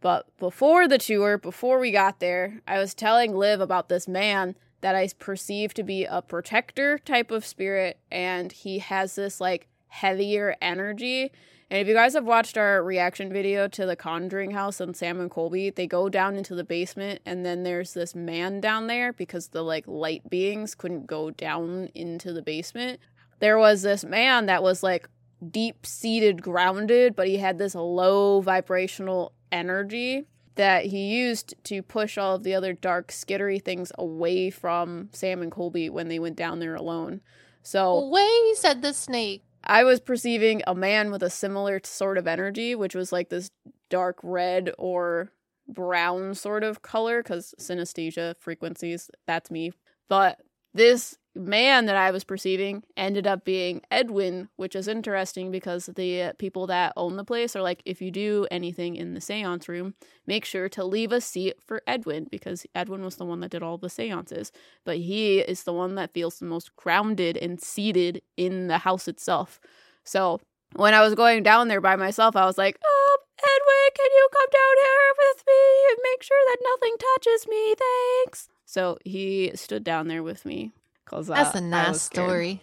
But 0.00 0.26
before 0.38 0.86
the 0.86 0.98
tour, 0.98 1.38
before 1.38 1.78
we 1.78 1.90
got 1.90 2.20
there, 2.20 2.60
I 2.66 2.78
was 2.78 2.94
telling 2.94 3.34
Liv 3.34 3.60
about 3.60 3.88
this 3.88 4.06
man 4.06 4.56
that 4.80 4.94
I 4.94 5.08
perceive 5.18 5.74
to 5.74 5.82
be 5.82 6.04
a 6.04 6.22
protector 6.22 6.98
type 6.98 7.30
of 7.30 7.44
spirit, 7.44 7.98
and 8.10 8.52
he 8.52 8.78
has 8.78 9.14
this 9.14 9.40
like 9.40 9.68
heavier 9.88 10.54
energy. 10.60 11.32
And 11.70 11.80
if 11.80 11.88
you 11.88 11.94
guys 11.94 12.14
have 12.14 12.24
watched 12.24 12.56
our 12.56 12.82
reaction 12.82 13.32
video 13.32 13.66
to 13.68 13.86
the 13.86 13.96
Conjuring 13.96 14.52
House 14.52 14.78
and 14.78 14.96
Sam 14.96 15.18
and 15.18 15.30
Colby, 15.30 15.70
they 15.70 15.88
go 15.88 16.08
down 16.08 16.36
into 16.36 16.54
the 16.54 16.62
basement, 16.62 17.20
and 17.26 17.44
then 17.44 17.64
there's 17.64 17.94
this 17.94 18.14
man 18.14 18.60
down 18.60 18.86
there 18.86 19.12
because 19.12 19.48
the 19.48 19.62
like 19.62 19.88
light 19.88 20.28
beings 20.30 20.74
couldn't 20.74 21.06
go 21.06 21.30
down 21.30 21.88
into 21.94 22.32
the 22.32 22.42
basement. 22.42 23.00
There 23.40 23.58
was 23.58 23.82
this 23.82 24.04
man 24.04 24.46
that 24.46 24.62
was 24.62 24.82
like 24.82 25.08
deep 25.50 25.84
seated, 25.84 26.40
grounded, 26.40 27.16
but 27.16 27.26
he 27.26 27.38
had 27.38 27.58
this 27.58 27.74
low 27.74 28.40
vibrational 28.40 29.32
energy 29.52 30.26
that 30.56 30.86
he 30.86 31.06
used 31.16 31.54
to 31.64 31.82
push 31.82 32.18
all 32.18 32.34
of 32.34 32.42
the 32.42 32.54
other 32.54 32.72
dark, 32.72 33.08
skittery 33.08 33.62
things 33.62 33.92
away 33.98 34.50
from 34.50 35.08
Sam 35.12 35.42
and 35.42 35.52
Colby 35.52 35.88
when 35.90 36.08
they 36.08 36.18
went 36.18 36.36
down 36.36 36.58
there 36.58 36.74
alone. 36.74 37.20
So, 37.62 37.98
Away, 37.98 38.52
said 38.54 38.82
the 38.82 38.94
snake. 38.94 39.42
I 39.64 39.84
was 39.84 40.00
perceiving 40.00 40.62
a 40.66 40.74
man 40.74 41.10
with 41.10 41.22
a 41.22 41.30
similar 41.30 41.80
sort 41.84 42.18
of 42.18 42.26
energy, 42.26 42.74
which 42.74 42.94
was 42.94 43.12
like 43.12 43.28
this 43.28 43.50
dark 43.90 44.18
red 44.22 44.72
or 44.78 45.32
brown 45.68 46.34
sort 46.34 46.62
of 46.62 46.82
color, 46.82 47.22
because 47.22 47.54
synesthesia 47.60 48.34
frequencies, 48.38 49.10
that's 49.26 49.50
me. 49.50 49.72
But 50.08 50.40
this 50.72 51.18
man 51.36 51.86
that 51.86 51.96
I 51.96 52.10
was 52.10 52.24
perceiving 52.24 52.82
ended 52.96 53.26
up 53.26 53.44
being 53.44 53.82
Edwin, 53.90 54.48
which 54.56 54.74
is 54.74 54.88
interesting 54.88 55.50
because 55.50 55.86
the 55.86 56.34
people 56.38 56.66
that 56.66 56.92
own 56.96 57.16
the 57.16 57.24
place 57.24 57.54
are 57.54 57.62
like, 57.62 57.82
if 57.84 58.00
you 58.00 58.10
do 58.10 58.46
anything 58.50 58.96
in 58.96 59.14
the 59.14 59.20
seance 59.20 59.68
room, 59.68 59.94
make 60.26 60.44
sure 60.44 60.68
to 60.70 60.84
leave 60.84 61.12
a 61.12 61.20
seat 61.20 61.56
for 61.64 61.82
Edwin 61.86 62.26
because 62.30 62.66
Edwin 62.74 63.04
was 63.04 63.16
the 63.16 63.24
one 63.24 63.40
that 63.40 63.50
did 63.50 63.62
all 63.62 63.78
the 63.78 63.90
seances. 63.90 64.50
But 64.84 64.98
he 64.98 65.40
is 65.40 65.62
the 65.62 65.72
one 65.72 65.94
that 65.96 66.12
feels 66.12 66.38
the 66.38 66.46
most 66.46 66.74
grounded 66.76 67.36
and 67.36 67.60
seated 67.60 68.22
in 68.36 68.68
the 68.68 68.78
house 68.78 69.06
itself. 69.06 69.60
So 70.02 70.40
when 70.74 70.94
I 70.94 71.02
was 71.02 71.14
going 71.14 71.42
down 71.42 71.68
there 71.68 71.80
by 71.80 71.96
myself, 71.96 72.34
I 72.36 72.46
was 72.46 72.58
like, 72.58 72.78
oh, 72.84 73.18
Edwin, 73.38 73.90
can 73.94 74.10
you 74.10 74.28
come 74.32 74.48
down 74.50 74.76
here 74.82 75.14
with 75.18 75.44
me 75.46 75.90
and 75.90 75.98
make 76.02 76.22
sure 76.22 76.42
that 76.46 76.58
nothing 76.62 76.96
touches 76.98 77.46
me? 77.46 77.74
Thanks. 77.74 78.48
So 78.64 78.98
he 79.04 79.52
stood 79.54 79.84
down 79.84 80.08
there 80.08 80.22
with 80.22 80.44
me 80.44 80.72
Cause 81.06 81.28
That's 81.28 81.54
uh, 81.54 81.58
a 81.58 81.62
I 81.62 81.64
nice 81.64 82.02
story. 82.02 82.62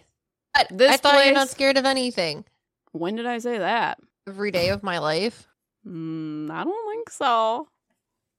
But 0.54 0.68
This 0.70 0.92
I 0.92 0.96
thought 0.96 1.24
you're 1.24 1.34
not 1.34 1.48
scared 1.48 1.76
of 1.76 1.84
anything. 1.84 2.44
When 2.92 3.16
did 3.16 3.26
I 3.26 3.38
say 3.38 3.58
that? 3.58 3.98
Every 4.28 4.50
day 4.50 4.68
of 4.68 4.82
my 4.82 4.98
life. 4.98 5.48
Mm, 5.86 6.50
I 6.50 6.64
don't 6.64 6.90
think 6.92 7.10
so. 7.10 7.68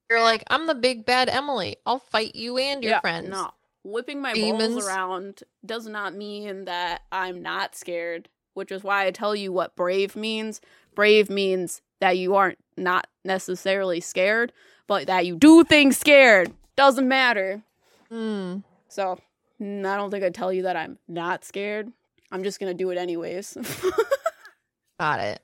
You're 0.10 0.22
like, 0.22 0.44
I'm 0.50 0.68
the 0.68 0.76
big 0.76 1.06
bad 1.06 1.30
Emily. 1.30 1.78
I'll 1.86 2.00
fight 2.00 2.36
you 2.36 2.58
and 2.58 2.84
your 2.84 2.94
yeah, 2.94 3.00
friends. 3.02 3.30
No, 3.30 3.52
whipping 3.84 4.22
my 4.22 4.34
Demons. 4.34 4.76
balls 4.76 4.88
around 4.88 5.44
does 5.66 5.88
not 5.88 6.16
mean 6.16 6.66
that 6.66 7.02
I'm 7.12 7.42
not 7.42 7.76
scared. 7.76 8.30
Which 8.54 8.72
is 8.72 8.84
why 8.84 9.06
I 9.06 9.12
tell 9.12 9.36
you 9.36 9.52
what 9.52 9.76
brave 9.76 10.16
means. 10.16 10.62
Brave 10.96 11.30
means 11.30 11.82
that 12.00 12.18
you 12.18 12.36
aren't 12.36 12.60
not 12.78 13.08
necessarily 13.26 14.00
scared, 14.00 14.54
but 14.88 15.08
that 15.08 15.26
you 15.26 15.36
do 15.36 15.66
things 15.66 15.98
scared. 15.98 16.54
Doesn't 16.78 17.08
matter. 17.08 17.64
Hmm. 18.10 18.60
So 18.88 19.16
mm, 19.16 19.20
I 19.60 19.98
don't 19.98 20.12
think 20.12 20.24
I'd 20.24 20.36
tell 20.36 20.52
you 20.52 20.64
that 20.64 20.76
I'm 20.76 20.98
not 21.08 21.46
scared. 21.46 21.92
I'm 22.32 22.44
just 22.44 22.60
gonna 22.60 22.74
do 22.74 22.90
it 22.90 22.98
anyways. 22.98 23.58
Got 25.00 25.20
it. 25.20 25.42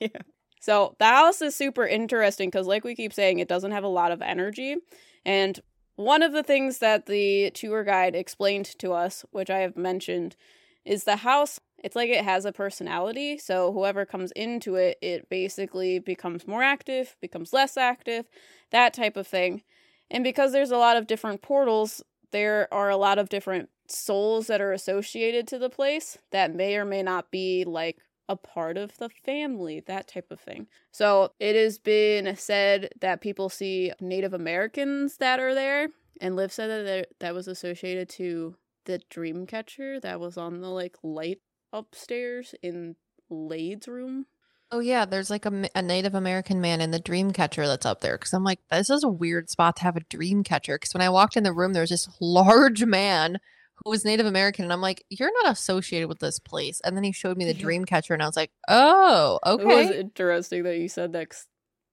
yeah. 0.00 0.22
So 0.60 0.94
the 0.98 1.06
house 1.06 1.40
is 1.40 1.56
super 1.56 1.86
interesting 1.86 2.48
because, 2.48 2.66
like 2.66 2.84
we 2.84 2.94
keep 2.94 3.12
saying, 3.12 3.38
it 3.38 3.48
doesn't 3.48 3.72
have 3.72 3.84
a 3.84 3.88
lot 3.88 4.12
of 4.12 4.20
energy. 4.20 4.76
And 5.24 5.58
one 5.96 6.22
of 6.22 6.32
the 6.32 6.42
things 6.42 6.78
that 6.78 7.06
the 7.06 7.50
tour 7.50 7.84
guide 7.84 8.14
explained 8.14 8.66
to 8.78 8.92
us, 8.92 9.24
which 9.32 9.50
I 9.50 9.58
have 9.58 9.76
mentioned, 9.76 10.36
is 10.84 11.04
the 11.04 11.16
house. 11.16 11.60
It's 11.82 11.96
like 11.96 12.10
it 12.10 12.24
has 12.24 12.44
a 12.44 12.52
personality. 12.52 13.38
So 13.38 13.72
whoever 13.72 14.04
comes 14.04 14.32
into 14.32 14.76
it, 14.76 14.98
it 15.00 15.28
basically 15.30 15.98
becomes 15.98 16.46
more 16.46 16.62
active, 16.62 17.16
becomes 17.20 17.52
less 17.52 17.76
active, 17.76 18.26
that 18.70 18.92
type 18.92 19.16
of 19.16 19.26
thing. 19.26 19.62
And 20.10 20.24
because 20.24 20.52
there's 20.52 20.70
a 20.70 20.76
lot 20.76 20.96
of 20.96 21.06
different 21.06 21.40
portals, 21.40 22.02
there 22.30 22.72
are 22.72 22.90
a 22.90 22.96
lot 22.96 23.18
of 23.18 23.28
different 23.28 23.70
souls 23.88 24.46
that 24.46 24.60
are 24.60 24.72
associated 24.72 25.46
to 25.48 25.58
the 25.58 25.70
place 25.70 26.18
that 26.30 26.54
may 26.54 26.76
or 26.76 26.84
may 26.84 27.02
not 27.02 27.30
be 27.30 27.64
like 27.64 27.98
a 28.28 28.36
part 28.36 28.76
of 28.76 28.96
the 28.98 29.08
family, 29.24 29.80
that 29.80 30.06
type 30.06 30.30
of 30.30 30.38
thing. 30.38 30.68
So 30.92 31.32
it 31.40 31.56
has 31.56 31.78
been 31.78 32.36
said 32.36 32.90
that 33.00 33.20
people 33.20 33.48
see 33.48 33.92
Native 34.00 34.32
Americans 34.32 35.16
that 35.16 35.40
are 35.40 35.54
there, 35.54 35.88
and 36.20 36.36
Liv 36.36 36.52
said 36.52 36.68
that 36.86 37.08
that 37.18 37.34
was 37.34 37.48
associated 37.48 38.08
to 38.10 38.54
the 38.84 39.00
dream 39.10 39.46
catcher 39.46 39.98
that 40.00 40.20
was 40.20 40.36
on 40.36 40.60
the 40.60 40.68
like 40.68 40.96
light 41.02 41.40
upstairs 41.72 42.54
in 42.62 42.94
Lade's 43.28 43.88
room. 43.88 44.26
Oh 44.72 44.78
yeah, 44.80 45.04
there's 45.04 45.30
like 45.30 45.46
a, 45.46 45.68
a 45.74 45.82
Native 45.82 46.14
American 46.14 46.60
man 46.60 46.80
in 46.80 46.92
the 46.92 47.00
dream 47.00 47.32
catcher 47.32 47.66
that's 47.66 47.86
up 47.86 48.00
there. 48.00 48.16
Because 48.16 48.32
I'm 48.32 48.44
like, 48.44 48.60
this 48.70 48.88
is 48.90 49.02
a 49.02 49.08
weird 49.08 49.50
spot 49.50 49.76
to 49.76 49.82
have 49.82 49.96
a 49.96 50.00
dream 50.08 50.44
catcher. 50.44 50.76
Because 50.76 50.94
when 50.94 51.02
I 51.02 51.08
walked 51.08 51.36
in 51.36 51.42
the 51.42 51.52
room, 51.52 51.72
there 51.72 51.82
was 51.82 51.90
this 51.90 52.08
large 52.20 52.84
man 52.84 53.38
who 53.84 53.90
was 53.90 54.04
Native 54.04 54.26
American, 54.26 54.64
and 54.64 54.72
I'm 54.72 54.82
like, 54.82 55.04
you're 55.08 55.32
not 55.42 55.52
associated 55.52 56.06
with 56.08 56.18
this 56.20 56.38
place. 56.38 56.80
And 56.84 56.96
then 56.96 57.02
he 57.02 57.12
showed 57.12 57.36
me 57.38 57.46
the 57.46 57.54
dream 57.54 57.84
catcher, 57.86 58.12
and 58.14 58.22
I 58.22 58.26
was 58.26 58.36
like, 58.36 58.50
oh, 58.68 59.40
okay. 59.44 59.62
It 59.62 59.66
was 59.66 59.90
interesting 59.90 60.62
that 60.64 60.76
you 60.78 60.88
said 60.88 61.12
that 61.14 61.30
'cause 61.30 61.46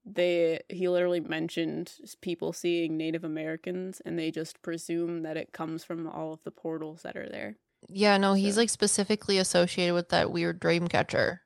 they 0.10 0.62
he 0.70 0.88
literally 0.88 1.20
mentioned 1.20 1.94
people 2.22 2.54
seeing 2.54 2.96
Native 2.96 3.26
Americans 3.26 4.02
and 4.06 4.18
they 4.18 4.32
just 4.32 4.62
presume 4.62 5.24
that 5.24 5.36
it 5.36 5.52
comes 5.52 5.84
from 5.84 6.08
all 6.08 6.32
of 6.32 6.40
the 6.46 6.52
portals 6.52 7.02
that 7.02 7.18
are 7.18 7.28
there. 7.28 7.58
Yeah, 7.90 8.18
no, 8.18 8.34
he's 8.34 8.54
So- 8.56 8.62
like 8.62 8.70
specifically 8.70 9.38
associated 9.38 9.94
with 9.96 10.08
that 10.10 10.32
weird 10.32 10.60
dream 10.62 10.88
catcher. 10.88 11.42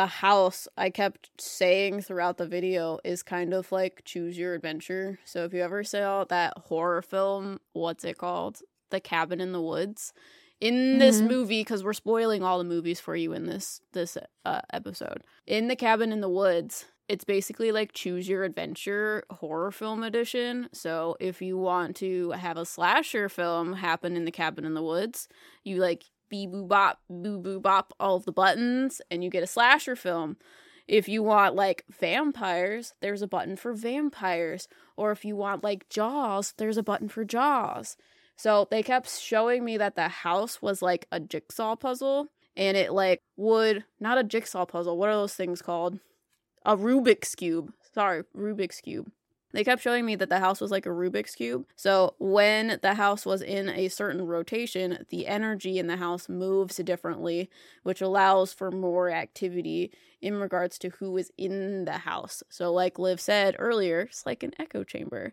The 0.00 0.06
house 0.06 0.66
I 0.78 0.88
kept 0.88 1.28
saying 1.38 2.00
throughout 2.00 2.38
the 2.38 2.46
video 2.46 2.98
is 3.04 3.22
kind 3.22 3.52
of 3.52 3.70
like 3.70 4.00
choose 4.06 4.38
your 4.38 4.54
adventure. 4.54 5.18
So 5.26 5.44
if 5.44 5.52
you 5.52 5.60
ever 5.60 5.84
saw 5.84 6.24
that 6.24 6.54
horror 6.56 7.02
film, 7.02 7.60
what's 7.74 8.02
it 8.04 8.16
called? 8.16 8.60
The 8.88 9.00
Cabin 9.00 9.42
in 9.42 9.52
the 9.52 9.60
Woods. 9.60 10.14
In 10.58 10.98
this 10.98 11.20
Mhm. 11.20 11.26
movie, 11.28 11.60
because 11.60 11.84
we're 11.84 11.92
spoiling 11.92 12.42
all 12.42 12.56
the 12.56 12.64
movies 12.64 12.98
for 12.98 13.14
you 13.14 13.34
in 13.34 13.44
this 13.44 13.82
this 13.92 14.16
uh, 14.46 14.62
episode. 14.72 15.22
In 15.46 15.68
the 15.68 15.76
Cabin 15.76 16.12
in 16.12 16.22
the 16.22 16.28
Woods, 16.30 16.86
it's 17.08 17.24
basically 17.24 17.70
like 17.70 17.92
choose 17.92 18.26
your 18.26 18.44
adventure 18.44 19.24
horror 19.30 19.70
film 19.70 20.02
edition. 20.02 20.70
So 20.72 21.16
if 21.20 21.42
you 21.42 21.58
want 21.58 21.94
to 21.96 22.30
have 22.30 22.56
a 22.56 22.64
slasher 22.64 23.28
film 23.28 23.74
happen 23.74 24.16
in 24.16 24.24
the 24.24 24.32
Cabin 24.32 24.64
in 24.64 24.72
the 24.72 24.82
Woods, 24.82 25.28
you 25.62 25.76
like 25.76 26.04
bee 26.30 26.46
boo 26.46 26.64
bop 26.64 27.00
boo 27.08 27.38
boo 27.38 27.60
bop 27.60 27.92
all 28.00 28.16
of 28.16 28.24
the 28.24 28.32
buttons 28.32 29.02
and 29.10 29.22
you 29.22 29.30
get 29.30 29.42
a 29.42 29.46
slasher 29.46 29.96
film. 29.96 30.36
If 30.88 31.08
you 31.08 31.22
want 31.22 31.54
like 31.54 31.84
vampires 31.90 32.94
there's 33.00 33.22
a 33.22 33.28
button 33.28 33.56
for 33.56 33.74
vampires. 33.74 34.68
Or 34.96 35.12
if 35.12 35.24
you 35.24 35.36
want 35.36 35.62
like 35.62 35.88
jaws 35.88 36.54
there's 36.56 36.78
a 36.78 36.82
button 36.82 37.08
for 37.08 37.24
jaws. 37.24 37.96
So 38.36 38.66
they 38.70 38.82
kept 38.82 39.10
showing 39.10 39.64
me 39.64 39.76
that 39.76 39.96
the 39.96 40.08
house 40.08 40.62
was 40.62 40.80
like 40.80 41.06
a 41.12 41.20
jigsaw 41.20 41.76
puzzle 41.76 42.28
and 42.56 42.76
it 42.76 42.92
like 42.92 43.20
would 43.36 43.84
not 44.00 44.18
a 44.18 44.24
jigsaw 44.24 44.64
puzzle 44.64 44.96
what 44.96 45.10
are 45.10 45.14
those 45.14 45.34
things 45.34 45.60
called? 45.60 45.98
A 46.64 46.76
rubik's 46.76 47.34
cube. 47.34 47.72
Sorry 47.92 48.22
rubik's 48.34 48.80
cube 48.80 49.10
they 49.52 49.64
kept 49.64 49.82
showing 49.82 50.04
me 50.06 50.14
that 50.16 50.28
the 50.28 50.38
house 50.38 50.60
was 50.60 50.70
like 50.70 50.86
a 50.86 50.90
Rubik's 50.90 51.34
Cube. 51.34 51.66
So 51.74 52.14
when 52.18 52.78
the 52.82 52.94
house 52.94 53.26
was 53.26 53.42
in 53.42 53.68
a 53.68 53.88
certain 53.88 54.26
rotation, 54.26 55.04
the 55.10 55.26
energy 55.26 55.78
in 55.78 55.86
the 55.88 55.96
house 55.96 56.28
moves 56.28 56.76
differently, 56.76 57.50
which 57.82 58.00
allows 58.00 58.52
for 58.52 58.70
more 58.70 59.10
activity 59.10 59.90
in 60.20 60.34
regards 60.34 60.78
to 60.78 60.90
who 60.90 61.16
is 61.16 61.32
in 61.36 61.84
the 61.84 61.98
house. 61.98 62.42
So, 62.48 62.72
like 62.72 62.98
Liv 62.98 63.20
said 63.20 63.56
earlier, 63.58 64.02
it's 64.02 64.26
like 64.26 64.42
an 64.42 64.52
echo 64.58 64.84
chamber. 64.84 65.32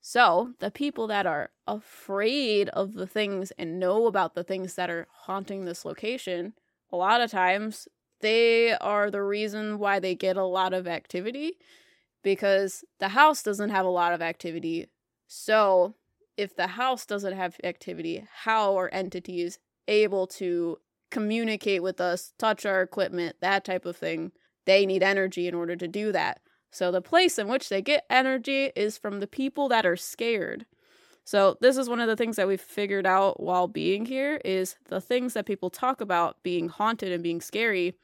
So, 0.00 0.54
the 0.58 0.70
people 0.70 1.06
that 1.06 1.26
are 1.26 1.50
afraid 1.66 2.68
of 2.70 2.94
the 2.94 3.06
things 3.06 3.52
and 3.52 3.78
know 3.78 4.06
about 4.06 4.34
the 4.34 4.44
things 4.44 4.74
that 4.74 4.90
are 4.90 5.06
haunting 5.10 5.64
this 5.64 5.84
location, 5.84 6.54
a 6.90 6.96
lot 6.96 7.20
of 7.20 7.30
times 7.30 7.88
they 8.20 8.72
are 8.74 9.10
the 9.10 9.22
reason 9.22 9.78
why 9.78 10.00
they 10.00 10.14
get 10.14 10.36
a 10.36 10.44
lot 10.44 10.72
of 10.72 10.88
activity 10.88 11.58
because 12.22 12.84
the 12.98 13.08
house 13.08 13.42
doesn't 13.42 13.70
have 13.70 13.86
a 13.86 13.90
lot 13.90 14.12
of 14.12 14.22
activity. 14.22 14.86
So, 15.26 15.94
if 16.36 16.54
the 16.54 16.68
house 16.68 17.04
doesn't 17.04 17.34
have 17.34 17.56
activity, 17.64 18.26
how 18.42 18.78
are 18.78 18.88
entities 18.92 19.58
able 19.88 20.26
to 20.26 20.78
communicate 21.10 21.82
with 21.82 22.00
us, 22.00 22.32
touch 22.38 22.64
our 22.64 22.82
equipment, 22.82 23.36
that 23.40 23.64
type 23.64 23.84
of 23.84 23.96
thing? 23.96 24.32
They 24.64 24.86
need 24.86 25.02
energy 25.02 25.48
in 25.48 25.54
order 25.54 25.74
to 25.76 25.88
do 25.88 26.12
that. 26.12 26.40
So, 26.70 26.90
the 26.90 27.02
place 27.02 27.38
in 27.38 27.48
which 27.48 27.68
they 27.68 27.82
get 27.82 28.06
energy 28.10 28.70
is 28.76 28.98
from 28.98 29.20
the 29.20 29.26
people 29.26 29.68
that 29.68 29.86
are 29.86 29.96
scared. 29.96 30.66
So, 31.24 31.58
this 31.60 31.76
is 31.76 31.88
one 31.88 32.00
of 32.00 32.08
the 32.08 32.16
things 32.16 32.36
that 32.36 32.48
we've 32.48 32.60
figured 32.60 33.06
out 33.06 33.40
while 33.40 33.68
being 33.68 34.06
here 34.06 34.40
is 34.44 34.76
the 34.88 35.00
things 35.00 35.34
that 35.34 35.46
people 35.46 35.70
talk 35.70 36.00
about 36.00 36.42
being 36.42 36.68
haunted 36.68 37.12
and 37.12 37.22
being 37.22 37.40
scary 37.40 37.94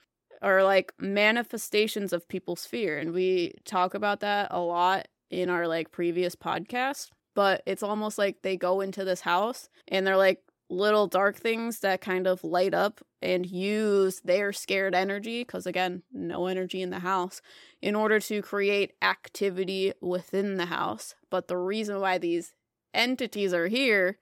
are 0.43 0.62
like 0.62 0.93
manifestations 0.99 2.12
of 2.12 2.28
people's 2.28 2.66
fear. 2.66 2.99
And 2.99 3.12
we 3.12 3.55
talk 3.64 3.95
about 3.95 4.20
that 4.20 4.49
a 4.51 4.61
lot 4.61 5.09
in 5.30 5.51
our 5.51 5.66
like 5.66 5.91
previous 5.91 6.37
podcast. 6.37 7.11
But 7.35 7.62
it's 7.66 7.82
almost 7.82 8.16
like 8.16 8.43
they 8.43 8.57
go 8.57 8.80
into 8.80 9.05
this 9.05 9.22
house 9.22 9.68
and 9.89 10.07
they're 10.07 10.16
like 10.16 10.41
little 10.70 11.07
dark 11.07 11.37
things 11.37 11.80
that 11.80 12.01
kind 12.01 12.26
of 12.26 12.45
light 12.45 12.72
up 12.72 13.01
and 13.20 13.45
use 13.45 14.20
their 14.20 14.53
scared 14.53 14.95
energy, 14.95 15.43
because 15.43 15.66
again, 15.66 16.03
no 16.12 16.47
energy 16.47 16.80
in 16.80 16.91
the 16.91 17.01
house, 17.01 17.43
in 17.82 17.95
order 17.95 18.20
to 18.20 18.41
create 18.43 18.93
activity 19.03 19.93
within 20.01 20.57
the 20.57 20.66
house. 20.66 21.14
But 21.30 21.49
the 21.49 21.57
reason 21.57 22.01
why 22.01 22.18
these 22.18 22.55
entities 22.93 23.53
are 23.53 23.66
here 23.68 24.18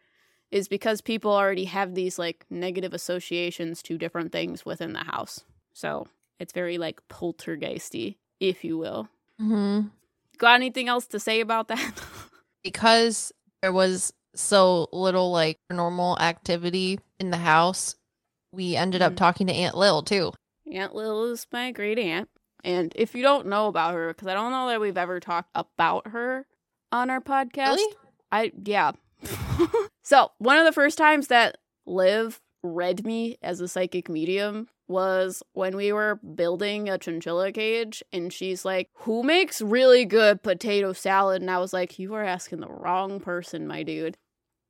is 0.51 0.69
because 0.69 1.01
people 1.01 1.33
already 1.33 1.65
have 1.65 1.95
these 1.95 2.19
like 2.19 2.45
negative 2.51 2.93
associations 2.93 3.83
to 3.83 3.99
different 3.99 4.33
things 4.33 4.65
within 4.65 4.93
the 4.93 5.05
house. 5.05 5.45
So 5.73 6.07
it's 6.39 6.53
very 6.53 6.79
like 6.79 7.01
poltergeisty, 7.09 8.17
if 8.41 8.65
you 8.65 8.79
will. 8.79 9.09
Mm-hmm. 9.41 9.89
Got 10.39 10.55
anything 10.55 10.89
else 10.89 11.07
to 11.09 11.21
say 11.21 11.41
about 11.41 11.69
that? 11.69 11.93
Because 12.65 13.33
there 13.61 13.73
was 13.73 14.13
so 14.37 14.87
little 14.93 15.33
like 15.33 15.59
normal 15.69 16.17
activity 16.21 17.01
in 17.19 17.31
the 17.33 17.37
house, 17.37 17.97
we 18.53 18.77
ended 18.77 19.03
up 19.03 19.15
Mhm. 19.15 19.17
talking 19.17 19.47
to 19.49 19.53
Aunt 19.53 19.77
Lil 19.77 20.03
too. 20.03 20.33
Aunt 20.73 20.95
Lil 20.95 21.25
is 21.33 21.45
my 21.53 21.73
great 21.73 21.99
aunt. 21.99 22.29
And 22.63 22.93
if 22.95 23.17
you 23.17 23.23
don't 23.25 23.49
know 23.49 23.67
about 23.67 23.95
her, 23.95 24.15
because 24.15 24.29
I 24.29 24.35
don't 24.35 24.53
know 24.53 24.69
that 24.69 24.81
we've 24.81 24.97
ever 24.97 25.19
talked 25.19 25.51
about 25.57 26.07
her 26.09 26.47
on 26.93 27.11
our 27.11 27.21
podcast. 27.21 27.75
Really? 27.75 27.95
I 28.31 28.53
yeah. 28.65 28.93
so 30.05 30.31
one 30.39 30.59
of 30.59 30.65
the 30.65 30.73
first 30.73 30.97
times 30.99 31.27
that 31.29 31.59
Liv 31.85 32.41
read 32.63 33.05
me 33.05 33.39
as 33.43 33.61
a 33.61 33.67
psychic 33.67 34.09
medium 34.09 34.69
was 34.93 35.43
when 35.53 35.77
we 35.77 35.93
were 35.93 36.17
building 36.17 36.89
a 36.89 36.99
chinchilla 36.99 37.51
cage 37.51 38.03
and 38.13 38.33
she's 38.33 38.65
like, 38.65 38.89
Who 38.99 39.23
makes 39.23 39.61
really 39.61 40.05
good 40.05 40.43
potato 40.43 40.93
salad? 40.93 41.43
And 41.43 41.51
I 41.51 41.59
was 41.59 41.73
like, 41.73 41.99
You 41.99 42.15
are 42.15 42.25
asking 42.25 42.61
the 42.61 42.69
wrong 42.69 43.19
person, 43.19 43.67
my 43.67 43.83
dude. 43.83 44.17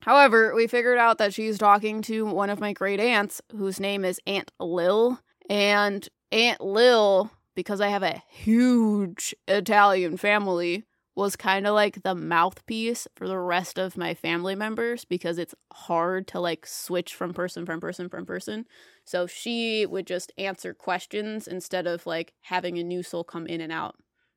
However, 0.01 0.53
we 0.53 0.67
figured 0.67 0.97
out 0.97 1.17
that 1.19 1.33
she's 1.33 1.57
talking 1.57 2.01
to 2.03 2.25
one 2.25 2.49
of 2.49 2.59
my 2.59 2.73
great 2.73 2.99
aunts 2.99 3.41
whose 3.55 3.79
name 3.79 4.03
is 4.03 4.19
Aunt 4.25 4.51
Lil. 4.59 5.19
And 5.49 6.07
Aunt 6.31 6.59
Lil, 6.59 7.31
because 7.55 7.79
I 7.79 7.87
have 7.87 8.03
a 8.03 8.21
huge 8.27 9.33
Italian 9.47 10.17
family, 10.17 10.83
was 11.15 11.35
kind 11.35 11.67
of 11.67 11.73
like 11.73 12.03
the 12.03 12.15
mouthpiece 12.15 13.07
for 13.15 13.27
the 13.27 13.37
rest 13.37 13.77
of 13.77 13.97
my 13.97 14.13
family 14.13 14.55
members 14.55 15.05
because 15.05 15.37
it's 15.37 15.55
hard 15.71 16.27
to 16.27 16.39
like 16.39 16.65
switch 16.65 17.13
from 17.13 17.33
person 17.33 17.65
from 17.65 17.79
person 17.79 18.09
from 18.09 18.25
person. 18.25 18.65
So 19.05 19.27
she 19.27 19.85
would 19.85 20.07
just 20.07 20.31
answer 20.37 20.73
questions 20.73 21.47
instead 21.47 21.87
of 21.87 22.05
like 22.05 22.33
having 22.41 22.77
a 22.77 22.83
new 22.83 23.03
soul 23.03 23.23
come 23.23 23.47
in 23.47 23.61
and 23.61 23.71
out. 23.71 23.95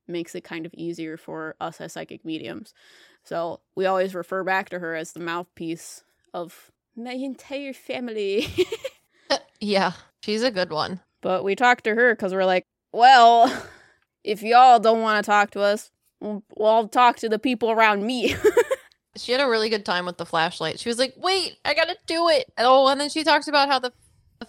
Makes 0.08 0.34
it 0.34 0.44
kind 0.44 0.66
of 0.66 0.74
easier 0.74 1.16
for 1.16 1.56
us 1.60 1.80
as 1.80 1.92
psychic 1.92 2.24
mediums. 2.24 2.72
So 3.24 3.60
we 3.74 3.86
always 3.86 4.14
refer 4.14 4.44
back 4.44 4.68
to 4.70 4.78
her 4.78 4.94
as 4.94 5.12
the 5.12 5.20
mouthpiece 5.20 6.04
of 6.32 6.70
my 6.96 7.12
entire 7.12 7.72
family. 7.72 8.46
Uh, 9.28 9.38
yeah, 9.58 9.90
she's 10.22 10.44
a 10.44 10.52
good 10.52 10.70
one. 10.70 11.00
But 11.20 11.42
we 11.42 11.56
talked 11.56 11.82
to 11.82 11.96
her 11.96 12.14
because 12.14 12.32
we're 12.32 12.44
like, 12.44 12.62
well, 12.92 13.52
if 14.22 14.40
y'all 14.40 14.78
don't 14.78 15.02
want 15.02 15.24
to 15.24 15.28
talk 15.28 15.50
to 15.50 15.62
us, 15.62 15.90
we'll, 16.20 16.44
we'll 16.56 16.86
talk 16.86 17.16
to 17.16 17.28
the 17.28 17.40
people 17.40 17.72
around 17.72 18.06
me. 18.06 18.36
She 19.16 19.32
had 19.32 19.40
a 19.40 19.48
really 19.48 19.68
good 19.68 19.84
time 19.84 20.06
with 20.06 20.18
the 20.18 20.26
flashlight. 20.26 20.78
She 20.78 20.88
was 20.88 20.98
like, 20.98 21.14
"Wait, 21.16 21.56
I 21.64 21.74
gotta 21.74 21.96
do 22.06 22.28
it." 22.28 22.52
Oh, 22.58 22.88
and 22.88 23.00
then 23.00 23.08
she 23.08 23.24
talks 23.24 23.48
about 23.48 23.68
how 23.68 23.78
the, 23.78 23.92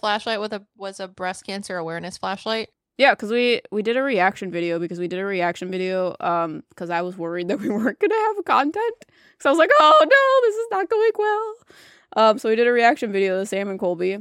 flashlight 0.00 0.40
with 0.40 0.52
a 0.52 0.64
was 0.76 1.00
a 1.00 1.08
breast 1.08 1.44
cancer 1.46 1.76
awareness 1.76 2.18
flashlight. 2.18 2.68
yeah, 2.96 3.12
because 3.14 3.30
we 3.30 3.60
we 3.70 3.82
did 3.82 3.96
a 3.96 4.02
reaction 4.02 4.50
video 4.50 4.78
because 4.78 4.98
we 4.98 5.08
did 5.08 5.18
a 5.20 5.24
reaction 5.24 5.70
video 5.70 6.16
um 6.20 6.62
because 6.70 6.90
I 6.90 7.02
was 7.02 7.16
worried 7.16 7.48
that 7.48 7.60
we 7.60 7.68
weren't 7.76 7.98
gonna 8.00 8.14
have 8.14 8.44
content. 8.44 9.04
So 9.40 9.50
I 9.50 9.52
was 9.52 9.58
like, 9.58 9.70
oh 9.78 9.98
no, 10.00 10.48
this 10.48 10.56
is 10.56 10.66
not 10.70 10.88
going 10.90 11.12
well. 11.18 11.54
Um, 12.16 12.38
so 12.38 12.48
we 12.48 12.56
did 12.56 12.66
a 12.66 12.72
reaction 12.72 13.12
video 13.12 13.38
to 13.40 13.46
Sam 13.46 13.68
and 13.68 13.78
Colby, 13.78 14.18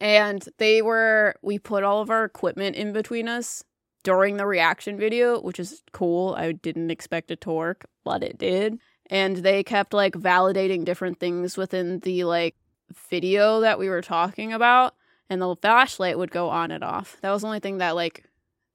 and 0.00 0.46
they 0.58 0.82
were 0.82 1.34
we 1.42 1.58
put 1.58 1.82
all 1.84 2.00
of 2.02 2.10
our 2.10 2.24
equipment 2.24 2.76
in 2.76 2.92
between 2.92 3.28
us 3.28 3.64
during 4.02 4.36
the 4.36 4.46
reaction 4.46 4.98
video, 4.98 5.40
which 5.40 5.58
is 5.58 5.82
cool. 5.92 6.34
I 6.36 6.52
didn't 6.52 6.90
expect 6.90 7.30
it 7.30 7.40
to 7.42 7.50
work, 7.52 7.86
but 8.04 8.22
it 8.22 8.38
did. 8.38 8.78
And 9.10 9.36
they 9.38 9.62
kept 9.62 9.92
like 9.94 10.14
validating 10.14 10.84
different 10.84 11.18
things 11.20 11.56
within 11.56 12.00
the 12.00 12.24
like 12.24 12.54
video 13.10 13.60
that 13.60 13.78
we 13.78 13.88
were 13.88 14.02
talking 14.02 14.52
about, 14.52 14.94
and 15.30 15.40
the 15.40 15.56
flashlight 15.56 16.18
would 16.18 16.30
go 16.30 16.48
on 16.48 16.70
and 16.70 16.84
off. 16.84 17.16
That 17.22 17.30
was 17.30 17.42
the 17.42 17.48
only 17.48 17.60
thing 17.60 17.78
that 17.78 17.94
like 17.94 18.24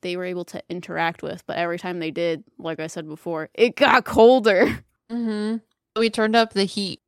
they 0.02 0.16
were 0.16 0.26
able 0.26 0.46
to 0.46 0.64
interact 0.70 1.24
with, 1.24 1.46
but 1.46 1.58
every 1.58 1.78
time 1.78 2.00
they 2.00 2.12
did, 2.12 2.44
like 2.58 2.80
I 2.80 2.88
said 2.88 3.08
before, 3.08 3.50
it 3.54 3.76
got 3.76 4.06
colder. 4.06 4.84
Mm-hmm. 5.10 5.58
We 6.00 6.12
turned 6.12 6.36
up 6.36 6.54
the 6.54 6.66
heat 6.66 7.02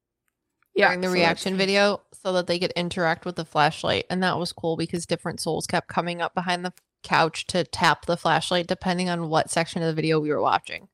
during 0.75 1.01
the 1.01 1.07
so 1.07 1.13
reaction 1.13 1.55
video 1.55 2.01
so 2.23 2.33
that 2.33 2.47
they 2.47 2.57
could 2.57 2.71
interact 2.71 3.25
with 3.25 3.35
the 3.35 3.45
flashlight, 3.45 4.05
and 4.09 4.23
that 4.23 4.39
was 4.39 4.51
cool 4.51 4.75
because 4.75 5.05
different 5.05 5.39
souls 5.39 5.67
kept 5.67 5.87
coming 5.87 6.19
up 6.19 6.33
behind 6.33 6.65
the 6.65 6.73
couch 7.03 7.45
to 7.45 7.63
tap 7.63 8.07
the 8.07 8.17
flashlight 8.17 8.65
depending 8.65 9.07
on 9.07 9.29
what 9.29 9.51
section 9.51 9.83
of 9.83 9.87
the 9.87 9.93
video 9.93 10.19
we 10.19 10.31
were 10.31 10.41
watching. 10.41 10.87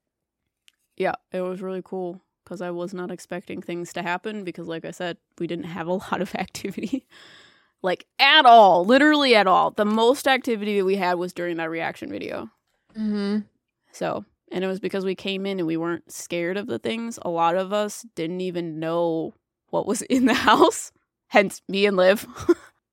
Yeah, 0.97 1.13
it 1.31 1.39
was 1.39 1.61
really 1.61 1.81
cool 1.81 2.21
because 2.47 2.61
I 2.61 2.71
was 2.71 2.93
not 2.93 3.11
expecting 3.11 3.61
things 3.61 3.91
to 3.91 4.01
happen 4.01 4.45
because, 4.45 4.69
like 4.69 4.85
I 4.85 4.91
said, 4.91 5.17
we 5.37 5.47
didn't 5.47 5.65
have 5.65 5.87
a 5.87 5.93
lot 6.11 6.21
of 6.21 6.33
activity. 6.33 7.05
like, 7.81 8.05
at 8.19 8.45
all. 8.45 8.85
Literally 8.85 9.35
at 9.35 9.47
all. 9.47 9.71
The 9.71 9.83
most 9.83 10.29
activity 10.29 10.77
that 10.77 10.85
we 10.85 10.95
had 10.95 11.15
was 11.15 11.33
during 11.33 11.57
that 11.57 11.69
reaction 11.69 12.09
video. 12.09 12.49
Mm-hmm. 12.97 13.39
So, 13.91 14.23
and 14.49 14.63
it 14.63 14.67
was 14.67 14.79
because 14.79 15.03
we 15.03 15.13
came 15.13 15.45
in 15.45 15.59
and 15.59 15.67
we 15.67 15.75
weren't 15.75 16.09
scared 16.09 16.55
of 16.55 16.67
the 16.67 16.79
things. 16.79 17.19
A 17.23 17.29
lot 17.29 17.57
of 17.57 17.73
us 17.73 18.05
didn't 18.15 18.39
even 18.39 18.79
know 18.79 19.33
what 19.69 19.85
was 19.85 20.01
in 20.03 20.25
the 20.25 20.33
house. 20.49 20.93
Hence, 21.27 21.61
me 21.67 21.85
and 21.85 21.97
Liv. 21.97 22.25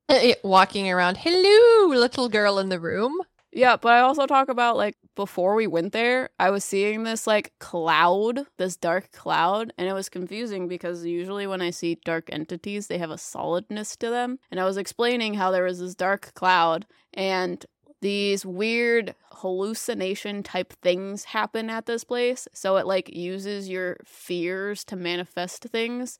Walking 0.42 0.90
around, 0.90 1.18
hello, 1.18 1.94
little 1.94 2.28
girl 2.28 2.58
in 2.58 2.70
the 2.70 2.80
room. 2.80 3.20
Yeah, 3.56 3.76
but 3.76 3.92
I 3.92 4.00
also 4.00 4.26
talk 4.26 4.48
about 4.48 4.76
like 4.76 4.96
before 5.14 5.54
we 5.54 5.68
went 5.68 5.92
there, 5.92 6.30
I 6.40 6.50
was 6.50 6.64
seeing 6.64 7.04
this 7.04 7.24
like 7.24 7.52
cloud, 7.60 8.40
this 8.58 8.76
dark 8.76 9.12
cloud, 9.12 9.72
and 9.78 9.86
it 9.88 9.92
was 9.92 10.08
confusing 10.08 10.66
because 10.66 11.06
usually 11.06 11.46
when 11.46 11.62
I 11.62 11.70
see 11.70 12.00
dark 12.04 12.28
entities, 12.32 12.88
they 12.88 12.98
have 12.98 13.12
a 13.12 13.18
solidness 13.18 13.94
to 13.98 14.10
them. 14.10 14.40
And 14.50 14.58
I 14.58 14.64
was 14.64 14.76
explaining 14.76 15.34
how 15.34 15.52
there 15.52 15.62
was 15.62 15.78
this 15.78 15.94
dark 15.94 16.34
cloud 16.34 16.84
and 17.12 17.64
these 18.00 18.44
weird 18.44 19.14
hallucination 19.30 20.42
type 20.42 20.72
things 20.82 21.22
happen 21.22 21.70
at 21.70 21.86
this 21.86 22.02
place. 22.02 22.48
So 22.54 22.76
it 22.76 22.88
like 22.88 23.14
uses 23.14 23.68
your 23.68 23.98
fears 24.04 24.84
to 24.86 24.96
manifest 24.96 25.62
things, 25.62 26.18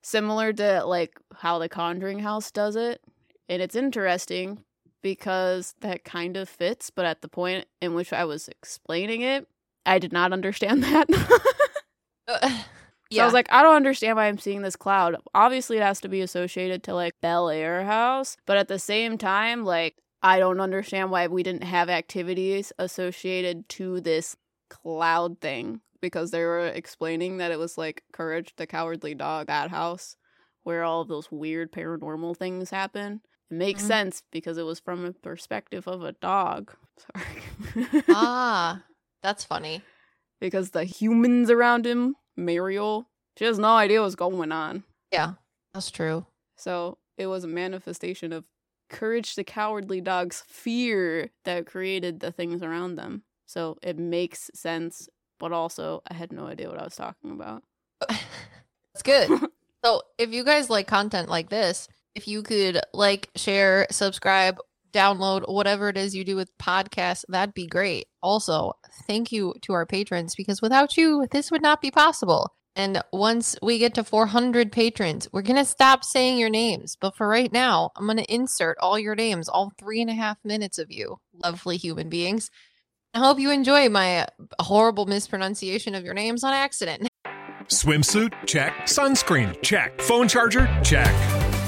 similar 0.00 0.52
to 0.52 0.84
like 0.84 1.18
how 1.38 1.58
the 1.58 1.68
Conjuring 1.68 2.20
House 2.20 2.52
does 2.52 2.76
it. 2.76 3.02
And 3.48 3.60
it's 3.60 3.74
interesting 3.74 4.62
because 5.02 5.74
that 5.80 6.04
kind 6.04 6.36
of 6.36 6.48
fits, 6.48 6.90
but 6.90 7.04
at 7.04 7.22
the 7.22 7.28
point 7.28 7.66
in 7.80 7.94
which 7.94 8.12
I 8.12 8.24
was 8.24 8.48
explaining 8.48 9.20
it, 9.22 9.46
I 9.84 9.98
did 9.98 10.12
not 10.12 10.32
understand 10.32 10.82
that. 10.84 11.08
so 12.28 12.48
yeah, 13.10 13.22
I 13.22 13.24
was 13.24 13.34
like, 13.34 13.52
I 13.52 13.62
don't 13.62 13.76
understand 13.76 14.16
why 14.16 14.26
I'm 14.26 14.38
seeing 14.38 14.62
this 14.62 14.76
cloud. 14.76 15.16
Obviously, 15.34 15.76
it 15.76 15.82
has 15.82 16.00
to 16.00 16.08
be 16.08 16.20
associated 16.20 16.82
to 16.84 16.94
like 16.94 17.14
Bellaire 17.20 17.84
House, 17.84 18.36
but 18.46 18.56
at 18.56 18.68
the 18.68 18.78
same 18.78 19.18
time, 19.18 19.64
like, 19.64 19.96
I 20.22 20.38
don't 20.38 20.60
understand 20.60 21.10
why 21.10 21.26
we 21.26 21.42
didn't 21.42 21.64
have 21.64 21.90
activities 21.90 22.72
associated 22.78 23.68
to 23.70 24.00
this 24.00 24.36
cloud 24.70 25.40
thing 25.40 25.80
because 26.00 26.30
they 26.30 26.42
were 26.42 26.66
explaining 26.66 27.38
that 27.38 27.50
it 27.50 27.58
was 27.58 27.76
like 27.76 28.04
Courage 28.12 28.52
the 28.56 28.66
Cowardly 28.66 29.14
Dog, 29.14 29.48
that 29.48 29.70
house 29.70 30.16
where 30.64 30.84
all 30.84 31.00
of 31.00 31.08
those 31.08 31.30
weird 31.30 31.72
paranormal 31.72 32.36
things 32.36 32.70
happen. 32.70 33.20
It 33.52 33.56
makes 33.56 33.82
Mhm. 33.82 33.86
sense 33.88 34.22
because 34.30 34.56
it 34.56 34.62
was 34.62 34.80
from 34.80 35.04
a 35.04 35.12
perspective 35.12 35.86
of 35.86 36.02
a 36.02 36.12
dog. 36.12 36.72
Sorry. 36.96 38.02
ah, 38.08 38.82
that's 39.22 39.44
funny. 39.44 39.82
because 40.40 40.70
the 40.70 40.84
humans 40.84 41.50
around 41.50 41.86
him, 41.86 42.16
Muriel, 42.36 43.08
she 43.38 43.44
has 43.44 43.58
no 43.60 43.76
idea 43.76 44.00
what's 44.02 44.14
going 44.16 44.50
on. 44.52 44.82
Yeah, 45.12 45.34
that's 45.74 45.90
true. 45.90 46.26
So 46.56 46.98
it 47.16 47.26
was 47.28 47.44
a 47.44 47.48
manifestation 47.48 48.32
of 48.32 48.44
Courage 48.88 49.36
the 49.36 49.44
Cowardly 49.44 50.00
Dog's 50.00 50.42
fear 50.48 51.30
that 51.44 51.66
created 51.66 52.18
the 52.20 52.32
things 52.32 52.60
around 52.62 52.96
them. 52.96 53.22
So 53.46 53.76
it 53.82 53.98
makes 53.98 54.50
sense, 54.54 55.08
but 55.38 55.52
also 55.52 56.02
I 56.10 56.14
had 56.14 56.32
no 56.32 56.46
idea 56.46 56.68
what 56.68 56.80
I 56.80 56.84
was 56.84 56.96
talking 56.96 57.30
about. 57.30 57.62
That's 58.08 59.02
good. 59.04 59.28
so, 59.84 60.02
if 60.18 60.32
you 60.32 60.42
guys 60.42 60.68
like 60.70 60.86
content 60.88 61.28
like 61.28 61.50
this, 61.50 61.86
if 62.14 62.28
you 62.28 62.42
could 62.42 62.80
like, 62.92 63.30
share, 63.36 63.86
subscribe, 63.90 64.58
download, 64.92 65.48
whatever 65.48 65.88
it 65.88 65.96
is 65.96 66.14
you 66.14 66.24
do 66.24 66.36
with 66.36 66.56
podcasts, 66.58 67.24
that'd 67.28 67.54
be 67.54 67.66
great. 67.66 68.06
Also, 68.22 68.72
thank 69.06 69.32
you 69.32 69.54
to 69.62 69.72
our 69.72 69.86
patrons 69.86 70.34
because 70.34 70.62
without 70.62 70.96
you, 70.96 71.26
this 71.30 71.50
would 71.50 71.62
not 71.62 71.80
be 71.80 71.90
possible. 71.90 72.54
And 72.74 73.02
once 73.12 73.56
we 73.60 73.78
get 73.78 73.94
to 73.94 74.04
400 74.04 74.72
patrons, 74.72 75.28
we're 75.30 75.42
going 75.42 75.56
to 75.56 75.64
stop 75.64 76.04
saying 76.04 76.38
your 76.38 76.48
names. 76.48 76.96
But 76.98 77.16
for 77.16 77.28
right 77.28 77.52
now, 77.52 77.90
I'm 77.96 78.06
going 78.06 78.16
to 78.16 78.34
insert 78.34 78.78
all 78.78 78.98
your 78.98 79.14
names, 79.14 79.48
all 79.48 79.72
three 79.78 80.00
and 80.00 80.08
a 80.08 80.14
half 80.14 80.38
minutes 80.42 80.78
of 80.78 80.90
you, 80.90 81.18
lovely 81.44 81.76
human 81.76 82.08
beings. 82.08 82.50
I 83.12 83.18
hope 83.18 83.38
you 83.38 83.50
enjoy 83.50 83.90
my 83.90 84.26
horrible 84.58 85.04
mispronunciation 85.04 85.94
of 85.94 86.04
your 86.04 86.14
names 86.14 86.44
on 86.44 86.54
accident. 86.54 87.08
Swimsuit? 87.66 88.32
Check. 88.46 88.74
Sunscreen? 88.84 89.60
Check. 89.62 90.00
Phone 90.00 90.28
charger? 90.28 90.66
Check. 90.82 91.41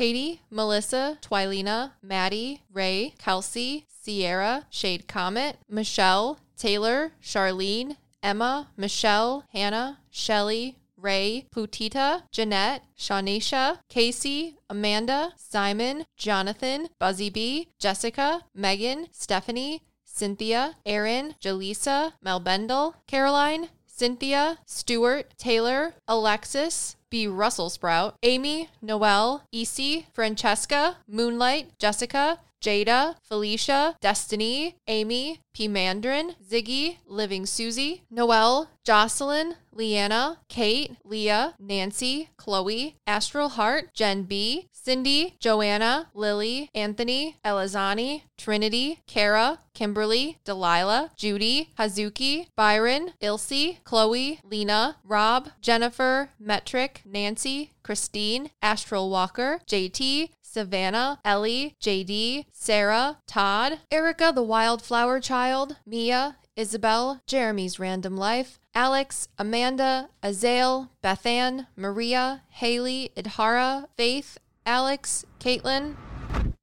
Katie, 0.00 0.40
Melissa, 0.48 1.18
Twilina, 1.20 1.90
Maddie, 2.02 2.62
Ray, 2.72 3.12
Kelsey, 3.18 3.84
Sierra, 3.86 4.64
Shade 4.70 5.06
Comet, 5.06 5.58
Michelle, 5.68 6.38
Taylor, 6.56 7.12
Charlene, 7.22 7.98
Emma, 8.22 8.70
Michelle, 8.78 9.44
Hannah, 9.52 9.98
Shelly, 10.08 10.78
Ray, 10.96 11.44
Putita, 11.54 12.22
Jeanette, 12.32 12.82
Shawnisha, 12.98 13.80
Casey, 13.90 14.56
Amanda, 14.70 15.34
Simon, 15.36 16.06
Jonathan, 16.16 16.88
Buzzy 16.98 17.28
B, 17.28 17.68
Jessica, 17.78 18.46
Megan, 18.54 19.08
Stephanie, 19.12 19.82
Cynthia, 20.06 20.76
Erin, 20.86 21.34
Jaleesa, 21.42 22.14
Melbendel, 22.22 22.94
Caroline, 23.06 23.68
Cynthia, 23.86 24.60
Stuart, 24.64 25.34
Taylor, 25.36 25.92
Alexis, 26.08 26.96
B. 27.10 27.26
Russell 27.26 27.70
Sprout, 27.70 28.14
Amy, 28.22 28.68
Noelle, 28.80 29.42
Easy, 29.50 30.06
Francesca, 30.12 30.96
Moonlight, 31.08 31.78
Jessica, 31.78 32.38
Jada, 32.60 33.16
Felicia, 33.22 33.96
Destiny, 34.00 34.76
Amy, 34.86 35.40
P. 35.52 35.68
Mandarin, 35.68 36.34
Ziggy, 36.48 36.98
Living 37.06 37.46
Susie, 37.46 38.02
Noelle, 38.10 38.68
Jocelyn, 38.84 39.56
Leanna, 39.72 40.38
Kate, 40.48 40.96
Leah, 41.04 41.54
Nancy, 41.58 42.28
Chloe, 42.36 42.96
Astral 43.06 43.50
Heart, 43.50 43.94
Jen 43.94 44.24
B, 44.24 44.68
Cindy, 44.72 45.36
Joanna, 45.38 46.08
Lily, 46.14 46.70
Anthony, 46.74 47.36
Elizani, 47.44 48.22
Trinity, 48.38 49.00
Kara, 49.06 49.58
Kimberly, 49.74 50.38
Delilah, 50.44 51.10
Judy, 51.16 51.70
Hazuki, 51.78 52.46
Byron, 52.56 53.12
Ilse, 53.20 53.78
Chloe, 53.84 54.40
Lena, 54.44 54.96
Rob, 55.04 55.50
Jennifer, 55.60 56.30
Metric, 56.38 57.02
Nancy, 57.04 57.72
Christine, 57.82 58.50
Astral 58.62 59.10
Walker, 59.10 59.60
JT, 59.66 60.30
Savannah, 60.50 61.20
Ellie, 61.24 61.76
JD, 61.80 62.46
Sarah, 62.50 63.18
Todd, 63.28 63.78
Erica 63.88 64.32
the 64.34 64.42
Wildflower 64.42 65.20
Child, 65.20 65.76
Mia, 65.86 66.38
Isabel, 66.56 67.20
Jeremy's 67.24 67.78
Random 67.78 68.16
Life, 68.16 68.58
Alex, 68.74 69.28
Amanda, 69.38 70.08
Azale, 70.24 70.88
Bethann, 71.04 71.68
Maria, 71.76 72.42
Haley, 72.48 73.12
Idhara, 73.16 73.86
Faith, 73.96 74.38
Alex, 74.66 75.24
Caitlin, 75.38 75.94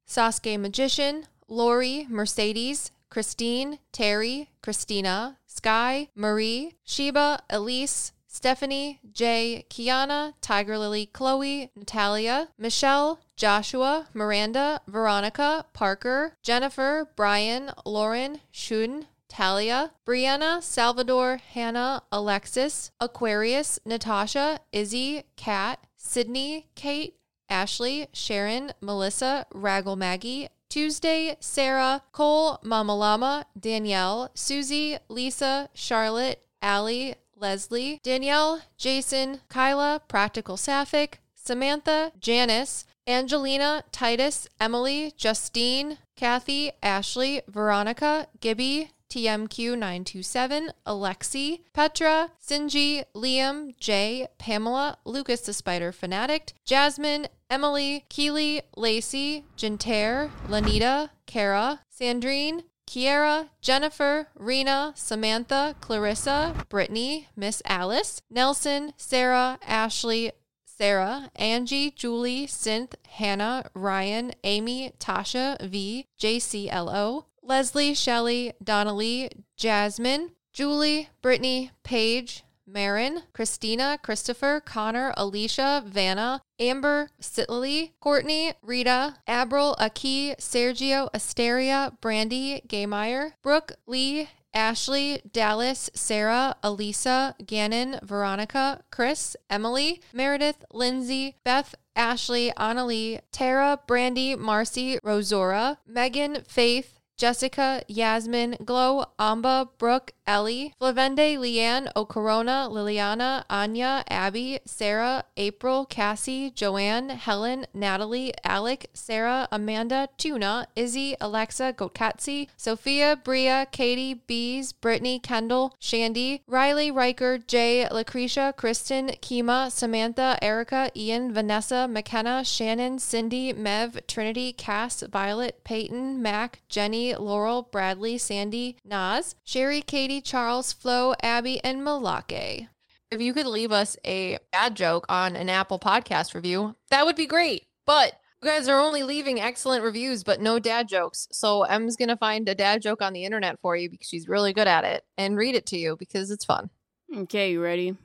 Sasuke 0.06 0.60
Magician, 0.60 1.26
Lori, 1.48 2.06
Mercedes, 2.10 2.92
Christine, 3.10 3.80
Terry, 3.94 4.50
Christina, 4.62 5.38
Sky, 5.46 6.10
Marie, 6.14 6.74
Sheba, 6.84 7.42
Elise, 7.50 8.12
Stephanie, 8.38 9.00
Jay, 9.12 9.66
Kiana, 9.68 10.36
Tiger 10.42 10.78
Lily, 10.78 11.08
Chloe, 11.12 11.72
Natalia, 11.76 12.50
Michelle, 12.56 13.20
Joshua, 13.36 14.10
Miranda, 14.14 14.80
Veronica, 14.88 15.66
Parker, 15.74 16.38
Jennifer, 16.44 17.10
Brian, 17.16 17.72
Lauren, 17.84 18.42
Shun, 18.52 19.08
Talia, 19.28 19.90
Brianna, 20.06 20.62
Salvador, 20.62 21.38
Hannah, 21.56 22.04
Alexis, 22.12 22.92
Aquarius, 23.02 23.80
Natasha, 23.88 24.60
Izzy, 24.72 25.24
Kat, 25.36 25.80
Sydney, 25.98 26.68
Kate, 26.76 27.16
Ashley, 27.50 28.06
Sharon, 28.14 28.72
Melissa, 28.82 29.48
Raggle 29.52 29.96
Maggie, 29.98 30.50
Tuesday, 30.70 31.38
Sarah, 31.40 32.04
Cole, 32.12 32.60
Mama 32.62 32.96
Llama, 32.96 33.48
Danielle, 33.60 34.30
Susie, 34.36 35.00
Lisa, 35.10 35.70
Charlotte, 35.74 36.40
Allie, 36.62 37.16
Leslie, 37.40 38.00
Danielle, 38.04 38.62
Jason, 38.78 39.42
Kyla, 39.50 40.02
Practical 40.08 40.58
Sapphic, 40.58 41.20
Samantha, 41.36 42.12
Janice, 42.20 42.86
Angelina, 43.06 43.84
Titus, 43.92 44.48
Emily, 44.60 45.14
Justine, 45.16 45.98
Kathy, 46.16 46.72
Ashley, 46.84 47.42
Veronica, 47.48 48.28
Gibby, 48.42 48.92
TMQ927, 49.10 50.70
Alexi, 50.86 51.62
Petra, 51.74 52.32
Sinji, 52.46 53.04
Liam, 53.16 53.78
Jay, 53.80 54.28
Pamela, 54.38 54.98
Lucas 55.06 55.42
the 55.42 55.54
Spider 55.54 55.92
Fanatic, 55.94 56.54
Jasmine, 56.66 57.28
Emily, 57.50 58.04
Keely, 58.10 58.62
Lacey, 58.76 59.46
Jinter, 59.58 60.30
Lanita, 60.50 61.12
Kara, 61.26 61.80
Sandrine, 61.98 62.64
Kiera, 62.88 63.50
Jennifer, 63.62 64.30
Rena, 64.34 64.94
Samantha, 64.96 65.76
Clarissa, 65.82 66.56
Brittany, 66.70 67.28
Miss 67.36 67.62
Alice, 67.66 68.22
Nelson, 68.30 68.94
Sarah, 68.98 69.60
Ashley, 69.68 70.32
Sarah, 70.66 71.30
Angie, 71.36 71.92
Julie, 71.92 72.48
Synth, 72.48 72.94
Hannah, 73.10 73.70
Ryan, 73.74 74.34
Amy, 74.44 74.94
Tasha, 75.00 75.62
V, 75.62 76.08
JCLO, 76.20 77.26
Leslie, 77.44 77.94
Shelley, 77.94 78.54
Donnelly, 78.64 79.32
Jasmine, 79.56 80.32
Julie, 80.54 81.10
Brittany, 81.22 81.72
Paige, 81.84 82.44
Marin, 82.68 83.24
Christina, 83.34 83.98
Christopher, 84.02 84.62
Connor, 84.64 85.14
Alicia, 85.16 85.84
Vanna, 85.86 86.42
Amber, 86.60 87.10
Sitley, 87.22 87.94
Courtney, 88.00 88.54
Rita, 88.62 89.16
Abril, 89.28 89.76
Aki, 89.80 90.36
Sergio, 90.40 91.10
Asteria, 91.14 91.94
Brandy, 92.02 92.62
Gaymeyer, 92.68 93.32
Brooke, 93.42 93.74
Lee, 93.86 94.30
Ashley, 94.54 95.22
Dallas, 95.32 95.90
Sarah, 95.94 96.56
Elisa, 96.64 97.36
Gannon, 97.46 98.00
Veronica, 98.04 98.82
Chris, 98.92 99.36
Emily, 99.50 100.02
Meredith, 100.14 100.66
Lindsay, 100.74 101.36
Beth, 101.44 101.76
Ashley, 101.96 102.52
Annalie, 102.58 103.20
Tara, 103.32 103.80
Brandy, 103.88 104.36
Marcy, 104.36 104.98
Rosora, 105.04 105.78
Megan, 105.86 106.44
Faith, 106.48 106.97
Jessica, 107.18 107.82
Yasmin, 107.88 108.58
Glow, 108.64 109.06
Amba, 109.18 109.70
Brooke, 109.80 110.14
Ellie, 110.28 110.74
Flavende, 110.80 111.38
Leanne, 111.38 111.92
Ocorona, 111.96 112.70
Liliana, 112.70 113.44
Anya, 113.50 114.04
Abby, 114.10 114.60
Sarah, 114.66 115.24
April, 115.38 115.86
Cassie, 115.86 116.52
Joanne, 116.52 117.10
Helen, 117.10 117.66
Natalie, 117.74 118.34
Alec, 118.44 118.90
Sarah, 118.94 119.48
Amanda, 119.52 120.10
Tuna, 120.18 120.68
Izzy, 120.76 121.16
Alexa, 121.20 121.74
Gotkatsi, 121.74 122.50
Sophia, 122.58 123.16
Bria, 123.16 123.66
Katie, 123.72 124.14
Bees, 124.14 124.74
Brittany, 124.74 125.18
Kendall, 125.18 125.74
Shandy, 125.80 126.44
Riley, 126.46 126.92
Riker, 126.92 127.38
Jay, 127.40 127.88
Lucretia, 127.90 128.54
Kristen, 128.56 129.08
Kima, 129.22 129.72
Samantha, 129.72 130.38
Erica, 130.42 130.92
Ian, 130.96 131.34
Vanessa, 131.34 131.88
McKenna, 131.88 132.44
Shannon, 132.44 133.00
Cindy, 133.00 133.54
Mev, 133.54 134.06
Trinity, 134.08 134.52
Cass, 134.52 135.02
Violet, 135.02 135.64
Peyton, 135.64 136.22
Mac, 136.22 136.62
Jenny, 136.68 137.07
Laurel, 137.16 137.64
Bradley, 137.64 138.18
Sandy, 138.18 138.78
Naz, 138.84 139.36
Sherry, 139.44 139.82
Katie, 139.82 140.22
Charles, 140.22 140.74
Flo, 140.74 141.14
Abby, 141.22 141.60
and 141.64 141.82
Malake. 141.82 142.68
If 143.10 143.22
you 143.22 143.34
could 143.34 143.46
leave 143.46 143.72
us 143.72 143.96
a 144.06 144.38
bad 144.52 144.76
joke 144.76 145.06
on 145.08 145.36
an 145.36 145.50
Apple 145.50 145.80
podcast 145.80 146.34
review, 146.34 146.76
that 146.90 147.06
would 147.06 147.16
be 147.16 147.26
great. 147.26 147.66
But 147.86 148.14
you 148.42 148.50
guys 148.50 148.68
are 148.68 148.80
only 148.80 149.04
leaving 149.04 149.40
excellent 149.40 149.84
reviews, 149.84 150.24
but 150.24 150.42
no 150.42 150.60
dad 150.60 150.88
jokes. 150.88 151.28
So 151.32 151.64
Em's 151.64 151.96
going 151.96 152.10
to 152.10 152.18
find 152.18 152.48
a 152.50 152.54
dad 152.54 152.82
joke 152.82 153.02
on 153.02 153.14
the 153.14 153.24
internet 153.24 153.60
for 153.62 153.76
you 153.76 153.90
because 153.90 154.08
she's 154.08 154.28
really 154.28 154.54
good 154.54 154.68
at 154.68 154.84
it 154.84 155.04
and 155.18 155.38
read 155.38 155.56
it 155.56 155.66
to 155.68 155.78
you 155.78 155.96
because 155.98 156.30
it's 156.30 156.46
fun. 156.46 156.70
Okay, 157.16 157.52
you 157.54 157.64
ready? 157.64 157.96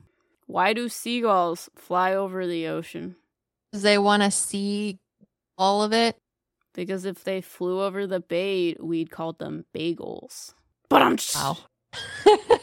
Why 0.47 0.73
do 0.73 0.87
seagulls 0.89 1.69
fly 1.75 2.15
over 2.15 2.47
the 2.47 2.67
ocean? 2.67 3.17
Because 3.71 3.83
They 3.83 3.97
want 3.97 4.23
to 4.23 4.31
see 4.31 4.99
all 5.57 5.83
of 5.83 5.93
it. 5.93 6.15
Because 6.73 7.05
if 7.05 7.23
they 7.23 7.41
flew 7.41 7.81
over 7.81 8.07
the 8.07 8.19
bay, 8.19 8.75
we'd 8.79 9.11
call 9.11 9.33
them 9.33 9.65
bagels. 9.73 10.53
But 10.89 11.01
I'm 11.01 11.17
Wow. 11.35 11.57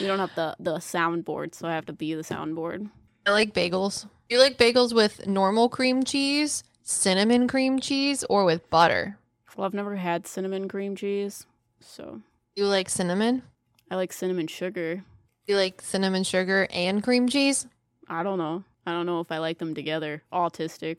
We 0.00 0.06
don't 0.08 0.18
have 0.18 0.34
the 0.34 0.56
the 0.58 0.76
soundboard, 0.76 1.54
so 1.54 1.68
I 1.68 1.74
have 1.74 1.86
to 1.86 1.92
be 1.92 2.14
the 2.14 2.22
soundboard. 2.22 2.90
I 3.26 3.30
like 3.30 3.54
bagels. 3.54 4.06
You 4.28 4.38
like 4.40 4.58
bagels 4.58 4.92
with 4.92 5.26
normal 5.26 5.68
cream 5.68 6.02
cheese, 6.02 6.64
cinnamon 6.82 7.46
cream 7.46 7.78
cheese, 7.78 8.24
or 8.24 8.44
with 8.44 8.68
butter? 8.70 9.18
Well, 9.56 9.66
I've 9.66 9.74
never 9.74 9.94
had 9.94 10.26
cinnamon 10.26 10.68
cream 10.68 10.96
cheese, 10.96 11.46
so 11.80 12.20
You 12.56 12.66
like 12.66 12.88
cinnamon? 12.88 13.42
I 13.88 13.94
like 13.94 14.12
cinnamon 14.12 14.48
sugar. 14.48 14.96
Do 14.96 15.52
you 15.52 15.56
like 15.56 15.80
cinnamon 15.80 16.24
sugar 16.24 16.66
and 16.70 17.02
cream 17.02 17.28
cheese? 17.28 17.66
I 18.08 18.24
don't 18.24 18.38
know. 18.38 18.64
I 18.86 18.92
don't 18.92 19.06
know 19.06 19.20
if 19.20 19.30
I 19.30 19.38
like 19.38 19.58
them 19.58 19.74
together. 19.74 20.22
Autistic. 20.32 20.96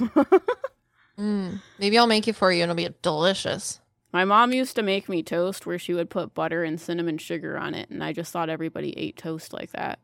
Mm, 1.18 1.60
maybe 1.78 1.98
I'll 1.98 2.06
make 2.06 2.28
it 2.28 2.36
for 2.36 2.52
you 2.52 2.62
and 2.62 2.70
it'll 2.70 2.88
be 2.90 2.94
delicious. 3.02 3.80
My 4.12 4.24
mom 4.24 4.52
used 4.52 4.76
to 4.76 4.82
make 4.82 5.08
me 5.08 5.22
toast 5.22 5.66
where 5.66 5.78
she 5.78 5.92
would 5.92 6.08
put 6.10 6.32
butter 6.32 6.64
and 6.64 6.80
cinnamon 6.80 7.18
sugar 7.18 7.58
on 7.58 7.74
it, 7.74 7.90
and 7.90 8.02
I 8.02 8.12
just 8.14 8.32
thought 8.32 8.48
everybody 8.48 8.96
ate 8.96 9.16
toast 9.18 9.52
like 9.52 9.72
that. 9.72 9.98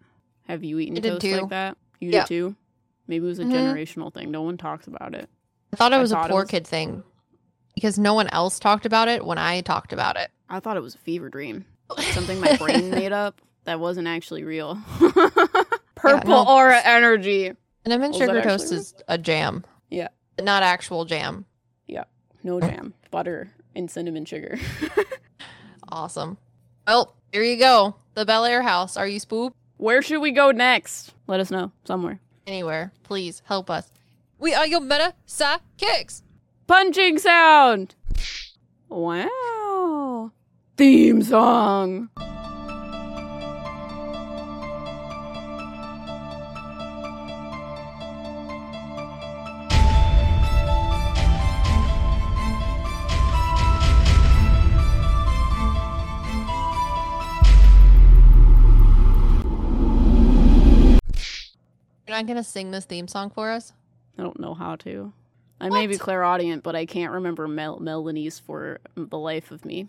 Have 0.47 0.63
you 0.63 0.79
eaten 0.79 1.01
toast 1.01 1.23
too. 1.23 1.37
like 1.41 1.49
that? 1.51 1.79
You 2.01 2.11
Yeah. 2.11 2.21
did 2.21 2.27
too? 2.29 2.57
Maybe 3.07 3.25
it 3.25 3.29
was 3.29 3.39
a 3.39 3.45
Mhm. 3.45 3.53
generational 3.53 4.13
thing. 4.13 4.31
No 4.31 4.43
one 4.43 4.57
talks 4.59 4.87
about 4.87 5.15
it. 5.15 5.31
I 5.73 5.77
thought 5.77 5.93
it 5.93 5.99
was 5.99 6.11
thought 6.13 6.27
a 6.27 6.33
poor 6.33 6.43
was- 6.43 6.51
kid 6.51 6.67
thing 6.67 7.03
because 7.75 7.99
no 7.99 8.13
one 8.15 8.29
else 8.29 8.59
talked 8.59 8.85
about 8.85 9.09
it 9.09 9.25
when 9.25 9.39
I 9.39 9.61
talked 9.63 9.93
about 9.95 10.17
it. 10.19 10.31
I 10.51 10.61
thought 10.61 10.77
it 10.77 10.83
was 10.83 10.95
a 10.95 10.99
fever 10.99 11.29
dream. 11.31 11.65
Something 12.13 12.41
my 12.41 12.57
brain 12.57 12.91
made 12.91 13.13
up 13.13 13.41
that 13.65 13.81
wasn't 13.81 14.07
actually 14.09 14.45
real. 14.45 14.79
Purple 15.95 16.45
no. 16.45 16.47
aura 16.47 16.81
energy. 16.85 17.53
Cinnamon 17.87 18.13
sugar 18.13 18.43
toast 18.43 18.71
real? 18.71 18.81
is 18.81 18.95
a 19.09 19.17
jam, 19.19 19.65
Yeah. 19.65 19.71
Not 20.41 20.63
actual 20.63 21.05
jam. 21.05 21.45
Yeah, 21.87 22.05
no 22.43 22.61
jam. 22.69 22.95
Butter 23.11 23.51
and 23.75 23.91
cinnamon 23.91 24.25
sugar. 24.25 24.59
Awesome. 25.89 26.39
Well, 26.89 27.15
here 27.31 27.43
you 27.43 27.57
go. 27.59 27.95
The 28.15 28.25
Bellaire 28.25 28.63
house. 28.63 28.97
Are 28.97 29.07
you 29.07 29.21
spooked? 29.21 29.55
Where 29.77 30.03
should 30.03 30.21
we 30.21 30.33
go 30.33 30.51
next? 30.51 31.13
Let 31.27 31.41
us 31.41 31.51
know. 31.51 31.73
Somewhere. 31.85 32.21
Anywhere. 32.47 32.93
Please 33.03 33.43
help 33.45 33.71
us. 33.71 33.91
We 34.39 34.55
are 34.55 34.67
your 34.67 34.81
meta 34.81 35.15
sa 35.27 35.59
kicks. 35.77 36.23
Punching 36.67 37.19
sound. 37.19 37.95
Wow. 38.89 40.33
Theme 40.77 41.23
song. 41.23 42.09
You're 62.15 62.23
not 62.23 62.29
gonna 62.29 62.45
sing 62.45 62.71
this 62.71 62.85
theme 62.85 63.09
song 63.09 63.31
for 63.31 63.51
us? 63.51 63.73
I 64.17 64.23
don't 64.23 64.39
know 64.39 64.55
how 64.55 64.77
to. 64.77 65.13
I 65.61 65.69
may 65.69 65.89
be 65.89 65.95
What? 65.95 66.03
clairaudient, 66.03 66.63
but 66.63 66.77
I 66.77 66.87
can't 66.87 67.13
remember 67.13 67.49
mel- 67.49 67.81
melodies 67.81 68.39
for 68.39 68.79
the 68.95 69.19
life 69.19 69.51
of 69.51 69.65
me. 69.65 69.89